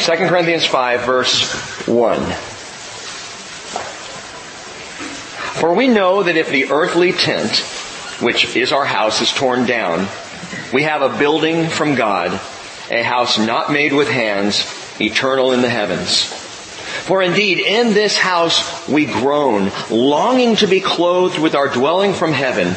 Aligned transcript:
2 0.00 0.12
Corinthians 0.28 0.64
5 0.64 1.02
verse 1.02 1.52
1. 1.86 2.20
For 5.60 5.74
we 5.74 5.88
know 5.88 6.22
that 6.22 6.38
if 6.38 6.48
the 6.48 6.70
earthly 6.70 7.12
tent, 7.12 7.58
which 8.22 8.56
is 8.56 8.72
our 8.72 8.86
house, 8.86 9.20
is 9.20 9.30
torn 9.30 9.66
down, 9.66 10.08
we 10.72 10.84
have 10.84 11.02
a 11.02 11.18
building 11.18 11.68
from 11.68 11.96
God, 11.96 12.32
a 12.90 13.02
house 13.02 13.38
not 13.38 13.70
made 13.70 13.92
with 13.92 14.08
hands, 14.08 14.64
eternal 14.98 15.52
in 15.52 15.60
the 15.60 15.68
heavens. 15.68 16.24
For 16.24 17.20
indeed, 17.22 17.58
in 17.58 17.92
this 17.92 18.16
house 18.16 18.88
we 18.88 19.04
groan, 19.04 19.70
longing 19.90 20.56
to 20.56 20.66
be 20.66 20.80
clothed 20.80 21.38
with 21.38 21.54
our 21.54 21.68
dwelling 21.68 22.14
from 22.14 22.32
heaven, 22.32 22.74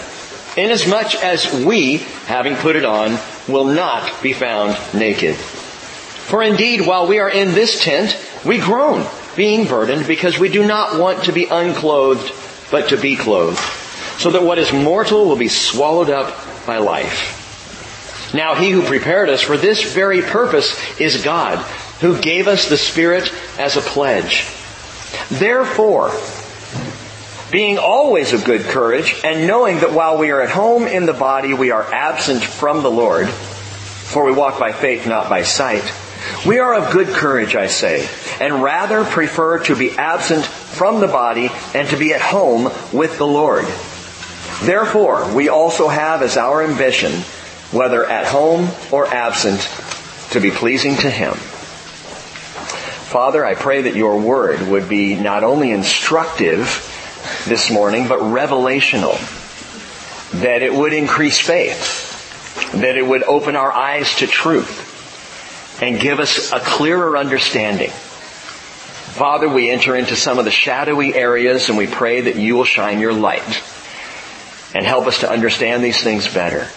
inasmuch 0.57 1.15
as 1.23 1.53
we, 1.53 1.99
having 2.25 2.57
put 2.57 2.75
it 2.75 2.83
on, 2.83 3.17
will 3.47 3.65
not 3.65 4.21
be 4.21 4.33
found 4.33 4.77
naked. 4.93 5.37
For 6.33 6.41
indeed, 6.41 6.81
while 6.81 7.05
we 7.05 7.19
are 7.19 7.29
in 7.29 7.49
this 7.49 7.83
tent, 7.83 8.17
we 8.43 8.57
groan, 8.57 9.05
being 9.35 9.67
burdened, 9.67 10.07
because 10.07 10.39
we 10.39 10.49
do 10.49 10.65
not 10.65 10.99
want 10.99 11.25
to 11.25 11.31
be 11.31 11.45
unclothed, 11.45 12.33
but 12.71 12.89
to 12.89 12.97
be 12.97 13.15
clothed, 13.15 13.59
so 14.19 14.31
that 14.31 14.41
what 14.41 14.57
is 14.57 14.73
mortal 14.73 15.25
will 15.25 15.35
be 15.35 15.47
swallowed 15.47 16.09
up 16.09 16.35
by 16.65 16.79
life. 16.79 18.33
Now 18.33 18.55
he 18.55 18.71
who 18.71 18.81
prepared 18.81 19.29
us 19.29 19.43
for 19.43 19.57
this 19.57 19.93
very 19.93 20.23
purpose 20.23 20.75
is 20.99 21.23
God, 21.23 21.59
who 22.01 22.19
gave 22.19 22.47
us 22.47 22.67
the 22.67 22.77
Spirit 22.77 23.31
as 23.59 23.77
a 23.77 23.81
pledge. 23.81 24.47
Therefore, 25.29 26.11
being 27.51 27.77
always 27.77 28.33
of 28.33 28.43
good 28.43 28.61
courage, 28.61 29.21
and 29.23 29.45
knowing 29.45 29.81
that 29.81 29.93
while 29.93 30.17
we 30.17 30.31
are 30.31 30.41
at 30.41 30.49
home 30.49 30.87
in 30.87 31.05
the 31.05 31.13
body, 31.13 31.53
we 31.53 31.69
are 31.69 31.83
absent 31.93 32.43
from 32.43 32.81
the 32.81 32.89
Lord, 32.89 33.29
for 33.29 34.25
we 34.25 34.31
walk 34.31 34.57
by 34.57 34.71
faith, 34.71 35.05
not 35.05 35.29
by 35.29 35.43
sight. 35.43 35.83
We 36.45 36.59
are 36.59 36.73
of 36.73 36.91
good 36.91 37.07
courage, 37.07 37.55
I 37.55 37.67
say, 37.67 38.07
and 38.41 38.61
rather 38.61 39.05
prefer 39.05 39.59
to 39.65 39.75
be 39.75 39.91
absent 39.91 40.45
from 40.45 40.99
the 40.99 41.07
body 41.07 41.49
and 41.73 41.87
to 41.89 41.97
be 41.97 42.13
at 42.13 42.21
home 42.21 42.65
with 42.91 43.17
the 43.17 43.27
Lord. 43.27 43.65
Therefore, 44.61 45.33
we 45.33 45.49
also 45.49 45.87
have 45.87 46.21
as 46.21 46.35
our 46.35 46.63
ambition, 46.63 47.11
whether 47.71 48.05
at 48.05 48.25
home 48.25 48.69
or 48.91 49.07
absent, 49.07 49.61
to 50.31 50.39
be 50.39 50.51
pleasing 50.51 50.95
to 50.97 51.09
Him. 51.09 51.33
Father, 51.33 53.45
I 53.45 53.55
pray 53.55 53.83
that 53.83 53.95
your 53.95 54.19
word 54.19 54.67
would 54.67 54.89
be 54.89 55.15
not 55.15 55.43
only 55.43 55.71
instructive 55.71 56.89
this 57.47 57.71
morning, 57.71 58.07
but 58.07 58.19
revelational. 58.19 59.17
That 60.41 60.61
it 60.61 60.73
would 60.73 60.93
increase 60.93 61.39
faith. 61.39 62.11
That 62.73 62.97
it 62.97 63.05
would 63.05 63.23
open 63.23 63.55
our 63.55 63.71
eyes 63.71 64.15
to 64.15 64.27
truth 64.27 64.82
and 65.81 65.99
give 65.99 66.19
us 66.19 66.51
a 66.51 66.59
clearer 66.59 67.17
understanding. 67.17 67.89
Father, 67.89 69.47
we 69.47 69.69
enter 69.69 69.95
into 69.95 70.15
some 70.15 70.39
of 70.39 70.45
the 70.45 70.51
shadowy 70.51 71.13
areas 71.13 71.69
and 71.69 71.77
we 71.77 71.87
pray 71.87 72.21
that 72.21 72.35
you 72.35 72.55
will 72.55 72.63
shine 72.63 72.99
your 72.99 73.13
light 73.13 73.61
and 74.73 74.85
help 74.85 75.05
us 75.05 75.19
to 75.19 75.29
understand 75.29 75.83
these 75.83 76.01
things 76.01 76.31
better. 76.33 76.67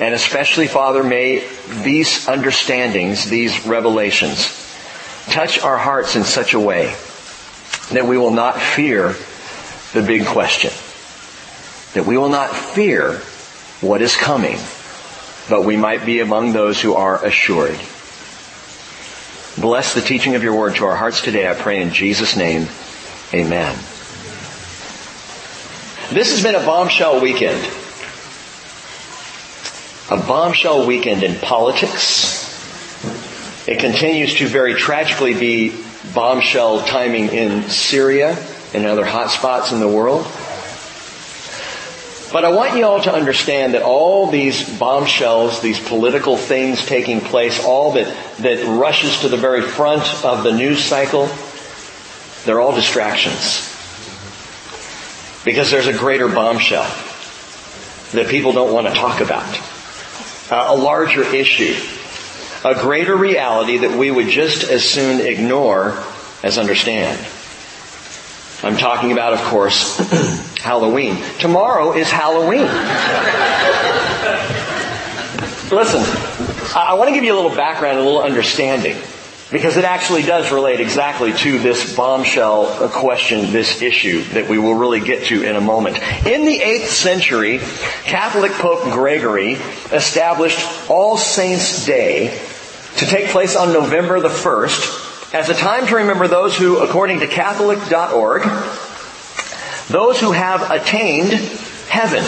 And 0.00 0.14
especially, 0.14 0.68
Father, 0.68 1.02
may 1.02 1.48
these 1.82 2.28
understandings, 2.28 3.28
these 3.28 3.66
revelations, 3.66 4.46
touch 5.26 5.60
our 5.60 5.78
hearts 5.78 6.16
in 6.16 6.24
such 6.24 6.54
a 6.54 6.60
way 6.60 6.94
that 7.92 8.06
we 8.06 8.18
will 8.18 8.30
not 8.30 8.60
fear 8.60 9.14
the 9.94 10.06
big 10.06 10.26
question. 10.26 10.70
That 11.94 12.06
we 12.06 12.18
will 12.18 12.28
not 12.28 12.54
fear 12.54 13.14
what 13.80 14.02
is 14.02 14.16
coming, 14.16 14.58
but 15.48 15.64
we 15.64 15.76
might 15.76 16.04
be 16.04 16.20
among 16.20 16.52
those 16.52 16.80
who 16.80 16.94
are 16.94 17.24
assured. 17.24 17.78
Bless 19.60 19.92
the 19.92 20.00
teaching 20.00 20.36
of 20.36 20.44
your 20.44 20.54
word 20.54 20.76
to 20.76 20.84
our 20.84 20.94
hearts 20.94 21.20
today, 21.20 21.50
I 21.50 21.54
pray 21.54 21.82
in 21.82 21.92
Jesus' 21.92 22.36
name. 22.36 22.68
Amen. 23.34 23.74
This 26.12 26.30
has 26.30 26.44
been 26.44 26.54
a 26.54 26.64
bombshell 26.64 27.20
weekend. 27.20 27.58
A 30.10 30.16
bombshell 30.16 30.86
weekend 30.86 31.24
in 31.24 31.40
politics. 31.40 32.46
It 33.66 33.80
continues 33.80 34.36
to 34.36 34.46
very 34.46 34.74
tragically 34.74 35.34
be 35.34 35.74
bombshell 36.14 36.82
timing 36.84 37.30
in 37.30 37.64
Syria 37.64 38.38
and 38.72 38.86
other 38.86 39.04
hot 39.04 39.30
spots 39.30 39.72
in 39.72 39.80
the 39.80 39.88
world. 39.88 40.24
But 42.30 42.44
I 42.44 42.50
want 42.50 42.76
you 42.76 42.84
all 42.84 43.00
to 43.02 43.12
understand 43.12 43.72
that 43.72 43.82
all 43.82 44.26
these 44.26 44.78
bombshells, 44.78 45.62
these 45.62 45.80
political 45.80 46.36
things 46.36 46.84
taking 46.84 47.22
place, 47.22 47.64
all 47.64 47.92
that, 47.92 48.14
that 48.40 48.66
rushes 48.66 49.20
to 49.20 49.28
the 49.28 49.38
very 49.38 49.62
front 49.62 50.24
of 50.24 50.44
the 50.44 50.52
news 50.52 50.84
cycle, 50.84 51.28
they're 52.44 52.60
all 52.60 52.74
distractions. 52.74 53.64
Because 55.42 55.70
there's 55.70 55.86
a 55.86 55.96
greater 55.96 56.28
bombshell 56.28 56.90
that 58.12 58.28
people 58.28 58.52
don't 58.52 58.74
want 58.74 58.86
to 58.88 58.92
talk 58.92 59.20
about. 59.20 59.58
Uh, 60.50 60.74
a 60.74 60.76
larger 60.76 61.22
issue. 61.22 61.76
A 62.62 62.74
greater 62.74 63.16
reality 63.16 63.78
that 63.78 63.96
we 63.96 64.10
would 64.10 64.28
just 64.28 64.64
as 64.64 64.84
soon 64.84 65.20
ignore 65.20 66.02
as 66.42 66.58
understand. 66.58 67.18
I'm 68.68 68.76
talking 68.76 69.12
about, 69.12 69.32
of 69.32 69.40
course, 69.44 69.96
Halloween. 70.58 71.16
Tomorrow 71.38 71.94
is 71.94 72.10
Halloween. 72.10 72.66
Listen, 75.72 76.02
I 76.76 76.92
want 76.92 77.08
to 77.08 77.14
give 77.14 77.24
you 77.24 77.32
a 77.32 77.38
little 77.40 77.56
background, 77.56 77.98
a 77.98 78.02
little 78.02 78.20
understanding, 78.20 78.98
because 79.50 79.78
it 79.78 79.86
actually 79.86 80.20
does 80.20 80.52
relate 80.52 80.80
exactly 80.80 81.32
to 81.32 81.58
this 81.58 81.96
bombshell 81.96 82.90
question, 82.90 83.52
this 83.52 83.80
issue 83.80 84.22
that 84.34 84.50
we 84.50 84.58
will 84.58 84.74
really 84.74 85.00
get 85.00 85.24
to 85.28 85.42
in 85.42 85.56
a 85.56 85.62
moment. 85.62 85.96
In 86.26 86.44
the 86.44 86.58
8th 86.58 86.88
century, 86.88 87.60
Catholic 88.04 88.52
Pope 88.52 88.82
Gregory 88.92 89.54
established 89.92 90.90
All 90.90 91.16
Saints' 91.16 91.86
Day 91.86 92.38
to 92.98 93.06
take 93.06 93.30
place 93.30 93.56
on 93.56 93.72
November 93.72 94.20
the 94.20 94.28
1st 94.28 95.07
as 95.32 95.48
a 95.50 95.54
time 95.54 95.86
to 95.86 95.96
remember 95.96 96.26
those 96.26 96.56
who, 96.56 96.78
according 96.78 97.20
to 97.20 97.26
Catholic.org, 97.26 98.42
those 99.88 100.20
who 100.20 100.32
have 100.32 100.70
attained 100.70 101.32
heaven. 101.88 102.24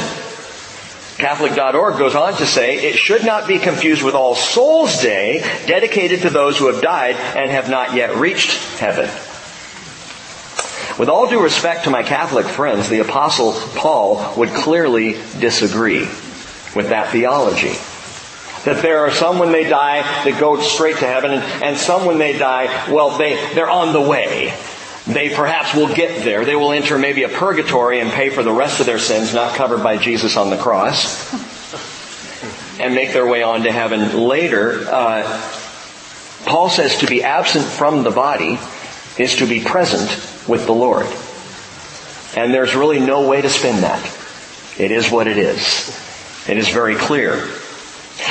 Catholic.org 1.17 1.99
goes 1.99 2.15
on 2.15 2.35
to 2.35 2.47
say 2.47 2.77
it 2.79 2.97
should 2.97 3.25
not 3.25 3.47
be 3.47 3.59
confused 3.59 4.03
with 4.03 4.15
All 4.15 4.35
Souls 4.35 5.03
Day, 5.03 5.41
dedicated 5.67 6.23
to 6.23 6.31
those 6.31 6.59
who 6.59 6.73
have 6.73 6.83
died 6.83 7.17
and 7.17 7.51
have 7.51 7.69
not 7.69 7.95
yet 7.95 8.17
reached 8.17 8.53
heaven. 8.79 9.09
With 10.99 11.09
all 11.09 11.29
due 11.29 11.43
respect 11.43 11.85
to 11.85 11.91
my 11.91 12.03
Catholic 12.03 12.47
friends, 12.47 12.89
the 12.89 13.01
Apostle 13.01 13.53
Paul 13.77 14.35
would 14.37 14.51
clearly 14.51 15.13
disagree 15.39 16.01
with 16.75 16.89
that 16.91 17.11
theology. 17.11 17.75
That 18.65 18.83
there 18.83 19.01
are 19.01 19.11
some 19.11 19.39
when 19.39 19.53
they 19.53 19.69
die 19.69 20.03
that 20.25 20.39
go 20.39 20.61
straight 20.61 20.99
to 20.99 21.07
heaven 21.07 21.33
and, 21.33 21.43
and 21.63 21.79
some 21.79 22.05
when 22.05 22.19
they 22.19 22.37
die, 22.37 22.93
well, 22.93 23.17
they, 23.17 23.35
they're 23.55 23.71
on 23.71 23.93
the 23.93 24.01
way. 24.01 24.55
They 25.07 25.31
perhaps 25.31 25.75
will 25.75 25.93
get 25.95 26.25
there. 26.25 26.45
They 26.45 26.55
will 26.55 26.73
enter 26.73 26.99
maybe 26.99 27.23
a 27.23 27.29
purgatory 27.29 28.01
and 28.01 28.11
pay 28.11 28.29
for 28.31 28.43
the 28.43 28.53
rest 28.53 28.81
of 28.81 28.87
their 28.87 28.99
sins 28.99 29.33
not 29.33 29.55
covered 29.55 29.83
by 29.83 29.97
Jesus 29.97 30.37
on 30.37 30.51
the 30.51 30.59
cross. 30.59 31.33
And 32.79 32.95
make 32.95 33.13
their 33.13 33.27
way 33.27 33.43
on 33.43 33.63
to 33.63 33.73
heaven 33.73 34.19
later. 34.19 34.87
Uh, 34.89 35.23
Paul 36.47 36.71
says 36.71 36.99
to 36.99 37.07
be 37.07 37.23
absent 37.23 37.65
from 37.65 38.03
the 38.03 38.11
body 38.11 38.59
is 39.19 39.37
to 39.37 39.47
be 39.47 39.63
present 39.63 40.09
with 40.49 40.67
the 40.67 40.73
Lord. 40.73 41.07
And 42.37 42.55
there's 42.55 42.75
really 42.75 43.01
no 43.01 43.29
way 43.29 43.43
to 43.43 43.49
spin 43.49 43.81
that. 43.83 44.05
It 44.79 44.91
is 44.91 45.11
what 45.11 45.27
it 45.27 45.37
is. 45.37 45.89
It 46.49 46.57
is 46.57 46.69
very 46.69 46.95
clear. 46.95 47.47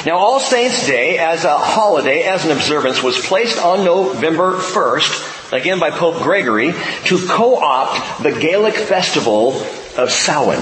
Now 0.06 0.18
All 0.18 0.40
Saints 0.40 0.88
Day 0.88 1.18
as 1.18 1.44
a 1.44 1.58
holiday, 1.58 2.24
as 2.24 2.46
an 2.46 2.52
observance, 2.52 3.04
was 3.04 3.20
placed 3.20 3.58
on 3.58 3.84
November 3.84 4.54
1st, 4.58 5.54
again 5.54 5.80
by 5.80 5.90
Pope 5.90 6.24
Gregory, 6.24 6.74
to 7.06 7.28
co-opt 7.28 8.24
the 8.24 8.32
Gaelic 8.32 8.76
festival 8.76 9.54
of 9.98 10.10
Samhain. 10.10 10.62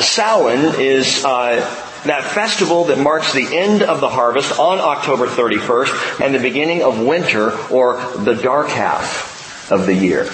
Samhain 0.00 0.80
is 0.80 1.24
uh, 1.24 1.56
that 2.04 2.24
festival 2.24 2.84
that 2.84 2.98
marks 2.98 3.32
the 3.32 3.56
end 3.56 3.82
of 3.82 4.00
the 4.00 4.08
harvest 4.08 4.58
on 4.58 4.78
October 4.78 5.26
31st 5.26 6.20
and 6.24 6.34
the 6.34 6.38
beginning 6.38 6.82
of 6.82 7.00
winter 7.00 7.50
or 7.68 7.96
the 8.18 8.34
dark 8.34 8.68
half 8.68 9.70
of 9.72 9.86
the 9.86 9.94
year. 9.94 10.26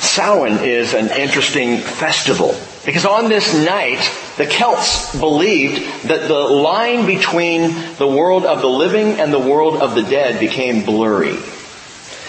Samhain 0.00 0.64
is 0.64 0.94
an 0.94 1.08
interesting 1.10 1.78
festival 1.78 2.56
because 2.84 3.04
on 3.04 3.28
this 3.28 3.54
night, 3.54 4.00
the 4.36 4.46
Celts 4.46 5.16
believed 5.18 6.08
that 6.08 6.26
the 6.26 6.34
line 6.34 7.06
between 7.06 7.74
the 7.96 8.08
world 8.08 8.44
of 8.44 8.60
the 8.60 8.68
living 8.68 9.20
and 9.20 9.32
the 9.32 9.38
world 9.38 9.76
of 9.76 9.94
the 9.94 10.02
dead 10.02 10.40
became 10.40 10.84
blurry. 10.84 11.36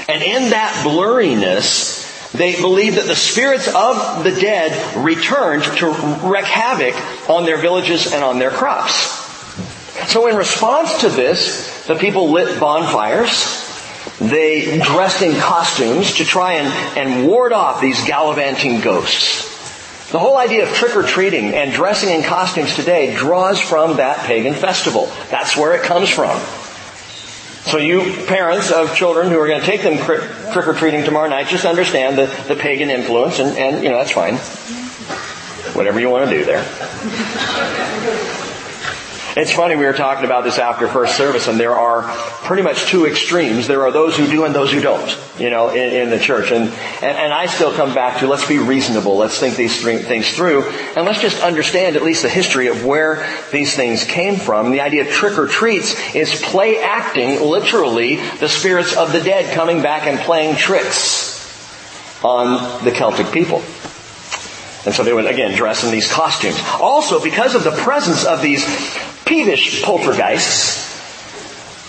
And 0.07 0.21
in 0.21 0.51
that 0.51 0.83
blurriness, 0.85 2.31
they 2.33 2.59
believed 2.59 2.97
that 2.97 3.07
the 3.07 3.15
spirits 3.15 3.67
of 3.67 4.23
the 4.23 4.31
dead 4.31 4.97
returned 5.03 5.63
to 5.77 5.87
wreak 6.23 6.45
havoc 6.45 6.95
on 7.29 7.45
their 7.45 7.57
villages 7.57 8.11
and 8.11 8.23
on 8.23 8.37
their 8.37 8.51
crops. 8.51 9.21
So 10.11 10.27
in 10.27 10.35
response 10.35 11.01
to 11.01 11.09
this, 11.09 11.85
the 11.87 11.95
people 11.95 12.31
lit 12.31 12.59
bonfires. 12.59 13.61
They 14.19 14.79
dressed 14.79 15.21
in 15.21 15.35
costumes 15.39 16.15
to 16.15 16.25
try 16.25 16.53
and, 16.53 16.97
and 16.97 17.27
ward 17.27 17.53
off 17.53 17.81
these 17.81 18.03
gallivanting 18.05 18.81
ghosts. 18.81 19.52
The 20.13 20.19
whole 20.19 20.37
idea 20.37 20.69
of 20.69 20.69
trick-or-treating 20.75 21.55
and 21.55 21.73
dressing 21.73 22.11
in 22.11 22.21
costumes 22.21 22.75
today 22.75 23.15
draws 23.15 23.59
from 23.59 23.97
that 23.97 24.19
pagan 24.27 24.53
festival. 24.53 25.11
That's 25.31 25.57
where 25.57 25.73
it 25.73 25.81
comes 25.81 26.07
from. 26.07 26.39
So 27.71 27.79
you 27.79 28.23
parents 28.27 28.69
of 28.69 28.95
children 28.95 29.31
who 29.31 29.39
are 29.39 29.47
going 29.47 29.61
to 29.61 29.65
take 29.65 29.81
them 29.81 29.97
trick-or-treating 29.97 31.03
tomorrow 31.03 31.29
night, 31.29 31.47
just 31.47 31.65
understand 31.65 32.19
the, 32.19 32.27
the 32.47 32.55
pagan 32.55 32.91
influence 32.91 33.39
and, 33.39 33.57
and, 33.57 33.83
you 33.83 33.89
know, 33.89 33.97
that's 33.97 34.11
fine. 34.11 34.35
Whatever 35.75 35.99
you 35.99 36.11
want 36.11 36.29
to 36.29 36.37
do 36.37 36.45
there. 36.45 38.39
It's 39.35 39.51
funny, 39.51 39.75
we 39.75 39.85
were 39.85 39.93
talking 39.93 40.25
about 40.25 40.43
this 40.43 40.59
after 40.59 40.87
first 40.87 41.17
service, 41.17 41.47
and 41.47 41.59
there 41.59 41.75
are 41.75 42.03
pretty 42.43 42.61
much 42.61 42.85
two 42.85 43.07
extremes. 43.07 43.65
There 43.65 43.81
are 43.81 43.91
those 43.91 44.15
who 44.15 44.27
do 44.27 44.45
and 44.45 44.53
those 44.53 44.71
who 44.71 44.79
don't, 44.79 45.17
you 45.39 45.49
know, 45.49 45.69
in, 45.69 46.03
in 46.03 46.09
the 46.11 46.19
church. 46.19 46.51
And, 46.51 46.65
and, 46.65 47.17
and, 47.17 47.33
I 47.33 47.47
still 47.47 47.73
come 47.73 47.95
back 47.95 48.19
to 48.19 48.27
let's 48.27 48.47
be 48.47 48.59
reasonable, 48.59 49.17
let's 49.17 49.39
think 49.39 49.55
these 49.55 49.81
things 49.81 50.31
through, 50.35 50.69
and 50.95 51.03
let's 51.07 51.19
just 51.19 51.41
understand 51.41 51.95
at 51.95 52.03
least 52.03 52.21
the 52.21 52.29
history 52.29 52.67
of 52.67 52.85
where 52.85 53.27
these 53.51 53.75
things 53.75 54.03
came 54.03 54.35
from. 54.35 54.69
The 54.69 54.81
idea 54.81 55.01
of 55.01 55.09
trick 55.09 55.39
or 55.39 55.47
treats 55.47 55.95
is 56.13 56.39
play 56.39 56.77
acting, 56.77 57.41
literally, 57.41 58.17
the 58.37 58.49
spirits 58.49 58.95
of 58.95 59.13
the 59.13 59.21
dead 59.21 59.55
coming 59.55 59.81
back 59.81 60.05
and 60.05 60.19
playing 60.19 60.57
tricks 60.57 61.33
on 62.23 62.83
the 62.85 62.91
Celtic 62.91 63.31
people. 63.31 63.63
And 64.85 64.93
so 64.93 65.03
they 65.03 65.13
would, 65.13 65.25
again, 65.25 65.57
dress 65.57 65.83
in 65.83 65.91
these 65.91 66.11
costumes. 66.11 66.59
Also, 66.79 67.23
because 67.23 67.55
of 67.55 67.63
the 67.63 67.71
presence 67.71 68.25
of 68.25 68.43
these 68.43 68.63
peevish 69.25 69.83
poltergeists, 69.83 70.83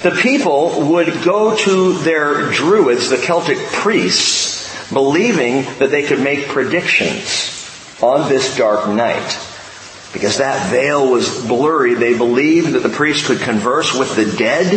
the 0.02 0.10
people 0.10 0.90
would 0.92 1.22
go 1.25 1.56
to 1.56 1.94
their 1.98 2.50
druids, 2.50 3.08
the 3.08 3.16
Celtic 3.16 3.58
priests, 3.58 4.92
believing 4.92 5.62
that 5.78 5.90
they 5.90 6.02
could 6.02 6.20
make 6.20 6.48
predictions 6.48 7.50
on 8.02 8.28
this 8.28 8.56
dark 8.56 8.88
night. 8.88 9.38
Because 10.12 10.38
that 10.38 10.70
veil 10.70 11.10
was 11.10 11.44
blurry, 11.46 11.94
they 11.94 12.16
believed 12.16 12.72
that 12.72 12.82
the 12.82 12.88
priest 12.88 13.25
could 13.25 13.40
converse 13.40 13.94
with 13.98 14.14
the 14.14 14.36
dead 14.36 14.72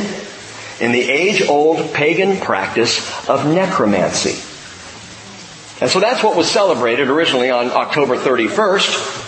in 0.79 0.91
the 0.91 1.01
age-old 1.01 1.93
pagan 1.93 2.39
practice 2.39 2.99
of 3.27 3.45
necromancy. 3.45 4.41
And 5.81 5.91
so 5.91 5.99
that's 5.99 6.23
what 6.23 6.35
was 6.35 6.49
celebrated 6.49 7.09
originally 7.09 7.51
on 7.51 7.69
October 7.69 8.15
31st 8.15 9.26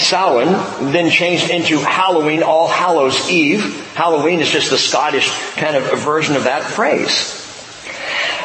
Samhain 0.00 0.92
then 0.92 1.10
changed 1.10 1.50
into 1.50 1.78
Halloween, 1.78 2.42
All 2.42 2.68
Hallows 2.68 3.30
Eve. 3.30 3.92
Halloween 3.94 4.40
is 4.40 4.50
just 4.50 4.70
the 4.70 4.78
Scottish 4.78 5.30
kind 5.54 5.76
of 5.76 6.00
version 6.00 6.36
of 6.36 6.44
that 6.44 6.64
phrase. 6.64 7.36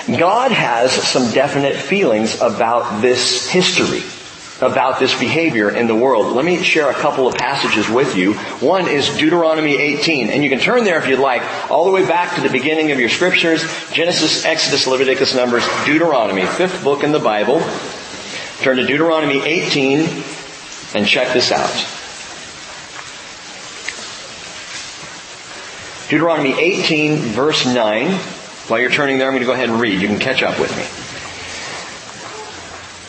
God 0.07 0.52
has 0.52 0.92
some 0.92 1.31
definite 1.31 1.75
feelings 1.75 2.40
about 2.40 3.02
this 3.02 3.50
history, 3.50 4.04
about 4.62 5.00
this 5.00 5.18
behavior 5.19 5.72
in 5.72 5.88
the 5.88 5.96
world. 5.96 6.36
Let 6.36 6.46
me 6.46 6.62
share 6.62 6.92
a 6.92 6.94
couple 6.94 7.28
of 7.28 7.36
passages 7.36 7.90
with 7.90 8.16
you. 8.16 8.34
One 8.62 8.88
is 8.88 9.10
Deuteronomy 9.18 9.75
18, 9.75 10.30
and 10.30 10.44
you 10.44 10.50
can 10.50 10.60
turn 10.60 10.84
there 10.84 11.00
if 11.00 11.08
you'd 11.08 11.19
like, 11.19 11.42
all 11.72 11.86
the 11.86 11.92
way 11.92 12.06
back 12.06 12.36
to 12.36 12.42
the 12.42 12.50
beginning 12.50 12.92
of 12.92 13.00
your 13.00 13.10
scriptures, 13.10 13.63
Genesis, 13.92 14.46
Exodus, 14.46 14.86
Leviticus, 14.86 15.34
Numbers, 15.34 15.68
Deuteronomy, 15.86 16.46
fifth 16.46 16.84
book 16.84 17.04
in 17.04 17.12
the 17.12 17.19
Bible. 17.19 17.63
Turn 18.60 18.78
to 18.78 18.86
Deuteronomy 18.86 19.42
18, 19.42 20.06
and 20.96 21.06
check 21.06 21.34
this 21.34 21.52
out. 21.52 21.70
Deuteronomy 26.10 26.60
18 26.60 27.18
verse 27.18 27.66
9. 27.66 28.12
While 28.68 28.80
you're 28.80 28.90
turning 28.90 29.18
there, 29.18 29.28
I'm 29.28 29.34
going 29.34 29.42
to 29.42 29.48
go 29.48 29.54
ahead 29.54 29.70
and 29.70 29.80
read. 29.80 30.02
You 30.02 30.08
can 30.08 30.20
catch 30.20 30.42
up 30.42 30.60
with 30.60 30.76
me. 30.76 30.86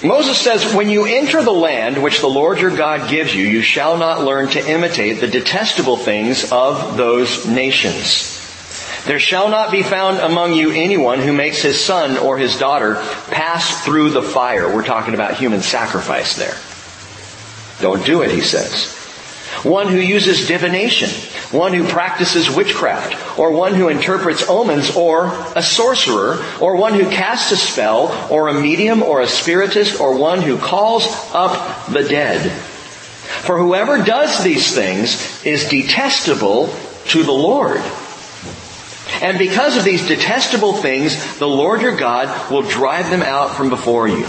Moses 0.07 0.39
says, 0.39 0.75
when 0.75 0.91
you 0.91 1.07
enter 1.07 1.43
the 1.43 1.53
land 1.53 2.03
which 2.03 2.21
the 2.21 2.27
Lord 2.27 2.61
your 2.61 2.75
God 2.77 3.09
gives 3.09 3.35
you, 3.35 3.47
you 3.47 3.63
shall 3.63 3.97
not 3.97 4.23
learn 4.23 4.49
to 4.51 4.71
imitate 4.71 5.21
the 5.21 5.29
detestable 5.29 5.97
things 5.97 6.53
of 6.53 6.99
those 6.99 7.47
nations. 7.47 8.35
There 9.07 9.19
shall 9.19 9.49
not 9.49 9.71
be 9.71 9.83
found 9.83 10.19
among 10.19 10.53
you 10.53 10.71
anyone 10.71 11.21
who 11.21 11.33
makes 11.33 11.63
his 11.63 11.83
son 11.83 12.19
or 12.19 12.37
his 12.37 12.59
daughter 12.59 12.97
pass 13.31 13.85
through 13.85 14.11
the 14.11 14.23
fire. 14.23 14.75
We're 14.75 14.85
talking 14.85 15.15
about 15.15 15.37
human 15.37 15.63
sacrifice 15.63 16.37
there. 16.37 16.57
Don't 17.81 18.05
do 18.05 18.23
it, 18.23 18.31
he 18.31 18.41
says. 18.41 18.95
One 19.63 19.89
who 19.89 19.99
uses 19.99 20.47
divination, 20.47 21.11
one 21.51 21.73
who 21.73 21.89
practices 21.89 22.51
witchcraft, 22.51 23.39
or 23.39 23.53
one 23.53 23.75
who 23.75 23.89
interprets 23.89 24.49
omens, 24.49 24.95
or 24.95 25.27
a 25.57 25.63
sorcerer, 25.63 26.45
or 26.61 26.77
one 26.77 26.95
who 26.95 27.11
casts 27.11 27.53
a 27.53 27.57
spell, 27.57 28.29
or 28.31 28.49
a 28.49 28.61
medium, 28.61 29.03
or 29.03 29.21
a 29.21 29.27
spiritist, 29.27 30.01
or 30.01 30.17
one 30.17 30.43
who 30.43 30.59
calls 30.59 31.07
up 31.33 31.87
the 31.89 32.05
dead. 32.05 32.51
For 33.43 33.59
whoever 33.59 34.03
does 34.03 34.43
these 34.45 34.75
things 34.75 35.45
is 35.45 35.69
detestable 35.69 36.75
to 37.07 37.23
the 37.23 37.33
Lord. 37.33 37.81
And 39.23 39.39
because 39.39 39.77
of 39.77 39.85
these 39.85 40.07
detestable 40.07 40.75
things, 40.75 41.39
the 41.39 41.49
Lord 41.49 41.81
your 41.81 41.97
God 41.97 42.51
will 42.51 42.63
drive 42.63 43.11
them 43.11 43.23
out 43.23 43.57
from 43.57 43.71
before 43.71 44.09
you. 44.09 44.27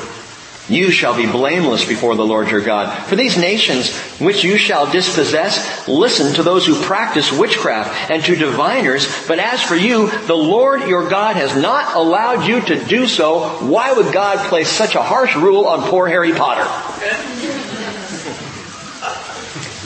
You 0.69 0.91
shall 0.91 1.15
be 1.15 1.25
blameless 1.25 1.87
before 1.87 2.15
the 2.15 2.25
Lord 2.25 2.51
your 2.51 2.61
God. 2.61 3.07
For 3.07 3.15
these 3.15 3.37
nations 3.37 3.95
which 4.19 4.43
you 4.43 4.57
shall 4.57 4.91
dispossess, 4.91 5.87
listen 5.87 6.33
to 6.33 6.43
those 6.43 6.65
who 6.65 6.81
practice 6.81 7.31
witchcraft 7.31 8.11
and 8.11 8.21
to 8.25 8.35
diviners. 8.35 9.07
But 9.27 9.39
as 9.39 9.61
for 9.61 9.75
you, 9.75 10.09
the 10.25 10.35
Lord 10.35 10.81
your 10.89 11.07
God 11.07 11.37
has 11.37 11.55
not 11.55 11.95
allowed 11.95 12.45
you 12.47 12.59
to 12.59 12.83
do 12.83 13.07
so. 13.07 13.47
Why 13.65 13.93
would 13.93 14.13
God 14.13 14.49
place 14.49 14.67
such 14.67 14.95
a 14.95 15.01
harsh 15.01 15.37
rule 15.37 15.67
on 15.67 15.89
poor 15.89 16.07
Harry 16.07 16.33
Potter? 16.33 16.65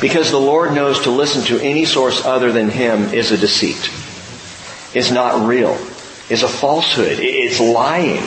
Because 0.02 0.32
the 0.32 0.40
Lord 0.40 0.74
knows 0.74 1.02
to 1.02 1.12
listen 1.12 1.44
to 1.44 1.64
any 1.64 1.86
source 1.86 2.26
other 2.26 2.52
than 2.52 2.72
Him 2.72 3.14
is 3.14 3.32
a 3.32 3.38
deceit. 3.38 3.92
Is 4.96 5.12
not 5.12 5.48
real. 5.48 5.78
Is 6.28 6.42
a 6.42 6.50
falsehood. 6.50 7.20
It's 7.20 7.60
lying. 7.60 8.24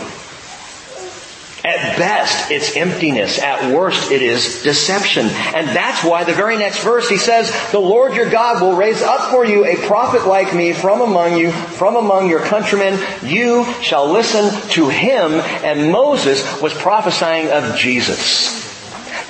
At 1.64 1.96
best, 1.96 2.50
it's 2.50 2.76
emptiness. 2.76 3.38
At 3.38 3.74
worst, 3.74 4.10
it 4.10 4.20
is 4.20 4.62
deception. 4.62 5.28
And 5.54 5.66
that's 5.68 6.04
why 6.04 6.24
the 6.24 6.34
very 6.34 6.58
next 6.58 6.84
verse 6.84 7.08
he 7.08 7.16
says, 7.16 7.50
the 7.72 7.78
Lord 7.78 8.14
your 8.14 8.28
God 8.28 8.60
will 8.60 8.76
raise 8.76 9.00
up 9.00 9.30
for 9.30 9.46
you 9.46 9.64
a 9.64 9.76
prophet 9.86 10.26
like 10.26 10.54
me 10.54 10.74
from 10.74 11.00
among 11.00 11.38
you, 11.38 11.52
from 11.52 11.96
among 11.96 12.28
your 12.28 12.40
countrymen. 12.40 13.00
You 13.22 13.64
shall 13.80 14.12
listen 14.12 14.50
to 14.72 14.90
him. 14.90 15.32
And 15.64 15.90
Moses 15.90 16.60
was 16.60 16.74
prophesying 16.74 17.50
of 17.50 17.76
Jesus. 17.76 18.62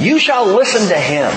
You 0.00 0.18
shall 0.18 0.44
listen 0.44 0.88
to 0.88 0.98
him. 0.98 1.30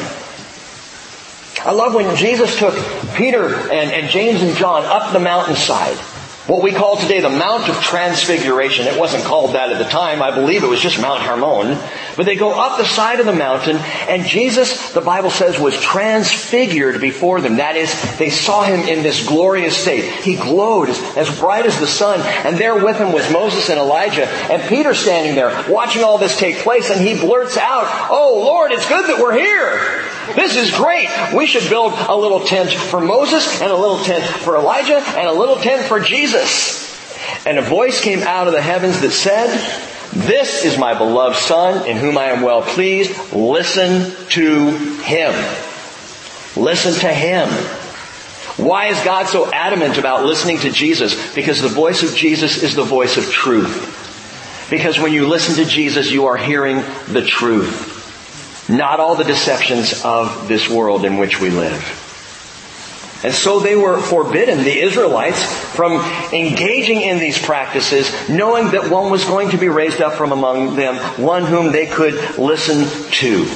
I 1.63 1.73
love 1.73 1.93
when 1.93 2.15
Jesus 2.15 2.57
took 2.57 2.73
Peter 3.13 3.53
and, 3.53 3.91
and 3.91 4.09
James 4.09 4.41
and 4.41 4.55
John 4.57 4.83
up 4.83 5.13
the 5.13 5.19
mountainside. 5.19 5.97
What 6.47 6.63
we 6.63 6.71
call 6.71 6.95
today 6.95 7.19
the 7.19 7.29
Mount 7.29 7.67
of 7.67 7.75
Transfiguration. 7.81 8.87
It 8.87 8.97
wasn't 8.97 9.25
called 9.25 9.55
that 9.55 9.69
at 9.69 9.79
the 9.79 9.89
time. 9.89 10.21
I 10.21 10.33
believe 10.33 10.63
it 10.63 10.69
was 10.69 10.79
just 10.79 10.97
Mount 10.97 11.21
Hermon. 11.21 11.77
But 12.15 12.25
they 12.25 12.37
go 12.37 12.57
up 12.57 12.77
the 12.77 12.85
side 12.85 13.19
of 13.19 13.25
the 13.25 13.33
mountain 13.33 13.75
and 14.07 14.25
Jesus, 14.25 14.93
the 14.93 15.01
Bible 15.01 15.29
says, 15.29 15.59
was 15.59 15.77
transfigured 15.81 17.01
before 17.01 17.41
them. 17.41 17.57
That 17.57 17.75
is, 17.75 17.93
they 18.17 18.29
saw 18.29 18.63
him 18.63 18.87
in 18.87 19.03
this 19.03 19.27
glorious 19.27 19.75
state. 19.75 20.05
He 20.23 20.37
glowed 20.37 20.87
as, 20.87 21.37
bright 21.37 21.65
as 21.65 21.77
the 21.81 21.85
sun. 21.85 22.21
And 22.21 22.57
there 22.57 22.81
with 22.81 22.95
him 22.95 23.11
was 23.11 23.29
Moses 23.29 23.69
and 23.69 23.77
Elijah. 23.77 24.25
And 24.25 24.61
Peter 24.69 24.93
standing 24.93 25.35
there 25.35 25.69
watching 25.69 26.05
all 26.05 26.17
this 26.17 26.39
take 26.39 26.59
place 26.59 26.89
and 26.89 27.05
he 27.05 27.19
blurts 27.19 27.57
out, 27.57 28.07
Oh 28.09 28.41
Lord, 28.41 28.71
it's 28.71 28.87
good 28.87 29.05
that 29.09 29.21
we're 29.21 29.37
here. 29.37 30.06
This 30.35 30.55
is 30.55 30.71
great. 30.71 31.09
We 31.33 31.47
should 31.47 31.69
build 31.69 31.93
a 31.93 32.15
little 32.15 32.41
tent 32.41 32.71
for 32.71 32.99
Moses 32.99 33.61
and 33.61 33.71
a 33.71 33.75
little 33.75 34.03
tent 34.03 34.23
for 34.23 34.55
Elijah 34.55 34.97
and 34.97 35.27
a 35.27 35.33
little 35.33 35.57
tent 35.57 35.87
for 35.87 35.99
Jesus. 35.99 36.85
And 37.45 37.57
a 37.57 37.61
voice 37.61 38.01
came 38.01 38.21
out 38.23 38.47
of 38.47 38.53
the 38.53 38.61
heavens 38.61 39.01
that 39.01 39.11
said, 39.11 39.47
This 40.13 40.65
is 40.65 40.77
my 40.77 40.97
beloved 40.97 41.37
Son 41.37 41.87
in 41.87 41.97
whom 41.97 42.17
I 42.17 42.25
am 42.25 42.41
well 42.41 42.61
pleased. 42.61 43.33
Listen 43.33 44.13
to 44.29 44.71
Him. 45.01 45.33
Listen 46.55 46.93
to 47.01 47.13
Him. 47.13 47.47
Why 48.57 48.87
is 48.87 48.99
God 49.03 49.27
so 49.27 49.51
adamant 49.51 49.97
about 49.97 50.25
listening 50.25 50.59
to 50.59 50.71
Jesus? 50.71 51.35
Because 51.35 51.61
the 51.61 51.67
voice 51.67 52.01
of 52.03 52.15
Jesus 52.15 52.63
is 52.63 52.75
the 52.75 52.83
voice 52.83 53.17
of 53.17 53.31
truth. 53.31 53.93
Because 54.69 54.99
when 54.99 55.13
you 55.13 55.27
listen 55.27 55.55
to 55.55 55.65
Jesus, 55.65 56.11
you 56.11 56.25
are 56.25 56.37
hearing 56.37 56.77
the 57.07 57.23
truth. 57.23 57.96
Not 58.69 58.99
all 58.99 59.15
the 59.15 59.23
deceptions 59.23 60.03
of 60.03 60.47
this 60.47 60.69
world 60.69 61.05
in 61.05 61.17
which 61.17 61.39
we 61.39 61.49
live. 61.49 62.03
And 63.23 63.33
so 63.33 63.59
they 63.59 63.75
were 63.75 63.99
forbidden, 63.99 64.59
the 64.59 64.79
Israelites, 64.79 65.43
from 65.43 65.93
engaging 66.31 67.01
in 67.01 67.17
these 67.17 67.41
practices, 67.43 68.11
knowing 68.29 68.71
that 68.71 68.91
one 68.91 69.09
was 69.09 69.23
going 69.25 69.49
to 69.49 69.57
be 69.57 69.69
raised 69.69 70.01
up 70.01 70.13
from 70.13 70.31
among 70.31 70.75
them, 70.75 70.95
one 71.19 71.43
whom 71.43 71.71
they 71.71 71.87
could 71.87 72.37
listen 72.37 72.85
to. 73.13 73.47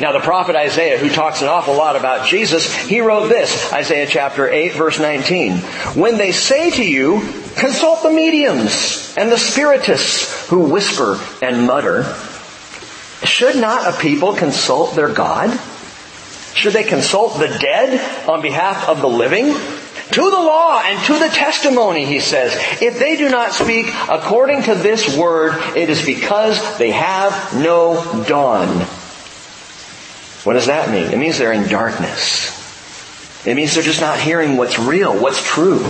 Now 0.00 0.12
the 0.12 0.20
prophet 0.20 0.54
Isaiah, 0.54 0.96
who 0.96 1.08
talks 1.08 1.42
an 1.42 1.48
awful 1.48 1.74
lot 1.74 1.96
about 1.96 2.28
Jesus, 2.28 2.72
he 2.72 3.00
wrote 3.00 3.28
this, 3.28 3.72
Isaiah 3.72 4.06
chapter 4.06 4.48
8 4.48 4.74
verse 4.74 5.00
19. 5.00 5.56
When 5.96 6.18
they 6.18 6.30
say 6.30 6.70
to 6.70 6.84
you, 6.84 7.20
consult 7.56 8.04
the 8.04 8.10
mediums 8.10 9.12
and 9.16 9.32
the 9.32 9.38
spiritists 9.38 10.46
who 10.48 10.70
whisper 10.70 11.18
and 11.42 11.66
mutter, 11.66 12.04
should 13.24 13.56
not 13.56 13.92
a 13.92 13.98
people 13.98 14.34
consult 14.34 14.94
their 14.94 15.12
God? 15.12 15.58
Should 16.54 16.72
they 16.72 16.84
consult 16.84 17.38
the 17.38 17.48
dead 17.58 18.28
on 18.28 18.42
behalf 18.42 18.88
of 18.88 19.00
the 19.00 19.08
living? 19.08 19.54
To 20.12 20.22
the 20.22 20.36
law 20.36 20.80
and 20.82 21.04
to 21.06 21.18
the 21.18 21.28
testimony, 21.28 22.06
he 22.06 22.20
says. 22.20 22.54
If 22.80 22.98
they 22.98 23.16
do 23.16 23.28
not 23.28 23.52
speak 23.52 23.86
according 24.08 24.62
to 24.64 24.74
this 24.74 25.16
word, 25.16 25.54
it 25.76 25.90
is 25.90 26.04
because 26.04 26.78
they 26.78 26.92
have 26.92 27.54
no 27.54 28.24
dawn. 28.26 28.68
What 30.44 30.54
does 30.54 30.66
that 30.66 30.90
mean? 30.90 31.12
It 31.12 31.18
means 31.18 31.36
they're 31.36 31.52
in 31.52 31.68
darkness. 31.68 32.56
It 33.46 33.54
means 33.54 33.74
they're 33.74 33.82
just 33.82 34.00
not 34.00 34.18
hearing 34.18 34.56
what's 34.56 34.78
real, 34.78 35.16
what's 35.16 35.42
true. 35.46 35.84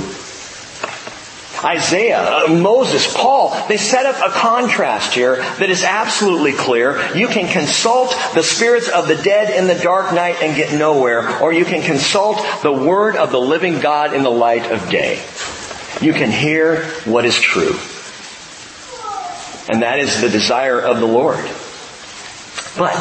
Isaiah, 1.65 2.21
uh, 2.21 2.49
Moses, 2.55 3.13
Paul, 3.13 3.51
they 3.69 3.77
set 3.77 4.07
up 4.07 4.17
a 4.17 4.33
contrast 4.33 5.15
here 5.15 5.37
that 5.37 5.71
is 5.71 5.83
absolutely 5.83 6.53
clear. 6.53 7.15
You 7.17 7.27
can 7.27 7.51
consult 7.53 8.15
the 8.35 8.43
spirits 8.43 8.89
of 8.89 9.09
the 9.09 9.17
dead 9.17 9.57
in 9.57 9.67
the 9.67 9.83
dark 9.83 10.15
night 10.15 10.37
and 10.41 10.57
get 10.57 10.79
nowhere, 10.79 11.43
or 11.43 11.53
you 11.53 11.65
can 11.65 11.83
consult 11.83 12.39
the 12.63 12.73
word 12.73 13.17
of 13.17 13.33
the 13.33 13.41
living 13.41 13.81
God 13.81 14.15
in 14.15 14.23
the 14.23 14.31
light 14.31 14.71
of 14.71 14.89
day. 14.89 15.23
You 16.01 16.13
can 16.13 16.31
hear 16.31 16.85
what 17.05 17.25
is 17.25 17.39
true. 17.39 17.77
And 19.69 19.83
that 19.83 19.99
is 19.99 20.21
the 20.21 20.29
desire 20.29 20.81
of 20.81 21.01
the 21.01 21.07
Lord. 21.07 21.45
But, 22.79 22.95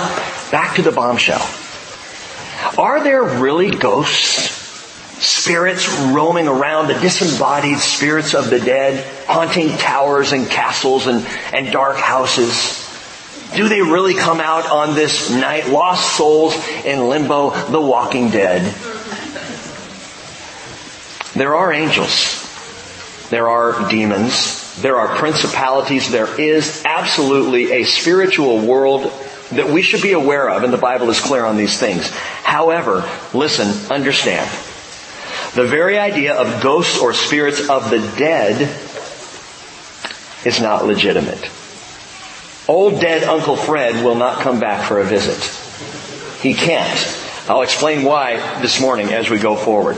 back 0.51 0.75
to 0.77 0.81
the 0.81 0.91
bombshell. 0.91 1.47
Are 2.77 3.03
there 3.03 3.23
really 3.23 3.69
ghosts 3.69 4.56
spirits 5.19 5.87
roaming 5.89 6.47
around, 6.47 6.87
the 6.87 6.99
disembodied 6.99 7.79
spirits 7.79 8.33
of 8.33 8.49
the 8.49 8.59
dead, 8.59 9.05
haunting 9.27 9.69
towers 9.77 10.31
and 10.31 10.49
castles 10.49 11.07
and, 11.07 11.25
and 11.53 11.71
dark 11.71 11.97
houses? 11.97 12.83
Do 13.55 13.69
they 13.69 13.81
really 13.81 14.13
come 14.13 14.39
out 14.39 14.69
on 14.69 14.95
this 14.95 15.31
night, 15.31 15.69
lost 15.69 16.17
souls 16.17 16.55
in 16.85 17.07
limbo, 17.07 17.51
the 17.69 17.79
walking 17.79 18.29
dead? 18.29 18.73
There 21.33 21.55
are 21.55 21.71
angels. 21.71 22.43
There 23.29 23.47
are 23.47 23.89
demons. 23.89 24.81
There 24.81 24.97
are 24.97 25.15
principalities. 25.17 26.11
There 26.11 26.39
is 26.39 26.83
absolutely 26.85 27.71
a 27.71 27.83
spiritual 27.83 28.65
world 28.65 29.11
that 29.51 29.69
we 29.69 29.81
should 29.81 30.01
be 30.01 30.13
aware 30.13 30.49
of, 30.49 30.63
and 30.63 30.73
the 30.73 30.77
Bible 30.77 31.09
is 31.09 31.19
clear 31.19 31.45
on 31.45 31.55
these 31.55 31.79
things. 31.79 32.09
However, 32.09 33.09
listen, 33.33 33.91
understand. 33.91 34.49
The 35.57 35.65
very 35.65 35.97
idea 35.97 36.35
of 36.35 36.61
ghosts 36.61 36.99
or 36.99 37.15
spirits 37.15 37.67
of 37.67 37.89
the 37.89 37.97
dead 38.15 38.61
is 40.45 40.61
not 40.61 40.85
legitimate. 40.85 41.49
Old 42.67 43.01
dead 43.01 43.23
Uncle 43.23 43.55
Fred 43.55 44.05
will 44.05 44.13
not 44.13 44.41
come 44.41 44.59
back 44.59 44.87
for 44.87 44.99
a 44.99 45.03
visit. 45.03 45.41
He 46.43 46.53
can't. 46.53 47.49
I'll 47.49 47.63
explain 47.63 48.03
why 48.03 48.35
this 48.61 48.79
morning 48.79 49.11
as 49.11 49.31
we 49.31 49.39
go 49.39 49.55
forward. 49.55 49.97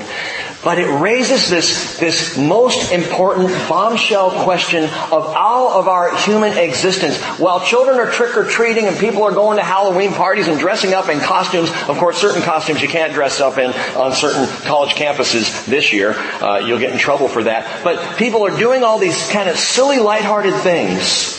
But 0.61 0.77
it 0.77 0.87
raises 0.87 1.49
this, 1.49 1.97
this 1.99 2.37
most 2.37 2.91
important 2.91 3.49
bombshell 3.69 4.43
question 4.43 4.83
of 4.83 5.25
all 5.25 5.79
of 5.79 5.87
our 5.87 6.13
human 6.17 6.57
existence. 6.57 7.17
While 7.39 7.61
children 7.61 7.97
are 7.97 8.11
trick-or-treating 8.11 8.85
and 8.85 8.97
people 8.97 9.23
are 9.23 9.31
going 9.31 9.55
to 9.55 9.63
Halloween 9.63 10.11
parties 10.11 10.49
and 10.49 10.59
dressing 10.59 10.93
up 10.93 11.07
in 11.07 11.21
costumes, 11.21 11.69
of 11.87 11.97
course 11.97 12.17
certain 12.17 12.41
costumes 12.41 12.81
you 12.81 12.89
can't 12.89 13.13
dress 13.13 13.39
up 13.39 13.57
in 13.57 13.71
on 13.95 14.11
certain 14.11 14.47
college 14.65 14.95
campuses 14.95 15.65
this 15.65 15.93
year. 15.93 16.11
Uh, 16.11 16.59
you'll 16.59 16.79
get 16.79 16.91
in 16.91 16.99
trouble 16.99 17.29
for 17.29 17.43
that. 17.43 17.81
But 17.85 18.17
people 18.17 18.45
are 18.45 18.57
doing 18.57 18.83
all 18.83 18.99
these 18.99 19.29
kind 19.29 19.47
of 19.47 19.55
silly, 19.55 19.99
lighthearted 19.99 20.55
things. 20.55 21.37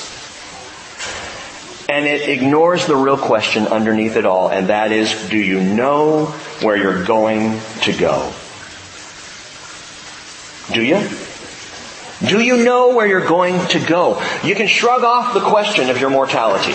And 1.90 2.06
it 2.06 2.26
ignores 2.26 2.86
the 2.86 2.96
real 2.96 3.18
question 3.18 3.66
underneath 3.66 4.16
it 4.16 4.24
all, 4.24 4.48
and 4.48 4.68
that 4.68 4.92
is, 4.92 5.28
do 5.28 5.36
you 5.36 5.60
know 5.60 6.26
where 6.62 6.76
you're 6.76 7.04
going 7.04 7.60
to 7.82 7.92
go? 7.92 8.32
Do 10.72 10.82
you? 10.82 11.08
Do 12.26 12.40
you 12.40 12.64
know 12.64 12.94
where 12.94 13.06
you're 13.06 13.26
going 13.26 13.66
to 13.68 13.80
go? 13.80 14.22
You 14.44 14.54
can 14.54 14.66
shrug 14.66 15.02
off 15.02 15.34
the 15.34 15.40
question 15.40 15.88
of 15.90 16.00
your 16.00 16.10
mortality. 16.10 16.74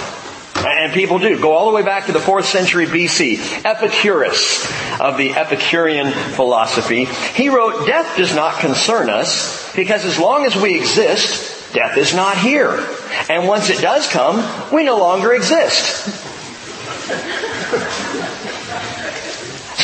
And 0.56 0.94
people 0.94 1.20
do. 1.20 1.40
Go 1.40 1.52
all 1.52 1.70
the 1.70 1.76
way 1.76 1.84
back 1.84 2.08
to 2.08 2.12
the 2.12 2.20
4th 2.20 2.46
century 2.46 2.88
BC. 2.88 3.64
Epicurus 3.64 4.66
of 5.00 5.18
the 5.18 5.34
Epicurean 5.34 6.12
philosophy. 6.12 7.06
He 7.06 7.50
wrote, 7.50 7.86
death 7.86 8.18
does 8.18 8.34
not 8.34 8.60
concern 8.60 9.10
us 9.10 9.74
because 9.76 10.06
as 10.06 10.18
long 10.18 10.46
as 10.46 10.56
we 10.56 10.76
exist, 10.76 11.74
death 11.74 11.98
is 11.98 12.16
not 12.16 12.38
here. 12.38 12.84
And 13.30 13.48
once 13.48 13.70
it 13.70 13.82
does 13.82 14.08
come, 14.08 14.74
we 14.74 14.84
no 14.84 14.98
longer 14.98 15.34
exist. 15.34 16.10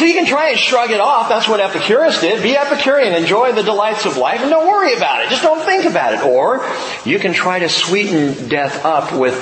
So 0.01 0.07
you 0.07 0.15
can 0.15 0.25
try 0.25 0.49
and 0.49 0.57
shrug 0.57 0.89
it 0.89 0.99
off. 0.99 1.29
That's 1.29 1.47
what 1.47 1.59
Epicurus 1.59 2.21
did. 2.21 2.41
Be 2.41 2.57
Epicurean. 2.57 3.13
Enjoy 3.13 3.51
the 3.51 3.61
delights 3.61 4.07
of 4.07 4.17
life 4.17 4.41
and 4.41 4.49
don't 4.49 4.65
worry 4.67 4.95
about 4.95 5.21
it. 5.21 5.29
Just 5.29 5.43
don't 5.43 5.63
think 5.63 5.85
about 5.85 6.15
it. 6.15 6.23
Or 6.23 6.67
you 7.07 7.19
can 7.19 7.33
try 7.33 7.59
to 7.59 7.69
sweeten 7.69 8.49
death 8.49 8.83
up 8.83 9.13
with 9.13 9.35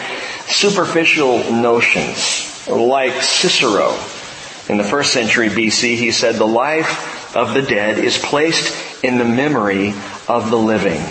superficial 0.47 1.49
notions. 1.49 2.67
Like 2.67 3.21
Cicero. 3.21 3.97
In 4.67 4.77
the 4.77 4.83
first 4.83 5.13
century 5.13 5.47
BC, 5.47 5.95
he 5.95 6.11
said, 6.11 6.35
the 6.35 6.45
life 6.45 7.37
of 7.37 7.53
the 7.53 7.61
dead 7.61 7.97
is 7.97 8.17
placed 8.17 9.01
in 9.01 9.17
the 9.17 9.23
memory 9.23 9.93
of 10.27 10.49
the 10.49 10.57
living. 10.57 11.01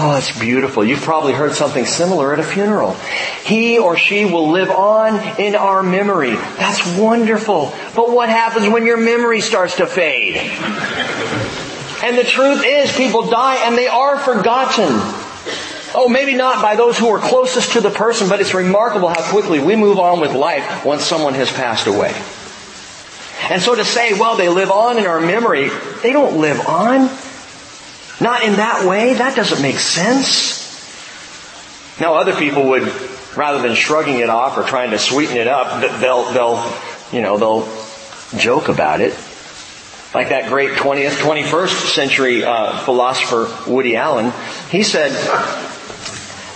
Oh, 0.00 0.12
that's 0.14 0.38
beautiful. 0.38 0.82
You've 0.84 1.02
probably 1.02 1.34
heard 1.34 1.52
something 1.52 1.84
similar 1.84 2.32
at 2.32 2.40
a 2.40 2.42
funeral. 2.42 2.94
He 3.44 3.78
or 3.78 3.98
she 3.98 4.24
will 4.24 4.50
live 4.50 4.70
on 4.70 5.38
in 5.38 5.54
our 5.54 5.82
memory. 5.82 6.34
That's 6.34 6.96
wonderful. 6.96 7.74
But 7.94 8.10
what 8.10 8.30
happens 8.30 8.68
when 8.68 8.86
your 8.86 8.96
memory 8.96 9.42
starts 9.42 9.76
to 9.76 9.86
fade? 9.86 10.36
And 12.02 12.16
the 12.16 12.24
truth 12.24 12.64
is, 12.64 12.90
people 12.96 13.28
die 13.28 13.66
and 13.66 13.76
they 13.76 13.86
are 13.86 14.18
forgotten. 14.18 14.88
Oh, 15.94 16.08
maybe 16.08 16.34
not 16.34 16.62
by 16.62 16.74
those 16.74 16.98
who 16.98 17.08
are 17.08 17.18
closest 17.18 17.72
to 17.72 17.82
the 17.82 17.90
person, 17.90 18.30
but 18.30 18.40
it's 18.40 18.54
remarkable 18.54 19.08
how 19.08 19.30
quickly 19.30 19.60
we 19.60 19.76
move 19.76 19.98
on 19.98 20.20
with 20.20 20.32
life 20.32 20.86
once 20.86 21.04
someone 21.04 21.34
has 21.34 21.52
passed 21.52 21.86
away. 21.86 22.14
And 23.50 23.60
so 23.60 23.74
to 23.74 23.84
say, 23.84 24.18
well, 24.18 24.38
they 24.38 24.48
live 24.48 24.70
on 24.70 24.98
in 24.98 25.04
our 25.04 25.20
memory, 25.20 25.68
they 26.02 26.12
don't 26.12 26.40
live 26.40 26.66
on. 26.66 27.10
Not 28.20 28.42
in 28.42 28.54
that 28.56 28.86
way. 28.86 29.14
That 29.14 29.34
doesn't 29.34 29.62
make 29.62 29.78
sense. 29.78 30.62
Now 32.00 32.14
other 32.14 32.34
people 32.34 32.70
would, 32.70 32.82
rather 33.36 33.62
than 33.62 33.74
shrugging 33.74 34.18
it 34.18 34.30
off 34.30 34.56
or 34.56 34.62
trying 34.62 34.90
to 34.90 34.98
sweeten 34.98 35.36
it 35.36 35.48
up, 35.48 35.80
they'll, 36.00 36.32
they'll, 36.32 36.72
you 37.12 37.20
know, 37.20 37.38
they'll 37.38 37.68
joke 38.38 38.68
about 38.68 39.00
it. 39.00 39.12
Like 40.14 40.28
that 40.28 40.48
great 40.48 40.72
20th, 40.72 41.22
21st 41.22 41.94
century 41.94 42.44
uh, 42.44 42.78
philosopher 42.80 43.48
Woody 43.70 43.96
Allen, 43.96 44.32
he 44.70 44.82
said, 44.82 45.10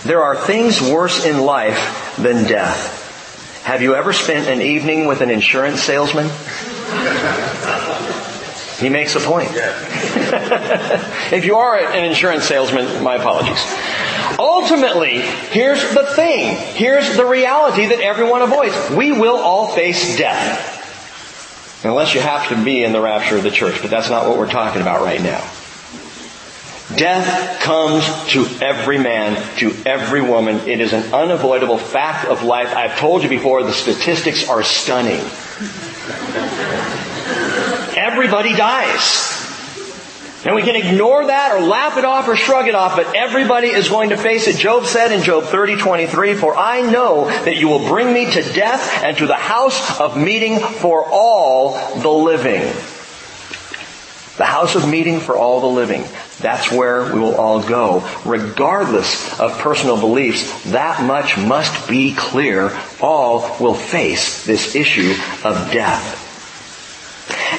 there 0.03 0.23
are 0.23 0.35
things 0.35 0.81
worse 0.81 1.25
in 1.25 1.41
life 1.41 2.15
than 2.17 2.47
death. 2.47 3.63
Have 3.63 3.81
you 3.81 3.95
ever 3.95 4.13
spent 4.13 4.47
an 4.47 4.61
evening 4.61 5.07
with 5.07 5.21
an 5.21 5.29
insurance 5.29 5.81
salesman? 5.81 6.27
He 8.79 8.89
makes 8.89 9.15
a 9.15 9.19
point. 9.19 9.49
if 11.31 11.45
you 11.45 11.55
are 11.57 11.77
an 11.77 12.05
insurance 12.05 12.43
salesman, 12.43 13.03
my 13.03 13.15
apologies. 13.15 13.63
Ultimately, 14.37 15.19
here's 15.19 15.81
the 15.95 16.05
thing. 16.15 16.55
Here's 16.75 17.17
the 17.17 17.25
reality 17.25 17.87
that 17.87 17.99
everyone 18.01 18.43
avoids. 18.43 18.75
We 18.91 19.11
will 19.11 19.37
all 19.37 19.69
face 19.69 20.17
death. 20.17 20.75
Unless 21.83 22.13
you 22.13 22.21
have 22.21 22.49
to 22.49 22.63
be 22.63 22.83
in 22.83 22.91
the 22.91 23.01
rapture 23.01 23.37
of 23.37 23.43
the 23.43 23.51
church, 23.51 23.81
but 23.81 23.89
that's 23.89 24.09
not 24.09 24.27
what 24.27 24.37
we're 24.37 24.51
talking 24.51 24.81
about 24.81 25.01
right 25.01 25.21
now. 25.21 25.49
Death 26.95 27.59
comes 27.61 28.05
to 28.31 28.45
every 28.63 28.97
man, 28.97 29.35
to 29.57 29.75
every 29.85 30.21
woman. 30.21 30.67
It 30.67 30.81
is 30.81 30.93
an 30.93 31.13
unavoidable 31.13 31.77
fact 31.77 32.27
of 32.27 32.43
life. 32.43 32.73
I've 32.75 32.97
told 32.97 33.23
you 33.23 33.29
before, 33.29 33.63
the 33.63 33.73
statistics 33.73 34.47
are 34.47 34.63
stunning. 34.63 35.21
Everybody 38.17 38.55
dies. 38.55 39.45
And 40.43 40.55
we 40.55 40.63
can 40.63 40.75
ignore 40.75 41.27
that 41.27 41.51
or 41.51 41.61
laugh 41.61 41.99
it 41.99 42.03
off 42.03 42.27
or 42.27 42.35
shrug 42.35 42.67
it 42.67 42.73
off, 42.73 42.95
but 42.95 43.15
everybody 43.15 43.67
is 43.67 43.89
going 43.89 44.09
to 44.09 44.17
face 44.17 44.47
it. 44.47 44.57
Job 44.57 44.85
said 44.85 45.11
in 45.11 45.21
Job 45.21 45.43
30, 45.43 45.77
23, 45.77 46.33
For 46.33 46.57
I 46.57 46.81
know 46.81 47.25
that 47.25 47.57
you 47.57 47.67
will 47.67 47.87
bring 47.87 48.11
me 48.11 48.25
to 48.25 48.41
death 48.41 49.03
and 49.03 49.15
to 49.19 49.27
the 49.27 49.35
house 49.35 49.99
of 49.99 50.17
meeting 50.17 50.57
for 50.57 51.05
all 51.05 51.73
the 51.99 52.09
living. 52.09 52.63
The 54.37 54.45
house 54.45 54.73
of 54.73 54.89
meeting 54.89 55.19
for 55.19 55.37
all 55.37 55.61
the 55.61 55.67
living. 55.67 56.03
That's 56.39 56.71
where 56.71 57.13
we 57.13 57.19
will 57.19 57.35
all 57.35 57.61
go. 57.61 58.09
Regardless 58.25 59.39
of 59.39 59.59
personal 59.59 59.99
beliefs, 59.99 60.71
that 60.71 61.03
much 61.03 61.37
must 61.37 61.87
be 61.87 62.15
clear. 62.15 62.75
All 62.99 63.57
will 63.59 63.75
face 63.75 64.43
this 64.43 64.73
issue 64.73 65.13
of 65.43 65.71
death. 65.71 66.26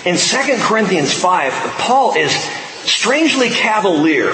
In 0.05 0.17
2 0.17 0.57
Corinthians 0.59 1.13
5, 1.13 1.53
Paul 1.53 2.17
is 2.17 2.33
strangely 2.85 3.51
cavalier 3.51 4.31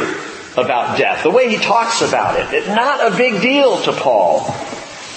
about 0.57 0.99
death. 0.99 1.23
The 1.23 1.31
way 1.31 1.49
he 1.49 1.57
talks 1.57 2.03
about 2.03 2.39
it. 2.39 2.55
It's 2.55 2.69
not 2.69 3.13
a 3.13 3.17
big 3.17 3.41
deal 3.41 3.81
to 3.83 3.93
Paul. 3.93 4.47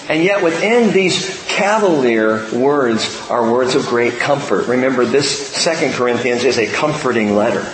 And 0.10 0.24
yet 0.24 0.42
within 0.42 0.94
these 0.94 1.44
cavalier 1.48 2.50
words 2.54 3.30
are 3.30 3.52
words 3.52 3.76
of 3.76 3.86
great 3.88 4.20
comfort. 4.20 4.68
Remember, 4.68 5.06
this 5.06 5.50
Second 5.50 5.94
Corinthians 5.94 6.46
is 6.46 6.58
a 6.58 6.66
comforting 6.66 7.36
letter. 7.36 7.66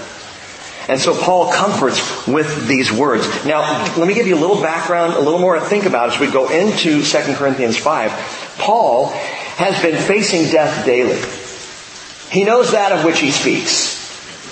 And 0.89 0.99
so 0.99 1.15
Paul 1.15 1.51
comforts 1.51 2.27
with 2.27 2.67
these 2.67 2.91
words. 2.91 3.45
Now, 3.45 3.61
let 3.95 4.07
me 4.07 4.15
give 4.15 4.27
you 4.27 4.35
a 4.35 4.41
little 4.41 4.61
background, 4.61 5.13
a 5.13 5.19
little 5.19 5.39
more 5.39 5.55
to 5.55 5.61
think 5.61 5.85
about 5.85 6.11
as 6.11 6.19
we 6.19 6.29
go 6.29 6.49
into 6.49 7.03
2 7.03 7.33
Corinthians 7.35 7.77
5. 7.77 8.55
Paul 8.57 9.09
has 9.55 9.79
been 9.81 9.95
facing 9.95 10.51
death 10.51 10.85
daily. 10.85 11.21
He 12.33 12.43
knows 12.43 12.71
that 12.71 12.91
of 12.91 13.05
which 13.05 13.19
he 13.19 13.29
speaks. 13.29 14.01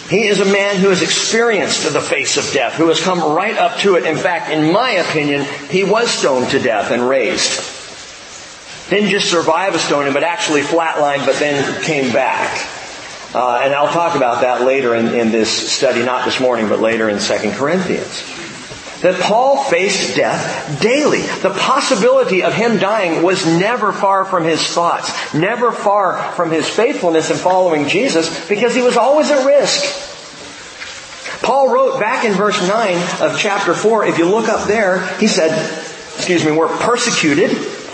He 0.08 0.28
is 0.28 0.40
a 0.40 0.46
man 0.46 0.76
who 0.76 0.90
has 0.90 1.02
experienced 1.02 1.92
the 1.92 2.00
face 2.00 2.38
of 2.38 2.54
death, 2.54 2.76
who 2.76 2.90
has 2.90 3.02
come 3.02 3.34
right 3.34 3.58
up 3.58 3.80
to 3.80 3.96
it. 3.96 4.06
In 4.06 4.18
fact, 4.18 4.52
in 4.52 4.72
my 4.72 4.92
opinion, 4.92 5.46
he 5.70 5.84
was 5.84 6.12
stoned 6.12 6.52
to 6.52 6.60
death 6.60 6.92
and 6.92 7.10
raised. 7.10 7.60
Didn't 8.92 9.10
just 9.10 9.32
survive 9.32 9.74
a 9.74 9.80
stoning, 9.80 10.14
but 10.14 10.22
actually 10.22 10.62
flatlined, 10.62 11.26
but 11.26 11.38
then 11.40 11.82
came 11.82 12.14
back. 12.14 12.56
Uh, 13.34 13.62
and 13.64 13.74
I'll 13.74 13.92
talk 13.92 14.16
about 14.16 14.42
that 14.42 14.62
later 14.62 14.94
in, 14.94 15.08
in 15.16 15.32
this 15.32 15.50
study, 15.50 16.04
not 16.04 16.26
this 16.26 16.40
morning, 16.40 16.70
but 16.70 16.82
later 16.82 17.10
in 17.10 17.18
2 17.18 17.52
Corinthians. 17.54 18.41
That 19.02 19.20
Paul 19.20 19.64
faced 19.64 20.16
death 20.16 20.80
daily. 20.82 21.22
The 21.22 21.50
possibility 21.50 22.44
of 22.44 22.54
him 22.54 22.78
dying 22.78 23.24
was 23.24 23.46
never 23.46 23.92
far 23.92 24.26
from 24.26 24.44
his 24.44 24.62
thoughts, 24.66 25.34
never 25.34 25.72
far 25.72 26.32
from 26.34 26.52
his 26.52 26.70
faithfulness 26.70 27.32
in 27.32 27.38
following 27.38 27.88
Jesus, 27.88 28.48
because 28.48 28.76
he 28.76 28.84
was 28.84 28.98
always 28.98 29.32
at 29.32 29.46
risk. 29.46 30.10
Paul 31.42 31.74
wrote 31.74 32.00
back 32.00 32.24
in 32.26 32.34
verse 32.34 32.62
9 32.68 32.96
of 33.22 33.40
chapter 33.40 33.74
4, 33.74 34.06
if 34.06 34.20
you 34.20 34.26
look 34.26 34.48
up 34.48 34.68
there, 34.68 35.08
he 35.18 35.28
said, 35.28 35.52
excuse 36.16 36.46
me, 36.46 36.52
we're 36.52 36.68
persecuted, 36.78 37.50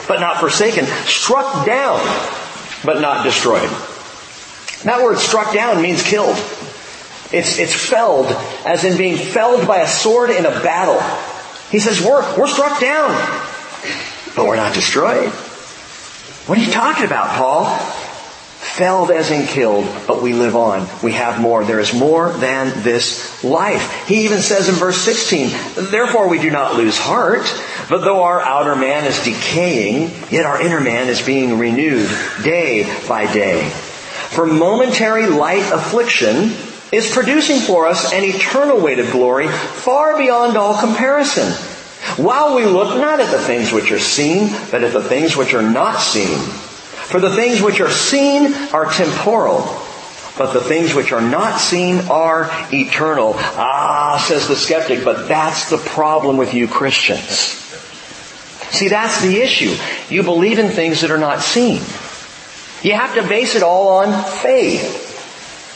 but 0.10 0.20
not 0.20 0.42
forsaken, 0.42 0.86
struck 1.06 1.66
down, 1.66 2.00
but 2.84 3.00
not 3.00 3.24
destroyed. 3.24 3.70
That 4.84 5.02
word 5.02 5.18
struck 5.18 5.54
down 5.54 5.82
means 5.82 6.04
killed. 6.04 6.36
It's, 7.32 7.60
it's 7.60 7.74
felled, 7.74 8.28
as 8.66 8.84
in 8.84 8.98
being 8.98 9.18
felled 9.18 9.68
by 9.68 9.78
a 9.78 9.88
sword 9.88 10.30
in 10.30 10.46
a 10.46 10.52
battle. 10.52 11.02
He 11.70 11.80
says, 11.80 12.02
we're, 12.02 12.22
we're 12.38 12.48
struck 12.48 12.80
down, 12.80 13.10
but 14.36 14.46
we're 14.46 14.56
not 14.56 14.74
destroyed. 14.74 15.30
What 16.48 16.58
are 16.58 16.62
you 16.62 16.72
talking 16.72 17.06
about, 17.06 17.36
Paul? 17.38 17.78
Felled 17.78 19.12
as 19.12 19.32
in 19.32 19.46
killed, 19.48 19.86
but 20.08 20.22
we 20.22 20.32
live 20.32 20.56
on. 20.56 20.88
We 21.04 21.12
have 21.14 21.42
more. 21.42 21.66
There 21.66 21.82
is 21.82 21.94
more 21.94 22.32
than 22.32 22.84
this 22.84 23.44
life. 23.44 24.08
He 24.08 24.24
even 24.24 24.40
says 24.40 24.70
in 24.70 24.76
verse 24.76 24.98
16, 24.98 25.50
therefore 25.92 26.30
we 26.30 26.40
do 26.40 26.50
not 26.50 26.76
lose 26.76 26.98
heart, 26.98 27.44
but 27.90 28.00
though 28.00 28.24
our 28.24 28.40
outer 28.40 28.76
man 28.76 29.06
is 29.06 29.22
decaying, 29.24 30.12
yet 30.32 30.46
our 30.46 30.62
inner 30.62 30.80
man 30.80 31.10
is 31.10 31.22
being 31.22 31.60
renewed 31.60 32.10
day 32.44 32.84
by 33.08 33.32
day. 33.32 33.68
For 33.70 34.46
momentary 34.46 35.28
light 35.28 35.70
affliction 35.72 36.52
is 36.92 37.12
producing 37.12 37.60
for 37.60 37.88
us 37.88 38.14
an 38.14 38.24
eternal 38.24 38.80
weight 38.80 39.00
of 39.00 39.12
glory 39.12 39.48
far 39.48 40.18
beyond 40.18 40.58
all 40.58 40.80
comparison. 40.80 41.52
While 42.16 42.56
we 42.56 42.66
look 42.66 42.98
not 42.98 43.20
at 43.20 43.32
the 43.32 43.40
things 43.40 43.72
which 43.72 43.92
are 43.92 44.00
seen, 44.00 44.50
but 44.72 44.84
at 44.84 44.94
the 44.94 45.04
things 45.04 45.36
which 45.36 45.54
are 45.54 45.62
not 45.62 46.00
seen. 46.00 46.38
For 46.38 47.20
the 47.20 47.36
things 47.36 47.62
which 47.62 47.80
are 47.80 47.92
seen 47.92 48.54
are 48.74 48.92
temporal, 48.92 49.62
but 50.38 50.54
the 50.54 50.62
things 50.62 50.94
which 50.94 51.12
are 51.12 51.22
not 51.22 51.60
seen 51.60 52.00
are 52.10 52.50
eternal. 52.72 53.34
Ah, 53.36 54.24
says 54.28 54.48
the 54.48 54.56
skeptic, 54.56 55.04
but 55.04 55.28
that's 55.28 55.70
the 55.70 55.78
problem 55.78 56.38
with 56.38 56.54
you 56.54 56.68
Christians. 56.68 57.56
See, 58.72 58.90
that's 58.90 59.22
the 59.22 59.42
issue. 59.42 59.76
You 60.14 60.24
believe 60.24 60.60
in 60.60 60.70
things 60.70 61.02
that 61.02 61.12
are 61.12 61.18
not 61.18 61.42
seen. 61.42 61.82
You 62.84 62.94
have 62.94 63.16
to 63.16 63.28
base 63.28 63.56
it 63.56 63.64
all 63.64 63.90
on 63.90 64.24
faith. 64.42 65.07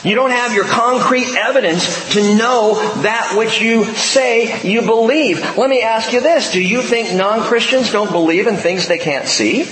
You 0.03 0.15
don't 0.15 0.31
have 0.31 0.55
your 0.55 0.65
concrete 0.65 1.35
evidence 1.37 2.13
to 2.13 2.35
know 2.35 2.73
that 3.03 3.35
which 3.37 3.61
you 3.61 3.85
say 3.85 4.67
you 4.67 4.81
believe. 4.81 5.57
Let 5.57 5.69
me 5.69 5.83
ask 5.83 6.11
you 6.11 6.21
this. 6.21 6.51
Do 6.51 6.61
you 6.61 6.81
think 6.81 7.13
non-Christians 7.13 7.91
don't 7.91 8.11
believe 8.11 8.47
in 8.47 8.55
things 8.55 8.87
they 8.87 8.97
can't 8.97 9.27
see? 9.27 9.63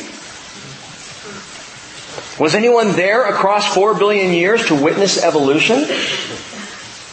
Was 2.39 2.53
anyone 2.53 2.91
there 2.91 3.25
across 3.25 3.73
four 3.73 3.95
billion 3.95 4.31
years 4.31 4.67
to 4.67 4.75
witness 4.75 5.21
evolution? 5.23 5.85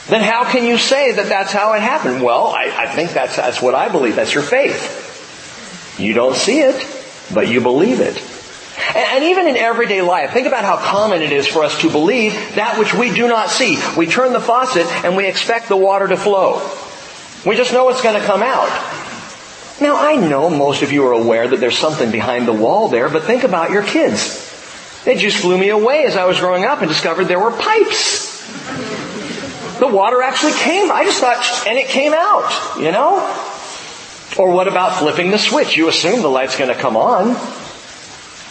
Then 0.09 0.23
how 0.23 0.45
can 0.45 0.65
you 0.65 0.77
say 0.77 1.13
that 1.13 1.29
that's 1.29 1.53
how 1.53 1.73
it 1.73 1.81
happened? 1.81 2.23
Well, 2.23 2.49
I, 2.49 2.65
I 2.65 2.87
think 2.87 3.11
that's, 3.11 3.37
that's 3.37 3.63
what 3.63 3.75
I 3.75 3.89
believe. 3.89 4.15
That's 4.15 4.35
your 4.35 4.45
faith. 4.45 5.99
You 5.99 6.13
don't 6.13 6.37
see 6.37 6.61
it, 6.61 6.87
but 7.33 7.49
you 7.49 7.63
believe 7.63 8.01
it. 8.01 8.23
And 8.95 9.25
even 9.25 9.49
in 9.49 9.57
everyday 9.57 10.03
life, 10.03 10.31
think 10.33 10.47
about 10.47 10.65
how 10.65 10.77
common 10.77 11.23
it 11.23 11.33
is 11.33 11.47
for 11.47 11.65
us 11.65 11.81
to 11.81 11.91
believe 11.91 12.33
that 12.55 12.79
which 12.79 12.95
we 12.95 13.13
do 13.13 13.27
not 13.29 13.51
see. 13.51 13.79
We 13.97 14.07
turn 14.07 14.33
the 14.33 14.41
faucet 14.41 14.87
and 15.05 15.17
we 15.17 15.27
expect 15.27 15.69
the 15.69 15.77
water 15.77 16.07
to 16.07 16.17
flow. 16.17 16.61
We 17.45 17.57
just 17.57 17.73
know 17.73 17.89
it's 17.89 18.03
going 18.03 18.21
to 18.21 18.27
come 18.27 18.43
out. 18.43 18.69
Now 19.81 19.97
I 19.97 20.17
know 20.17 20.49
most 20.49 20.83
of 20.83 20.93
you 20.93 21.07
are 21.07 21.13
aware 21.13 21.49
that 21.49 21.61
there's 21.61 21.79
something 21.79 22.11
behind 22.11 22.47
the 22.49 22.53
wall 22.53 22.89
there, 22.89 23.09
but 23.09 23.25
think 23.25 23.45
about 23.45 23.71
your 23.71 23.83
kids. 23.83 24.43
It 25.07 25.19
just 25.19 25.43
blew 25.43 25.59
me 25.59 25.69
away 25.69 26.05
as 26.05 26.17
I 26.17 26.25
was 26.25 26.41
growing 26.41 26.65
up 26.65 26.81
and 26.81 26.89
discovered 26.89 27.25
there 27.25 27.39
were 27.39 27.53
pipes. 27.53 28.37
The 29.79 29.87
water 29.87 30.23
actually 30.23 30.55
came. 30.55 30.91
I 30.91 31.05
just 31.05 31.21
thought, 31.21 31.65
and 31.67 31.79
it 31.79 31.89
came 31.89 32.15
out, 32.15 32.79
you 32.79 32.91
know? 32.91 33.19
Or 34.39 34.51
what 34.51 34.69
about 34.69 34.99
flipping 34.99 35.31
the 35.31 35.39
switch? 35.39 35.77
You 35.77 35.89
assume 35.89 36.23
the 36.23 36.29
light's 36.29 36.57
going 36.57 36.75
to 36.75 36.81
come 36.81 36.97
on. 36.97 37.37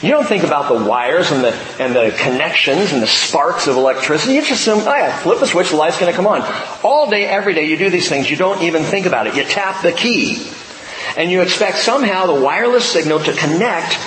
You 0.06 0.12
don't 0.12 0.28
think 0.28 0.44
about 0.44 0.72
the 0.72 0.88
wires 0.88 1.32
and 1.32 1.44
the, 1.44 1.52
and 1.80 1.96
the 1.96 2.16
connections 2.16 2.94
and 2.94 3.02
the 3.02 3.08
sparks 3.08 3.66
of 3.66 3.76
electricity. 3.76 4.36
You 4.36 4.42
just 4.42 4.62
assume, 4.62 4.88
oh 4.88 4.96
yeah, 4.96 5.18
flip 5.18 5.42
a 5.42 5.48
switch, 5.48 5.72
the 5.72 5.78
light's 5.78 6.00
gonna 6.00 6.14
come 6.14 6.28
on. 6.28 6.44
All 6.84 7.10
day, 7.10 7.26
every 7.26 7.56
day, 7.56 7.66
you 7.66 7.76
do 7.76 7.90
these 7.90 8.08
things. 8.08 8.30
You 8.30 8.38
don't 8.38 8.62
even 8.62 8.84
think 8.84 9.08
about 9.08 9.26
it. 9.26 9.36
You 9.36 9.44
tap 9.44 9.82
the 9.82 9.92
key. 9.92 10.48
And 11.18 11.32
you 11.32 11.42
expect 11.42 11.80
somehow 11.80 12.28
the 12.28 12.40
wireless 12.40 12.86
signal 12.88 13.18
to 13.22 13.34
connect 13.34 13.98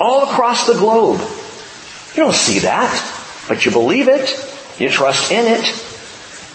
all 0.00 0.30
across 0.30 0.68
the 0.68 0.74
globe. 0.74 1.18
You 2.14 2.22
don't 2.22 2.36
see 2.36 2.60
that, 2.60 3.44
but 3.48 3.66
you 3.66 3.72
believe 3.72 4.06
it. 4.06 4.30
You 4.78 4.88
trust 4.90 5.32
in 5.32 5.44
it. 5.44 5.64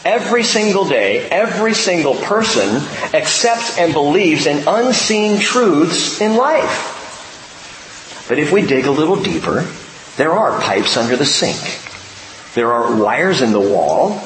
Every 0.05 0.43
single 0.43 0.87
day, 0.87 1.27
every 1.29 1.73
single 1.73 2.15
person 2.15 2.77
accepts 3.13 3.77
and 3.77 3.91
believes 3.91 4.45
in 4.45 4.65
unseen 4.65 5.41
truths 5.41 6.21
in 6.21 6.37
life. 6.37 6.92
But 8.27 8.39
if 8.39 8.51
we 8.51 8.65
dig 8.65 8.85
a 8.85 8.91
little 8.91 9.21
deeper, 9.21 9.67
there 10.17 10.31
are 10.31 10.61
pipes 10.61 10.95
under 10.97 11.15
the 11.15 11.25
sink. 11.25 11.59
There 12.55 12.71
are 12.71 12.95
wires 12.95 13.41
in 13.41 13.51
the 13.51 13.59
wall. 13.59 14.21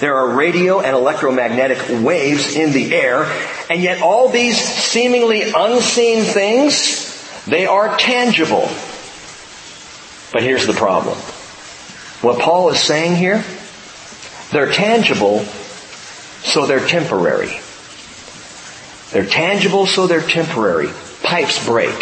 There 0.00 0.16
are 0.16 0.34
radio 0.34 0.80
and 0.80 0.96
electromagnetic 0.96 2.02
waves 2.04 2.54
in 2.54 2.72
the 2.72 2.94
air. 2.94 3.24
And 3.70 3.82
yet 3.82 4.02
all 4.02 4.28
these 4.28 4.58
seemingly 4.58 5.52
unseen 5.54 6.24
things, 6.24 7.44
they 7.44 7.66
are 7.66 7.96
tangible. 7.96 8.68
But 10.32 10.42
here's 10.42 10.66
the 10.66 10.72
problem. 10.72 11.16
What 12.22 12.40
Paul 12.40 12.70
is 12.70 12.80
saying 12.80 13.16
here, 13.16 13.44
they're 14.52 14.72
tangible, 14.72 15.40
so 15.40 16.66
they're 16.66 16.86
temporary. 16.86 17.60
They're 19.12 19.26
tangible, 19.26 19.86
so 19.86 20.06
they're 20.06 20.20
temporary. 20.20 20.88
Pipes 21.22 21.64
break. 21.64 21.94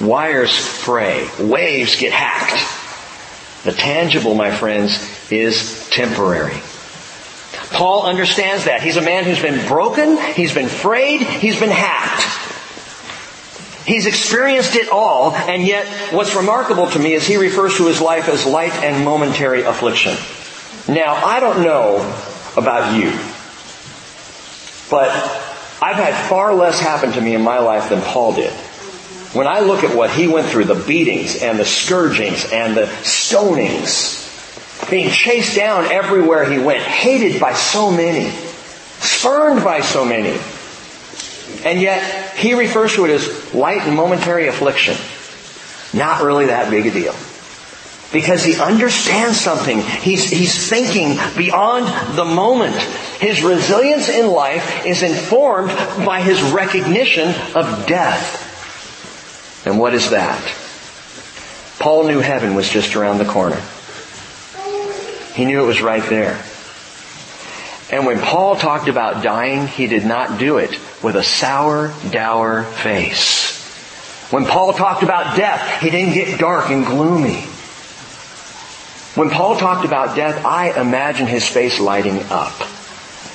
Wires 0.00 0.56
fray. 0.56 1.28
Waves 1.40 1.96
get 1.96 2.12
hacked. 2.12 3.64
The 3.64 3.72
tangible, 3.72 4.34
my 4.34 4.50
friends, 4.50 4.98
is 5.30 5.88
temporary. 5.90 6.60
Paul 7.70 8.06
understands 8.06 8.66
that. 8.66 8.82
He's 8.82 8.96
a 8.96 9.02
man 9.02 9.24
who's 9.24 9.40
been 9.40 9.66
broken, 9.66 10.18
he's 10.34 10.54
been 10.54 10.68
frayed, 10.68 11.22
he's 11.22 11.58
been 11.58 11.70
hacked. 11.70 12.22
He's 13.86 14.06
experienced 14.06 14.76
it 14.76 14.88
all, 14.88 15.34
and 15.34 15.62
yet 15.62 15.86
what's 16.12 16.34
remarkable 16.34 16.88
to 16.88 16.98
me 16.98 17.12
is 17.12 17.26
he 17.26 17.36
refers 17.36 17.76
to 17.76 17.86
his 17.86 18.00
life 18.00 18.28
as 18.28 18.46
light 18.46 18.72
and 18.72 19.04
momentary 19.04 19.62
affliction. 19.62 20.16
Now, 20.88 21.14
I 21.14 21.40
don't 21.40 21.62
know 21.62 21.96
about 22.56 22.98
you, 22.98 23.10
but 24.90 25.10
I've 25.82 25.96
had 25.96 26.28
far 26.28 26.54
less 26.54 26.80
happen 26.80 27.12
to 27.12 27.20
me 27.20 27.34
in 27.34 27.42
my 27.42 27.58
life 27.58 27.90
than 27.90 28.00
Paul 28.00 28.34
did. 28.34 28.52
When 29.34 29.48
I 29.48 29.60
look 29.60 29.82
at 29.82 29.96
what 29.96 30.10
he 30.10 30.28
went 30.28 30.46
through, 30.46 30.66
the 30.66 30.76
beatings 30.76 31.42
and 31.42 31.58
the 31.58 31.64
scourgings 31.64 32.52
and 32.52 32.76
the 32.76 32.86
stonings, 33.02 34.22
being 34.88 35.10
chased 35.10 35.56
down 35.56 35.86
everywhere 35.86 36.48
he 36.48 36.58
went, 36.58 36.84
hated 36.84 37.40
by 37.40 37.52
so 37.52 37.90
many, 37.90 38.30
spurned 39.00 39.64
by 39.64 39.80
so 39.80 40.04
many. 40.04 40.38
And 41.64 41.80
yet, 41.80 42.36
he 42.36 42.54
refers 42.54 42.94
to 42.94 43.06
it 43.06 43.10
as 43.10 43.52
light 43.52 43.80
and 43.80 43.96
momentary 43.96 44.46
affliction. 44.46 44.96
Not 45.92 46.22
really 46.22 46.46
that 46.46 46.70
big 46.70 46.86
a 46.86 46.92
deal. 46.92 47.14
Because 48.12 48.44
he 48.44 48.54
understands 48.60 49.40
something. 49.40 49.80
He's, 49.80 50.30
he's 50.30 50.68
thinking 50.68 51.18
beyond 51.36 52.16
the 52.16 52.24
moment. 52.24 52.76
His 53.18 53.42
resilience 53.42 54.08
in 54.08 54.28
life 54.28 54.86
is 54.86 55.02
informed 55.02 55.70
by 56.06 56.20
his 56.20 56.40
recognition 56.40 57.34
of 57.56 57.86
death. 57.88 58.52
And 59.64 59.78
what 59.78 59.94
is 59.94 60.10
that? 60.10 60.42
Paul 61.78 62.04
knew 62.04 62.20
heaven 62.20 62.54
was 62.54 62.68
just 62.68 62.96
around 62.96 63.18
the 63.18 63.24
corner. 63.24 63.60
He 65.34 65.44
knew 65.44 65.62
it 65.62 65.66
was 65.66 65.82
right 65.82 66.08
there. 66.08 66.42
And 67.90 68.06
when 68.06 68.18
Paul 68.20 68.56
talked 68.56 68.88
about 68.88 69.22
dying, 69.22 69.66
he 69.66 69.86
did 69.86 70.06
not 70.06 70.38
do 70.38 70.58
it 70.58 70.78
with 71.02 71.16
a 71.16 71.22
sour, 71.22 71.92
dour 72.10 72.64
face. 72.64 73.62
When 74.30 74.46
Paul 74.46 74.72
talked 74.72 75.02
about 75.02 75.36
death, 75.36 75.80
he 75.80 75.90
didn't 75.90 76.14
get 76.14 76.38
dark 76.38 76.70
and 76.70 76.86
gloomy. 76.86 77.42
When 79.14 79.30
Paul 79.30 79.56
talked 79.56 79.84
about 79.84 80.16
death, 80.16 80.44
I 80.44 80.80
imagine 80.80 81.26
his 81.26 81.46
face 81.46 81.78
lighting 81.78 82.20
up 82.30 82.56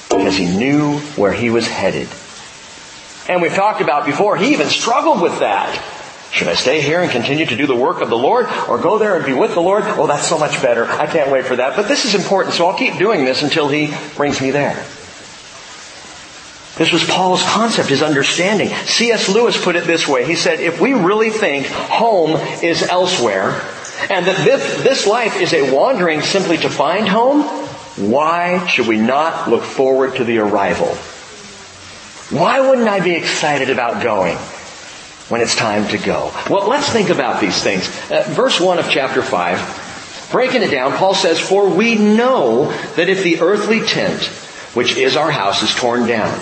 because 0.09 0.35
he 0.35 0.45
knew 0.57 0.97
where 1.15 1.31
he 1.31 1.49
was 1.49 1.67
headed. 1.67 2.09
And 3.29 3.41
we've 3.41 3.53
talked 3.53 3.79
about 3.81 4.05
before, 4.05 4.35
he 4.35 4.53
even 4.53 4.67
struggled 4.67 5.21
with 5.21 5.39
that. 5.39 5.98
Should 6.39 6.47
I 6.47 6.53
stay 6.53 6.79
here 6.79 7.01
and 7.01 7.11
continue 7.11 7.45
to 7.45 7.55
do 7.57 7.67
the 7.67 7.75
work 7.75 7.99
of 7.99 8.09
the 8.09 8.17
Lord 8.17 8.47
or 8.69 8.77
go 8.77 8.97
there 8.97 9.17
and 9.17 9.25
be 9.25 9.33
with 9.33 9.55
the 9.55 9.59
Lord? 9.59 9.83
Well, 9.83 10.07
that's 10.07 10.25
so 10.25 10.39
much 10.39 10.61
better. 10.61 10.85
I 10.85 11.05
can't 11.05 11.29
wait 11.29 11.43
for 11.43 11.57
that. 11.57 11.75
But 11.75 11.89
this 11.89 12.05
is 12.05 12.15
important, 12.15 12.55
so 12.55 12.65
I'll 12.65 12.77
keep 12.77 12.97
doing 12.97 13.25
this 13.25 13.43
until 13.43 13.67
He 13.67 13.93
brings 14.15 14.39
me 14.39 14.51
there. 14.51 14.75
This 16.77 16.93
was 16.93 17.03
Paul's 17.03 17.43
concept, 17.43 17.89
his 17.89 18.01
understanding. 18.01 18.69
C.S. 18.69 19.27
Lewis 19.27 19.61
put 19.61 19.75
it 19.75 19.83
this 19.83 20.07
way. 20.07 20.23
He 20.23 20.37
said, 20.37 20.61
if 20.61 20.79
we 20.79 20.93
really 20.93 21.29
think 21.29 21.65
home 21.65 22.37
is 22.63 22.83
elsewhere, 22.83 23.61
and 24.09 24.25
that 24.25 24.37
this, 24.45 24.81
this 24.81 25.05
life 25.05 25.41
is 25.41 25.53
a 25.53 25.75
wandering 25.75 26.21
simply 26.21 26.55
to 26.59 26.69
find 26.69 27.05
home, 27.05 27.41
why 27.97 28.65
should 28.67 28.87
we 28.87 28.97
not 28.97 29.49
look 29.49 29.63
forward 29.63 30.15
to 30.15 30.23
the 30.23 30.37
arrival? 30.37 30.95
Why 32.29 32.61
wouldn't 32.61 32.87
I 32.87 33.01
be 33.01 33.11
excited 33.11 33.69
about 33.69 34.01
going? 34.01 34.37
When 35.29 35.41
it's 35.41 35.55
time 35.55 35.87
to 35.89 35.97
go. 35.97 36.31
Well, 36.49 36.67
let's 36.67 36.89
think 36.89 37.09
about 37.09 37.39
these 37.39 37.61
things. 37.61 37.87
Uh, 38.11 38.25
verse 38.29 38.59
1 38.59 38.79
of 38.79 38.89
chapter 38.89 39.21
5, 39.21 40.29
breaking 40.31 40.63
it 40.63 40.71
down, 40.71 40.93
Paul 40.93 41.13
says, 41.13 41.39
For 41.39 41.69
we 41.69 41.95
know 41.95 42.71
that 42.95 43.09
if 43.09 43.23
the 43.23 43.39
earthly 43.41 43.85
tent, 43.85 44.23
which 44.73 44.97
is 44.97 45.15
our 45.15 45.31
house, 45.31 45.61
is 45.61 45.73
torn 45.73 46.07
down, 46.07 46.37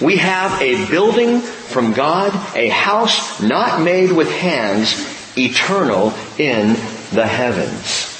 we 0.00 0.18
have 0.18 0.60
a 0.60 0.86
building 0.88 1.40
from 1.40 1.94
God, 1.94 2.32
a 2.54 2.68
house 2.68 3.42
not 3.42 3.82
made 3.82 4.12
with 4.12 4.30
hands, 4.30 4.94
eternal 5.36 6.12
in 6.38 6.74
the 7.12 7.26
heavens. 7.26 8.10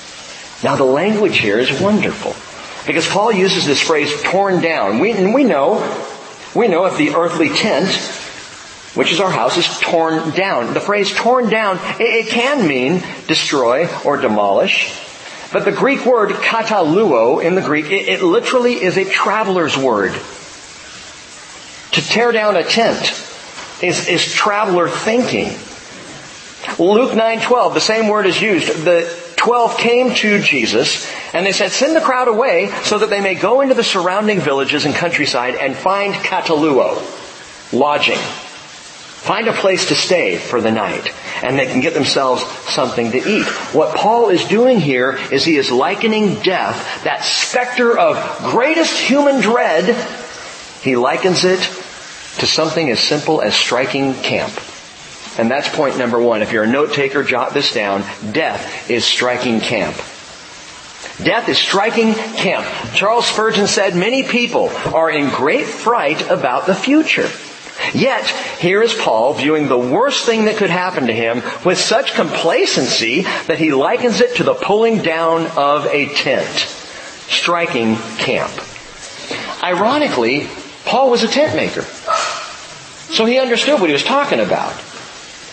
Now 0.65 0.77
the 0.77 0.85
language 0.85 1.39
here 1.39 1.59
is 1.59 1.81
wonderful. 1.81 2.35
Because 2.87 3.09
Paul 3.09 3.33
uses 3.33 3.67
this 3.67 3.81
phrase 3.81 4.23
torn 4.23 4.61
down. 4.61 4.99
We, 4.99 5.13
and 5.13 5.33
we 5.33 5.45
know, 5.45 5.79
we 6.55 6.69
know 6.69 6.85
if 6.87 6.99
the 6.99 7.15
earthly 7.15 7.49
tent 7.49 7.89
which 8.95 9.13
is 9.13 9.21
our 9.21 9.31
house, 9.31 9.57
is 9.57 9.79
torn 9.81 10.31
down. 10.31 10.73
The 10.73 10.81
phrase 10.81 11.13
torn 11.13 11.51
down, 11.51 11.79
it, 11.99 12.29
can 12.29 12.67
mean 12.67 13.03
destroy 13.27 13.89
or 14.05 14.17
demolish. 14.17 15.01
But 15.53 15.65
the 15.65 15.73
Greek 15.73 16.05
word 16.07 16.31
kataluo 16.31 17.43
in 17.45 17.55
the 17.55 17.63
Greek, 17.63 17.87
it, 17.87 18.09
it 18.09 18.23
literally 18.23 18.83
is 18.83 18.97
a 18.97 19.05
traveler's 19.05 19.77
word. 19.77 20.13
To 21.93 22.01
tear 22.01 22.33
down 22.33 22.57
a 22.57 22.65
tent 22.65 23.01
is, 23.83 24.09
is 24.09 24.33
traveler 24.33 24.89
thinking. 24.89 25.49
Luke 26.79 27.13
9:12, 27.13 27.75
the 27.75 27.81
same 27.81 28.09
word 28.09 28.27
is 28.27 28.41
used. 28.41 28.85
The 28.85 29.09
12 29.37 29.77
came 29.77 30.15
to 30.15 30.41
Jesus 30.41 31.09
and 31.35 31.45
they 31.45 31.53
said, 31.53 31.71
send 31.71 31.95
the 31.95 32.01
crowd 32.01 32.29
away 32.29 32.73
so 32.85 32.99
that 32.99 33.11
they 33.11 33.21
may 33.21 33.35
go 33.35 33.61
into 33.61 33.75
the 33.75 33.85
surrounding 33.85 34.41
villages 34.41 34.87
and 34.87 34.95
countryside 34.95 35.55
and 35.57 35.77
find 35.77 36.15
kataluo, 36.15 37.03
lodging. 37.73 38.19
Find 39.25 39.49
a 39.49 39.55
place 39.55 39.89
to 39.89 39.95
stay 39.95 40.37
for 40.37 40.61
the 40.61 40.71
night 40.71 41.11
and 41.43 41.59
they 41.59 41.65
can 41.65 41.81
get 41.81 41.95
themselves 41.95 42.45
something 42.69 43.11
to 43.13 43.17
eat. 43.17 43.47
What 43.73 43.97
Paul 43.97 44.29
is 44.29 44.45
doing 44.45 44.81
here 44.81 45.19
is 45.33 45.47
he 45.47 45.57
is 45.57 45.71
likening 45.71 46.43
death, 46.43 47.05
that 47.05 47.25
specter 47.25 47.99
of 47.99 48.19
greatest 48.51 49.01
human 49.01 49.41
dread, 49.41 49.97
he 50.83 50.97
likens 50.97 51.45
it 51.45 51.61
to 52.41 52.47
something 52.47 52.91
as 52.91 53.01
simple 53.01 53.41
as 53.41 53.55
striking 53.55 54.13
camp. 54.13 54.53
And 55.39 55.51
that's 55.51 55.75
point 55.75 55.97
number 55.97 56.21
one. 56.21 56.43
If 56.43 56.53
you're 56.53 56.65
a 56.65 56.71
note 56.71 56.93
taker, 56.93 57.25
jot 57.25 57.55
this 57.55 57.73
down. 57.73 58.03
Death 58.31 58.91
is 58.91 59.07
striking 59.07 59.61
camp. 59.61 59.97
Death 61.25 61.49
is 61.49 61.57
striking 61.57 62.13
camp. 62.13 62.67
Charles 62.95 63.27
Spurgeon 63.27 63.69
said 63.69 63.97
many 63.97 64.23
people 64.23 64.69
are 64.69 65.11
in 65.11 65.31
great 65.31 65.65
fright 65.65 66.29
about 66.29 66.67
the 66.67 66.75
future. 66.75 67.31
Yet, 67.93 68.27
here 68.59 68.83
is 68.83 68.95
Paul 68.95 69.35
viewing 69.35 69.69
the 69.69 69.79
worst 69.79 70.25
thing 70.25 70.47
that 70.47 70.57
could 70.57 70.71
happen 70.71 71.09
to 71.09 71.13
him 71.13 71.43
with 71.65 71.79
such 71.79 72.15
complacency 72.15 73.23
that 73.23 73.59
he 73.59 73.73
likens 73.73 74.21
it 74.21 74.37
to 74.37 74.45
the 74.45 74.55
pulling 74.55 75.03
down 75.03 75.47
of 75.57 75.87
a 75.87 76.07
tent, 76.15 76.49
striking 77.29 77.97
camp. 78.19 78.53
Ironically, 79.63 80.49
Paul 80.85 81.11
was 81.11 81.23
a 81.23 81.29
tent 81.29 81.57
maker. 81.57 81.83
So 83.13 83.25
he 83.25 83.39
understood 83.39 83.81
what 83.81 83.89
he 83.89 83.93
was 83.93 84.03
talking 84.03 84.41
about. 84.41 84.75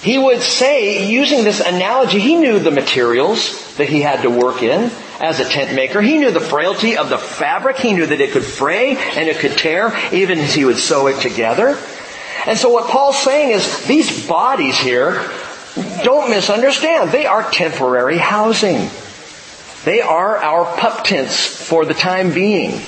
He 0.01 0.17
would 0.17 0.41
say, 0.41 1.07
using 1.07 1.43
this 1.43 1.59
analogy, 1.59 2.19
he 2.19 2.35
knew 2.35 2.57
the 2.57 2.71
materials 2.71 3.77
that 3.77 3.87
he 3.87 4.01
had 4.01 4.23
to 4.23 4.31
work 4.31 4.63
in 4.63 4.89
as 5.19 5.39
a 5.39 5.45
tent 5.47 5.75
maker. 5.75 6.01
He 6.01 6.17
knew 6.17 6.31
the 6.31 6.39
frailty 6.39 6.97
of 6.97 7.09
the 7.09 7.19
fabric. 7.19 7.77
He 7.77 7.93
knew 7.93 8.07
that 8.07 8.19
it 8.19 8.31
could 8.31 8.43
fray 8.43 8.97
and 8.97 9.29
it 9.29 9.37
could 9.37 9.57
tear 9.57 9.95
even 10.11 10.39
as 10.39 10.55
he 10.55 10.65
would 10.65 10.79
sew 10.79 11.05
it 11.05 11.21
together. 11.21 11.77
And 12.47 12.57
so 12.57 12.69
what 12.69 12.89
Paul's 12.89 13.19
saying 13.19 13.51
is 13.51 13.85
these 13.85 14.27
bodies 14.27 14.77
here, 14.77 15.29
don't 16.03 16.29
misunderstand, 16.29 17.11
they 17.11 17.25
are 17.25 17.49
temporary 17.49 18.17
housing. 18.17 18.89
They 19.85 20.01
are 20.01 20.37
our 20.37 20.77
pup 20.77 21.03
tents 21.03 21.45
for 21.45 21.85
the 21.85 21.93
time 21.93 22.33
being. 22.33 22.81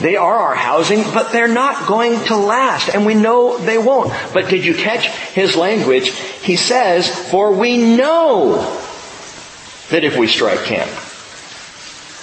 They 0.00 0.16
are 0.16 0.34
our 0.34 0.54
housing, 0.54 1.02
but 1.02 1.30
they're 1.30 1.48
not 1.48 1.86
going 1.86 2.24
to 2.26 2.36
last, 2.36 2.88
and 2.88 3.04
we 3.04 3.14
know 3.14 3.58
they 3.58 3.76
won't. 3.76 4.12
But 4.32 4.48
did 4.48 4.64
you 4.64 4.74
catch 4.74 5.08
his 5.08 5.56
language? 5.56 6.10
He 6.42 6.56
says, 6.56 7.08
for 7.30 7.52
we 7.52 7.96
know 7.96 8.56
that 9.90 10.04
if 10.04 10.16
we 10.16 10.26
strike 10.26 10.64
camp, 10.64 10.90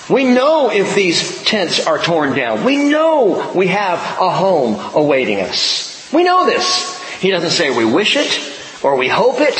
we 0.09 0.23
know 0.23 0.71
if 0.71 0.95
these 0.95 1.43
tents 1.43 1.85
are 1.85 1.99
torn 1.99 2.33
down. 2.35 2.63
We 2.63 2.77
know 2.77 3.51
we 3.53 3.67
have 3.67 3.99
a 4.19 4.31
home 4.31 4.79
awaiting 4.95 5.41
us. 5.41 5.96
We 6.13 6.23
know 6.23 6.45
this. 6.45 6.97
He 7.19 7.31
doesn't 7.31 7.51
say 7.51 7.75
we 7.75 7.85
wish 7.85 8.15
it, 8.15 8.39
or 8.83 8.95
we 8.95 9.07
hope 9.07 9.39
it, 9.39 9.55